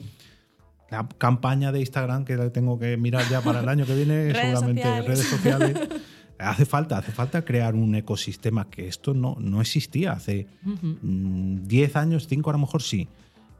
La 0.89 1.07
campaña 1.17 1.71
de 1.71 1.79
Instagram 1.79 2.25
que 2.25 2.35
tengo 2.49 2.77
que 2.77 2.97
mirar 2.97 3.23
ya 3.29 3.39
para 3.39 3.61
el 3.61 3.69
año 3.69 3.85
que 3.85 3.95
viene, 3.95 4.33
seguramente 4.35 5.01
redes 5.01 5.29
sociales. 5.29 5.77
hace 6.39 6.65
falta, 6.65 6.97
hace 6.97 7.13
falta 7.13 7.45
crear 7.45 7.73
un 7.73 7.95
ecosistema 7.95 8.69
que 8.69 8.89
esto 8.89 9.13
no, 9.13 9.37
no 9.39 9.61
existía 9.61 10.11
hace 10.11 10.47
10 10.91 11.95
años, 11.95 12.27
5 12.27 12.49
a 12.49 12.53
lo 12.53 12.59
mejor 12.59 12.81
sí, 12.81 13.07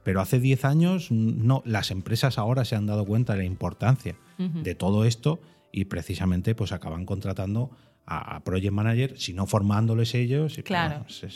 pero 0.04 0.20
hace 0.20 0.42
10 0.42 0.66
años 0.66 1.12
no. 1.12 1.62
Las 1.66 1.92
empresas 1.92 2.38
ahora 2.38 2.66
se 2.66 2.76
han 2.76 2.88
dado 2.88 3.06
cuenta 3.06 3.34
de 3.34 3.40
la 3.40 3.46
importancia 3.46 4.18
de 4.38 4.76
todo 4.76 5.06
esto 5.06 5.40
y 5.72 5.86
precisamente 5.86 6.56
pues 6.56 6.74
acaban 6.74 7.06
contratando 7.06 7.70
a, 8.10 8.44
project 8.44 8.74
manager, 8.74 9.20
si 9.20 9.34
no 9.34 9.46
formándoles 9.46 10.16
ellos. 10.16 10.58
Y 10.58 10.64
claro. 10.64 11.06
eso 11.08 11.28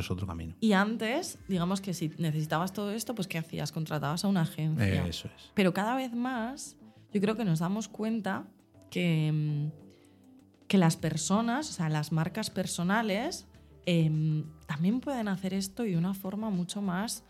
es 0.00 0.10
otro 0.10 0.26
camino. 0.26 0.54
Y 0.60 0.72
antes, 0.72 1.38
digamos 1.48 1.80
que 1.80 1.92
si 1.92 2.10
necesitabas 2.18 2.72
todo 2.72 2.90
esto, 2.90 3.14
pues 3.14 3.28
¿qué 3.28 3.38
hacías? 3.38 3.72
Contratabas 3.72 4.24
a 4.24 4.28
una 4.28 4.42
agencia. 4.42 5.06
eso 5.06 5.28
es. 5.36 5.50
Pero 5.54 5.74
cada 5.74 5.94
vez 5.94 6.14
más, 6.14 6.76
yo 7.12 7.20
creo 7.20 7.36
que 7.36 7.44
nos 7.44 7.58
damos 7.58 7.88
cuenta 7.88 8.44
que, 8.90 9.30
mm, 9.32 10.66
que 10.66 10.78
las 10.78 10.96
personas, 10.96 11.68
o 11.70 11.72
sea, 11.72 11.90
las 11.90 12.10
marcas 12.10 12.50
personales, 12.50 13.46
em, 13.84 14.44
también 14.66 15.00
pueden 15.00 15.28
hacer 15.28 15.52
esto 15.52 15.84
y 15.84 15.90
de 15.90 15.98
una 15.98 16.14
forma 16.14 16.48
mucho 16.48 16.80
más, 16.80 17.22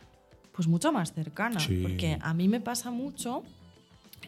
pues 0.52 0.68
mucho 0.68 0.92
más 0.92 1.12
cercana. 1.12 1.58
Porque 1.82 2.16
a 2.20 2.32
mí 2.32 2.46
me 2.46 2.60
pasa 2.60 2.92
mucho, 2.92 3.42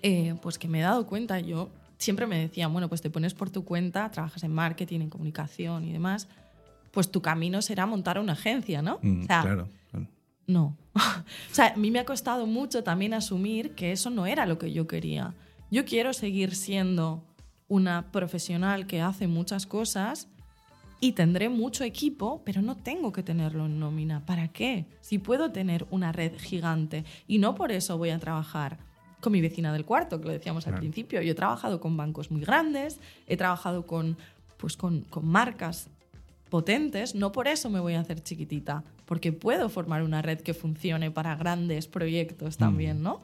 eh, 0.03 0.35
pues 0.43 0.59
que 0.59 0.67
me 0.67 0.81
he 0.81 0.83
dado 0.83 1.07
cuenta, 1.07 1.39
yo 1.39 1.71
siempre 1.99 2.27
me 2.27 2.39
decían, 2.39 2.73
bueno, 2.73 2.89
pues 2.89 3.03
te 3.03 3.11
pones 3.11 3.35
por 3.35 3.51
tu 3.51 3.65
cuenta, 3.65 4.11
trabajas 4.11 4.43
en 4.45 4.53
marketing, 4.53 5.01
en 5.01 5.11
comunicación 5.11 5.85
y 5.85 5.93
demás, 5.93 6.29
pues 6.91 7.11
tu 7.11 7.21
camino 7.21 7.63
será 7.63 7.87
montar 7.87 8.19
una 8.19 8.33
agencia, 8.33 8.83
¿no? 8.83 8.99
Mm, 9.03 9.25
claro, 9.27 9.69
No. 10.47 10.77
o 10.95 11.55
sea, 11.55 11.69
a 11.75 11.77
mí 11.77 11.91
me 11.91 11.99
ha 11.99 12.05
costado 12.05 12.47
mucho 12.47 12.83
también 12.83 13.15
asumir 13.15 13.75
que 13.75 13.93
eso 13.93 14.11
no 14.11 14.27
era 14.27 14.47
lo 14.47 14.59
que 14.59 14.73
yo 14.73 14.87
quería. 14.87 15.35
Yo 15.71 15.85
quiero 15.85 16.13
seguir 16.13 16.55
siendo 16.55 17.23
una 17.69 18.13
profesional 18.13 18.87
que 18.87 19.01
hace 19.01 19.27
muchas 19.27 19.67
cosas 19.67 20.29
y 21.01 21.13
tendré 21.13 21.49
mucho 21.49 21.85
equipo, 21.85 22.43
pero 22.45 22.63
no 22.63 22.77
tengo 22.77 23.13
que 23.13 23.23
tenerlo 23.23 23.67
en 23.67 23.79
nómina. 23.79 24.25
¿Para 24.25 24.49
qué? 24.49 24.87
Si 25.01 25.19
puedo 25.19 25.51
tener 25.51 25.87
una 25.91 26.13
red 26.13 26.39
gigante 26.39 27.05
y 27.27 27.39
no 27.39 27.55
por 27.55 27.73
eso 27.73 27.99
voy 27.99 28.11
a 28.11 28.19
trabajar 28.19 28.79
con 29.27 29.33
mi 29.33 29.41
vecina 29.41 29.73
del 29.73 29.85
cuarto, 29.85 30.21
que 30.21 30.27
lo 30.27 30.33
decíamos 30.33 30.69
al 30.69 30.77
principio. 30.77 31.21
Yo 31.21 31.33
he 31.33 31.35
trabajado 31.35 31.81
con 31.81 31.97
bancos 31.97 32.31
muy 32.31 32.43
grandes, 32.43 33.01
he 33.27 33.37
trabajado 33.37 33.85
con, 33.85 34.17
pues 34.57 34.77
con, 34.77 35.01
con 35.01 35.27
marcas 35.27 35.89
potentes, 36.49 37.17
no 37.17 37.33
por 37.33 37.49
eso 37.49 37.69
me 37.69 37.81
voy 37.81 37.95
a 37.95 38.01
hacer 38.03 38.23
chiquitita, 38.23 38.85
porque 39.05 39.33
puedo 39.33 39.69
formar 39.69 40.05
una 40.05 40.23
red 40.23 40.43
que 40.43 40.55
funcione 40.55 41.11
para 41.11 41.35
grandes 41.35 41.89
proyectos 41.89 42.57
también, 42.57 43.01
mm. 43.01 43.03
¿no? 43.03 43.21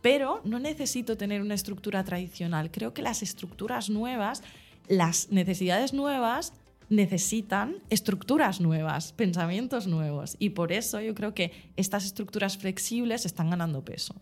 Pero 0.00 0.40
no 0.44 0.58
necesito 0.58 1.18
tener 1.18 1.42
una 1.42 1.52
estructura 1.52 2.02
tradicional. 2.02 2.70
Creo 2.70 2.94
que 2.94 3.02
las 3.02 3.22
estructuras 3.22 3.90
nuevas, 3.90 4.42
las 4.88 5.28
necesidades 5.30 5.92
nuevas 5.92 6.54
necesitan 6.88 7.74
estructuras 7.90 8.58
nuevas, 8.58 9.12
pensamientos 9.12 9.86
nuevos. 9.86 10.34
Y 10.38 10.50
por 10.50 10.72
eso 10.72 10.98
yo 11.02 11.14
creo 11.14 11.34
que 11.34 11.52
estas 11.76 12.06
estructuras 12.06 12.56
flexibles 12.56 13.26
están 13.26 13.50
ganando 13.50 13.84
peso. 13.84 14.14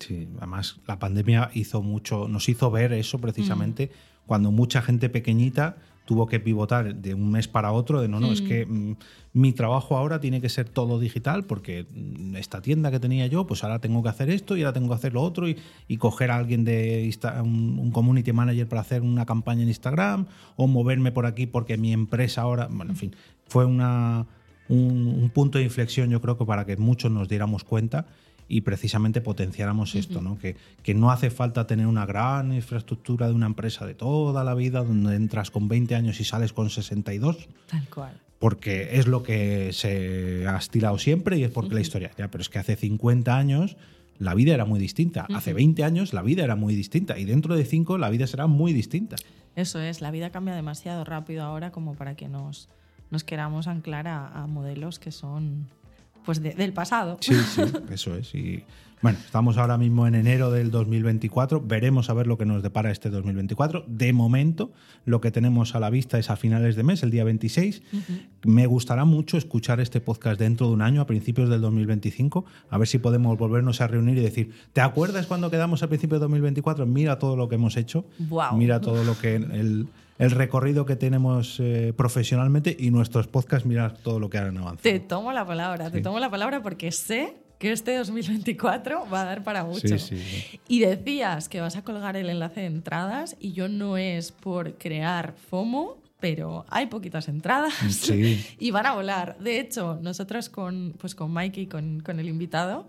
Sí, 0.00 0.28
además 0.38 0.76
la 0.86 0.98
pandemia 0.98 1.50
hizo 1.54 1.82
mucho, 1.82 2.28
nos 2.28 2.48
hizo 2.48 2.70
ver 2.70 2.92
eso 2.92 3.18
precisamente 3.18 3.86
mm. 3.86 4.26
cuando 4.26 4.50
mucha 4.50 4.82
gente 4.82 5.08
pequeñita 5.08 5.76
tuvo 6.04 6.26
que 6.28 6.38
pivotar 6.38 6.94
de 6.94 7.14
un 7.14 7.30
mes 7.30 7.48
para 7.48 7.72
otro, 7.72 8.00
de 8.00 8.08
no, 8.08 8.20
no, 8.20 8.30
es 8.30 8.40
mm. 8.40 8.46
que 8.46 8.66
mm, 8.66 8.96
mi 9.32 9.52
trabajo 9.52 9.96
ahora 9.96 10.20
tiene 10.20 10.40
que 10.40 10.48
ser 10.48 10.68
todo 10.68 11.00
digital 11.00 11.44
porque 11.44 11.86
esta 12.36 12.62
tienda 12.62 12.90
que 12.90 13.00
tenía 13.00 13.26
yo, 13.26 13.46
pues 13.46 13.64
ahora 13.64 13.80
tengo 13.80 14.02
que 14.02 14.08
hacer 14.08 14.30
esto 14.30 14.56
y 14.56 14.62
ahora 14.62 14.74
tengo 14.74 14.88
que 14.88 14.94
hacer 14.94 15.14
lo 15.14 15.22
otro 15.22 15.48
y, 15.48 15.56
coger 15.98 16.30
a 16.30 16.36
alguien 16.36 16.64
de 16.64 17.12
un, 17.42 17.90
community 17.90 18.32
manager 18.32 18.68
para 18.68 18.82
hacer 18.82 19.02
una 19.02 19.26
campaña 19.26 19.62
en 19.62 19.68
Instagram 19.68 20.26
o 20.54 20.66
moverme 20.68 21.10
por 21.10 21.26
aquí 21.26 21.46
porque 21.46 21.76
mi 21.76 21.92
empresa 21.92 22.42
ahora, 22.42 22.68
bueno, 22.70 22.92
en 22.92 22.96
fin, 22.96 23.16
fue 23.48 23.64
una, 23.64 24.26
un 24.68 25.30
punto 25.34 25.58
de 25.58 25.64
inflexión 25.64 26.10
yo 26.10 26.20
creo 26.20 26.38
que 26.38 26.44
para 26.44 26.64
que 26.64 26.76
muchos 26.76 27.10
nos 27.10 27.28
diéramos 27.28 27.64
cuenta 27.64 28.06
y 28.48 28.60
precisamente 28.60 29.20
potenciáramos 29.20 29.94
esto, 29.94 30.22
¿no? 30.22 30.38
Que, 30.38 30.56
que, 30.82 30.94
no 30.94 31.10
hace 31.10 31.30
falta 31.30 31.66
tener 31.66 31.86
una 31.86 32.06
gran 32.06 32.52
infraestructura 32.52 33.28
de 33.28 33.34
una 33.34 33.46
empresa 33.46 33.86
de 33.86 33.94
toda 33.94 34.44
la 34.44 34.54
vida 34.54 34.84
donde 34.84 35.16
entras 35.16 35.50
con 35.50 35.68
20 35.68 35.94
años 35.94 36.20
y 36.20 36.24
sales 36.24 36.52
con 36.52 36.70
62. 36.70 37.48
Tal 37.68 37.88
cual. 37.88 38.20
Porque 38.38 38.98
es 38.98 39.06
lo 39.06 39.22
que 39.22 39.72
se 39.72 40.46
ha 40.46 40.56
estilado 40.56 40.98
siempre 40.98 41.38
y 41.38 41.44
es 41.44 41.50
porque 41.50 41.74
la 41.74 41.80
historia. 41.80 42.10
Ya, 42.16 42.30
pero 42.30 42.42
es 42.42 42.48
que 42.48 42.58
hace 42.58 42.76
50 42.76 43.36
años 43.36 43.76
la 44.18 44.34
vida 44.34 44.54
era 44.54 44.64
muy 44.64 44.78
distinta. 44.78 45.26
Hace 45.34 45.52
20 45.52 45.82
años 45.82 46.12
la 46.12 46.22
vida 46.22 46.44
era 46.44 46.54
muy 46.54 46.74
distinta. 46.74 47.18
Y 47.18 47.24
dentro 47.24 47.56
de 47.56 47.64
5 47.64 47.98
la 47.98 48.10
vida 48.10 48.26
será 48.26 48.46
muy 48.46 48.72
distinta. 48.72 49.16
Eso 49.56 49.80
es, 49.80 50.02
la 50.02 50.10
vida 50.10 50.30
cambia 50.30 50.54
demasiado 50.54 51.02
rápido 51.04 51.42
ahora 51.42 51.72
como 51.72 51.94
para 51.94 52.14
que 52.14 52.28
nos, 52.28 52.68
nos 53.10 53.24
queramos 53.24 53.66
anclar 53.66 54.06
a 54.06 54.46
modelos 54.46 54.98
que 54.98 55.10
son 55.10 55.70
pues 56.26 56.42
del 56.42 56.72
pasado. 56.72 57.16
Sí, 57.20 57.34
sí, 57.34 57.62
eso 57.90 58.14
es. 58.16 58.34
Y 58.34 58.64
bueno, 59.02 59.18
estamos 59.24 59.56
ahora 59.58 59.78
mismo 59.78 60.06
en 60.06 60.14
enero 60.14 60.50
del 60.50 60.70
2024. 60.70 61.60
Veremos 61.60 62.10
a 62.10 62.14
ver 62.14 62.26
lo 62.26 62.36
que 62.36 62.44
nos 62.44 62.62
depara 62.62 62.90
este 62.90 63.10
2024. 63.10 63.84
De 63.86 64.12
momento, 64.12 64.72
lo 65.04 65.20
que 65.20 65.30
tenemos 65.30 65.74
a 65.74 65.80
la 65.80 65.90
vista 65.90 66.18
es 66.18 66.28
a 66.28 66.36
finales 66.36 66.76
de 66.76 66.82
mes, 66.82 67.02
el 67.02 67.10
día 67.10 67.22
26. 67.22 67.82
Me 68.44 68.66
gustará 68.66 69.04
mucho 69.04 69.36
escuchar 69.36 69.80
este 69.80 70.00
podcast 70.00 70.40
dentro 70.40 70.66
de 70.66 70.72
un 70.72 70.82
año, 70.82 71.00
a 71.00 71.06
principios 71.06 71.48
del 71.48 71.60
2025, 71.60 72.44
a 72.70 72.78
ver 72.78 72.88
si 72.88 72.98
podemos 72.98 73.38
volvernos 73.38 73.80
a 73.80 73.86
reunir 73.86 74.18
y 74.18 74.22
decir, 74.22 74.52
¿te 74.72 74.80
acuerdas 74.80 75.26
cuando 75.26 75.50
quedamos 75.50 75.82
a 75.82 75.88
principios 75.88 76.18
del 76.18 76.28
2024? 76.28 76.86
Mira 76.86 77.18
todo 77.18 77.36
lo 77.36 77.48
que 77.48 77.54
hemos 77.54 77.76
hecho. 77.76 78.06
Mira 78.54 78.80
todo 78.80 79.04
lo 79.04 79.16
que 79.16 79.36
el 79.36 79.88
el 80.18 80.30
recorrido 80.30 80.86
que 80.86 80.96
tenemos 80.96 81.60
eh, 81.60 81.92
profesionalmente 81.96 82.76
y 82.78 82.90
nuestros 82.90 83.26
podcasts, 83.26 83.66
mirar 83.66 83.96
todo 83.98 84.18
lo 84.18 84.30
que 84.30 84.38
han 84.38 84.56
avanzado. 84.56 84.82
Te 84.82 85.00
tomo 85.00 85.32
la 85.32 85.46
palabra, 85.46 85.90
te 85.90 86.00
tomo 86.00 86.18
la 86.18 86.30
palabra 86.30 86.62
porque 86.62 86.92
sé 86.92 87.34
que 87.58 87.72
este 87.72 87.96
2024 87.96 89.08
va 89.12 89.22
a 89.22 89.24
dar 89.24 89.42
para 89.42 89.64
mucho. 89.64 89.96
y 90.68 90.80
decías 90.80 91.48
que 91.48 91.60
vas 91.60 91.76
a 91.76 91.82
colgar 91.82 92.16
el 92.16 92.28
enlace 92.28 92.60
de 92.60 92.66
entradas 92.66 93.36
y 93.40 93.52
yo 93.52 93.68
no 93.68 93.96
es 93.96 94.32
por 94.32 94.74
crear 94.74 95.34
FOMO, 95.50 95.96
pero 96.20 96.64
hay 96.68 96.86
poquitas 96.86 97.28
entradas 97.28 98.10
y 98.58 98.70
van 98.70 98.86
a 98.86 98.94
volar. 98.94 99.38
De 99.38 99.60
hecho, 99.60 99.98
nosotros 100.02 100.48
con, 100.48 100.94
pues 100.98 101.14
con 101.14 101.32
Mike 101.32 101.62
y 101.62 101.66
con, 101.66 102.00
con 102.00 102.20
el 102.20 102.28
invitado 102.28 102.86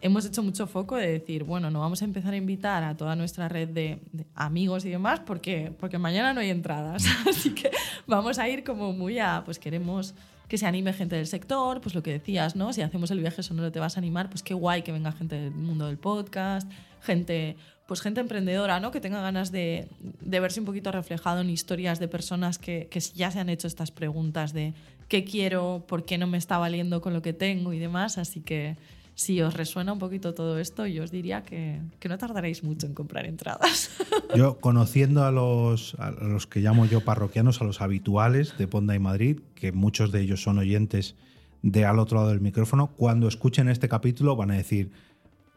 hemos 0.00 0.24
hecho 0.24 0.42
mucho 0.42 0.66
foco 0.66 0.96
de 0.96 1.06
decir, 1.06 1.44
bueno, 1.44 1.70
no 1.70 1.80
vamos 1.80 2.02
a 2.02 2.04
empezar 2.04 2.32
a 2.32 2.36
invitar 2.36 2.82
a 2.82 2.96
toda 2.96 3.16
nuestra 3.16 3.48
red 3.48 3.68
de, 3.68 3.98
amigos 4.34 4.84
y 4.84 4.90
demás 4.90 5.20
porque, 5.20 5.72
porque 5.78 5.98
mañana 5.98 6.32
no 6.32 6.40
hay 6.40 6.50
entradas. 6.50 7.04
Así 7.28 7.54
que 7.54 7.70
vamos 8.06 8.38
a 8.38 8.48
ir 8.48 8.64
como 8.64 8.92
muy 8.92 9.18
a, 9.18 9.42
pues 9.44 9.58
queremos 9.58 10.14
que 10.48 10.58
se 10.58 10.66
anime 10.66 10.92
gente 10.92 11.14
del 11.14 11.28
sector, 11.28 11.80
pues 11.80 11.94
lo 11.94 12.02
que 12.02 12.10
decías, 12.10 12.56
¿no? 12.56 12.72
Si 12.72 12.82
hacemos 12.82 13.10
el 13.12 13.20
viaje 13.20 13.42
sonoro 13.42 13.70
te 13.70 13.78
vas 13.78 13.96
a 13.96 14.00
animar, 14.00 14.28
pues 14.30 14.42
qué 14.42 14.52
guay 14.52 14.82
que 14.82 14.90
venga 14.90 15.12
gente 15.12 15.36
del 15.36 15.52
mundo 15.52 15.86
del 15.86 15.96
podcast, 15.96 16.68
gente, 17.00 17.56
pues 17.86 18.00
gente 18.00 18.20
emprendedora, 18.20 18.80
¿no? 18.80 18.90
Que 18.90 19.00
tenga 19.00 19.20
ganas 19.20 19.52
de, 19.52 19.86
de 20.00 20.40
verse 20.40 20.58
un 20.58 20.66
poquito 20.66 20.90
reflejado 20.90 21.40
en 21.40 21.50
historias 21.50 22.00
de 22.00 22.08
personas 22.08 22.58
que, 22.58 22.88
que 22.90 22.98
ya 22.98 23.30
se 23.30 23.38
han 23.38 23.48
hecho 23.48 23.68
estas 23.68 23.92
preguntas 23.92 24.52
de 24.52 24.74
qué 25.06 25.24
quiero, 25.24 25.84
por 25.86 26.04
qué 26.04 26.18
no 26.18 26.26
me 26.26 26.38
está 26.38 26.58
valiendo 26.58 27.00
con 27.00 27.12
lo 27.12 27.22
que 27.22 27.32
tengo 27.32 27.72
y 27.72 27.78
demás. 27.78 28.18
Así 28.18 28.40
que 28.40 28.76
si 29.20 29.42
os 29.42 29.52
resuena 29.52 29.92
un 29.92 29.98
poquito 29.98 30.32
todo 30.32 30.58
esto, 30.58 30.86
yo 30.86 31.04
os 31.04 31.10
diría 31.10 31.42
que, 31.42 31.82
no 32.08 32.16
tardaréis 32.16 32.64
mucho 32.64 32.86
en 32.86 32.94
comprar 32.94 33.26
entradas. 33.26 33.90
Yo, 34.34 34.58
conociendo 34.60 35.24
a 35.24 35.30
los, 35.30 35.94
a 35.98 36.10
los 36.10 36.46
que 36.46 36.60
llamo 36.60 36.86
yo 36.86 37.02
parroquianos, 37.02 37.60
a 37.60 37.64
los 37.64 37.82
habituales 37.82 38.56
de 38.56 38.66
Ponda 38.66 38.94
y 38.94 38.98
Madrid, 38.98 39.40
que 39.54 39.72
muchos 39.72 40.10
de 40.10 40.22
ellos 40.22 40.42
son 40.42 40.56
oyentes 40.58 41.16
de 41.62 41.84
al 41.84 41.98
otro 41.98 42.16
lado 42.18 42.30
del 42.30 42.40
micrófono, 42.40 42.92
cuando 42.96 43.28
escuchen 43.28 43.68
este 43.68 43.88
capítulo 43.88 44.36
van 44.36 44.52
a 44.52 44.56
decir, 44.56 44.90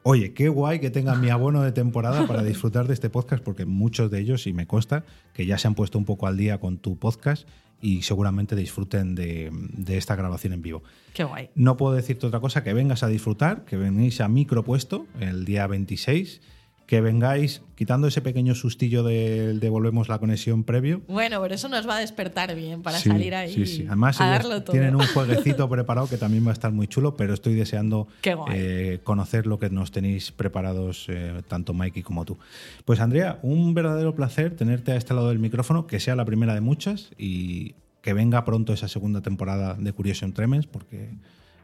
oye, 0.01 0.34
qué 0.34 0.49
guay 0.49 0.80
que 0.80 0.89
tengan 0.89 1.22
mi 1.22 1.30
abono 1.30 1.61
de 1.61 1.72
temporada 1.72 2.28
para 2.28 2.43
disfrutar 2.51 2.88
de 2.88 2.95
este 2.95 3.09
podcast, 3.09 3.43
porque 3.43 3.66
muchos 3.66 4.11
de 4.11 4.20
ellos, 4.20 4.45
y 4.45 4.51
me 4.51 4.68
consta, 4.68 5.05
que 5.34 5.45
ya 5.45 5.57
se 5.57 5.68
han 5.68 5.76
puesto 5.76 5.97
un 5.97 6.05
poco 6.05 6.28
al 6.28 6.36
día 6.36 6.59
con 6.59 6.80
tu 6.80 6.97
podcast 6.97 7.47
y 7.84 8.01
seguramente 8.01 8.55
disfruten 8.55 9.13
de, 9.13 9.51
esta 9.89 10.15
grabación 10.15 10.53
en 10.53 10.61
vivo. 10.61 10.84
Qué 11.13 11.25
guay. 11.25 11.49
No 11.53 11.75
puedo 11.75 11.93
decirte 11.93 12.25
otra 12.25 12.39
cosa 12.39 12.63
que 12.63 12.73
vengas 12.73 13.03
a 13.03 13.07
disfrutar, 13.07 13.65
que 13.65 13.75
venís 13.75 14.21
a 14.21 14.29
micropuesto 14.29 15.05
el 15.19 15.43
día 15.43 15.67
26, 15.67 16.41
que 16.94 17.02
vengáis, 17.02 17.64
quitando 17.74 18.06
ese 18.06 18.22
pequeño 18.22 18.54
sustillo 18.54 19.02
de 19.02 19.58
devolvemos 19.58 20.10
la 20.10 20.20
conexión 20.20 20.64
previo. 20.64 21.02
Bueno, 21.08 21.41
pero 21.41 21.56
eso 21.56 21.68
nos 21.68 21.89
va 21.89 21.98
a 21.98 22.00
despertar 22.00 22.54
bien 22.54 22.84
para 22.84 23.00
salir 23.00 23.34
ahí. 23.34 23.52
Sí, 23.52 23.66
sí. 23.66 23.86
Además, 23.88 24.22
a 24.22 24.28
darlo 24.28 24.62
todo. 24.62 24.74
tienen 24.74 24.96
un 24.96 25.02
jueguecito 25.16 25.68
preparado 25.68 26.08
que 26.08 26.18
también 26.18 26.46
va 26.46 26.52
a 26.52 26.54
estar 26.54 26.72
muy 26.72 26.86
chulo, 26.86 27.18
pero 27.18 27.34
estoy 27.34 27.56
deseando 27.56 28.08
eh, 28.52 29.00
conocer 29.04 29.48
lo 29.48 29.58
que 29.58 29.72
nos 29.72 29.89
tenéis 29.89 30.32
preparados, 30.32 31.08
eh, 31.10 31.41
tanto 31.48 31.74
Mikey 31.74 32.04
como 32.04 32.26
tú. 32.26 32.38
Pues 32.86 33.00
Andrea, 33.00 33.39
un 33.41 33.74
verdadero 33.74 34.14
placer 34.14 34.56
tenerte 34.56 34.91
a 34.91 34.96
este 34.96 35.16
lado 35.16 35.30
del 35.30 35.39
micrófono, 35.39 35.88
que 35.88 36.00
sea 36.00 36.16
la 36.16 36.26
primera 36.26 36.54
de 36.54 36.62
muchas 36.62 37.10
y 37.18 37.74
que 38.04 38.14
venga 38.14 38.46
pronto 38.46 38.72
esa 38.72 38.88
segunda 38.88 39.22
temporada 39.22 39.74
de 39.74 39.94
Curiosum 39.94 40.32
Tremens, 40.32 40.68
porque 40.68 41.10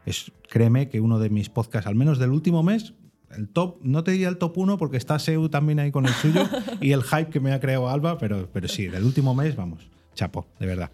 es, 0.06 0.32
créeme 0.48 0.88
que 0.88 1.00
uno 1.00 1.20
de 1.20 1.30
mis 1.30 1.50
podcasts, 1.50 1.86
al 1.86 1.94
menos 1.94 2.18
del 2.18 2.30
último 2.30 2.64
mes, 2.64 2.94
el 3.36 3.48
top, 3.48 3.78
no 3.82 4.02
te 4.04 4.10
diría 4.12 4.28
el 4.28 4.38
top 4.38 4.58
1 4.58 4.78
porque 4.78 4.96
está 4.96 5.18
Seu 5.18 5.48
también 5.48 5.78
ahí 5.78 5.90
con 5.90 6.06
el 6.06 6.12
suyo 6.12 6.48
y 6.80 6.92
el 6.92 7.02
hype 7.02 7.30
que 7.30 7.40
me 7.40 7.52
ha 7.52 7.60
creado 7.60 7.88
Alba, 7.88 8.18
pero, 8.18 8.48
pero 8.52 8.68
sí, 8.68 8.86
del 8.88 9.04
último 9.04 9.34
mes, 9.34 9.56
vamos, 9.56 9.88
chapo, 10.14 10.46
de 10.58 10.66
verdad. 10.66 10.90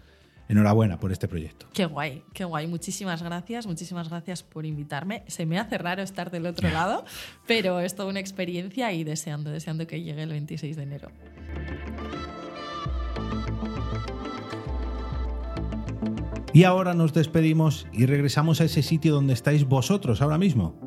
Enhorabuena 0.49 0.97
por 0.97 1.11
este 1.11 1.27
proyecto. 1.27 1.67
Qué 1.73 1.85
guay, 1.85 2.23
qué 2.33 2.45
guay. 2.45 2.67
Muchísimas 2.67 3.21
gracias, 3.21 3.67
muchísimas 3.67 4.07
gracias 4.07 4.43
por 4.43 4.65
invitarme. 4.65 5.23
Se 5.27 5.45
me 5.45 5.59
hace 5.59 5.77
raro 5.77 6.01
estar 6.01 6.31
del 6.31 6.45
otro 6.45 6.69
lado, 6.71 7.03
pero 7.45 7.81
es 7.81 7.95
toda 7.95 8.07
una 8.07 8.21
experiencia 8.21 8.93
y 8.93 9.03
deseando, 9.03 9.51
deseando 9.51 9.87
que 9.87 10.01
llegue 10.01 10.23
el 10.23 10.29
26 10.29 10.77
de 10.77 10.83
enero. 10.83 11.11
Y 16.53 16.63
ahora 16.63 16.93
nos 16.93 17.13
despedimos 17.13 17.85
y 17.91 18.05
regresamos 18.05 18.61
a 18.61 18.63
ese 18.63 18.81
sitio 18.81 19.13
donde 19.13 19.33
estáis 19.33 19.65
vosotros 19.65 20.21
ahora 20.21 20.37
mismo, 20.37 20.86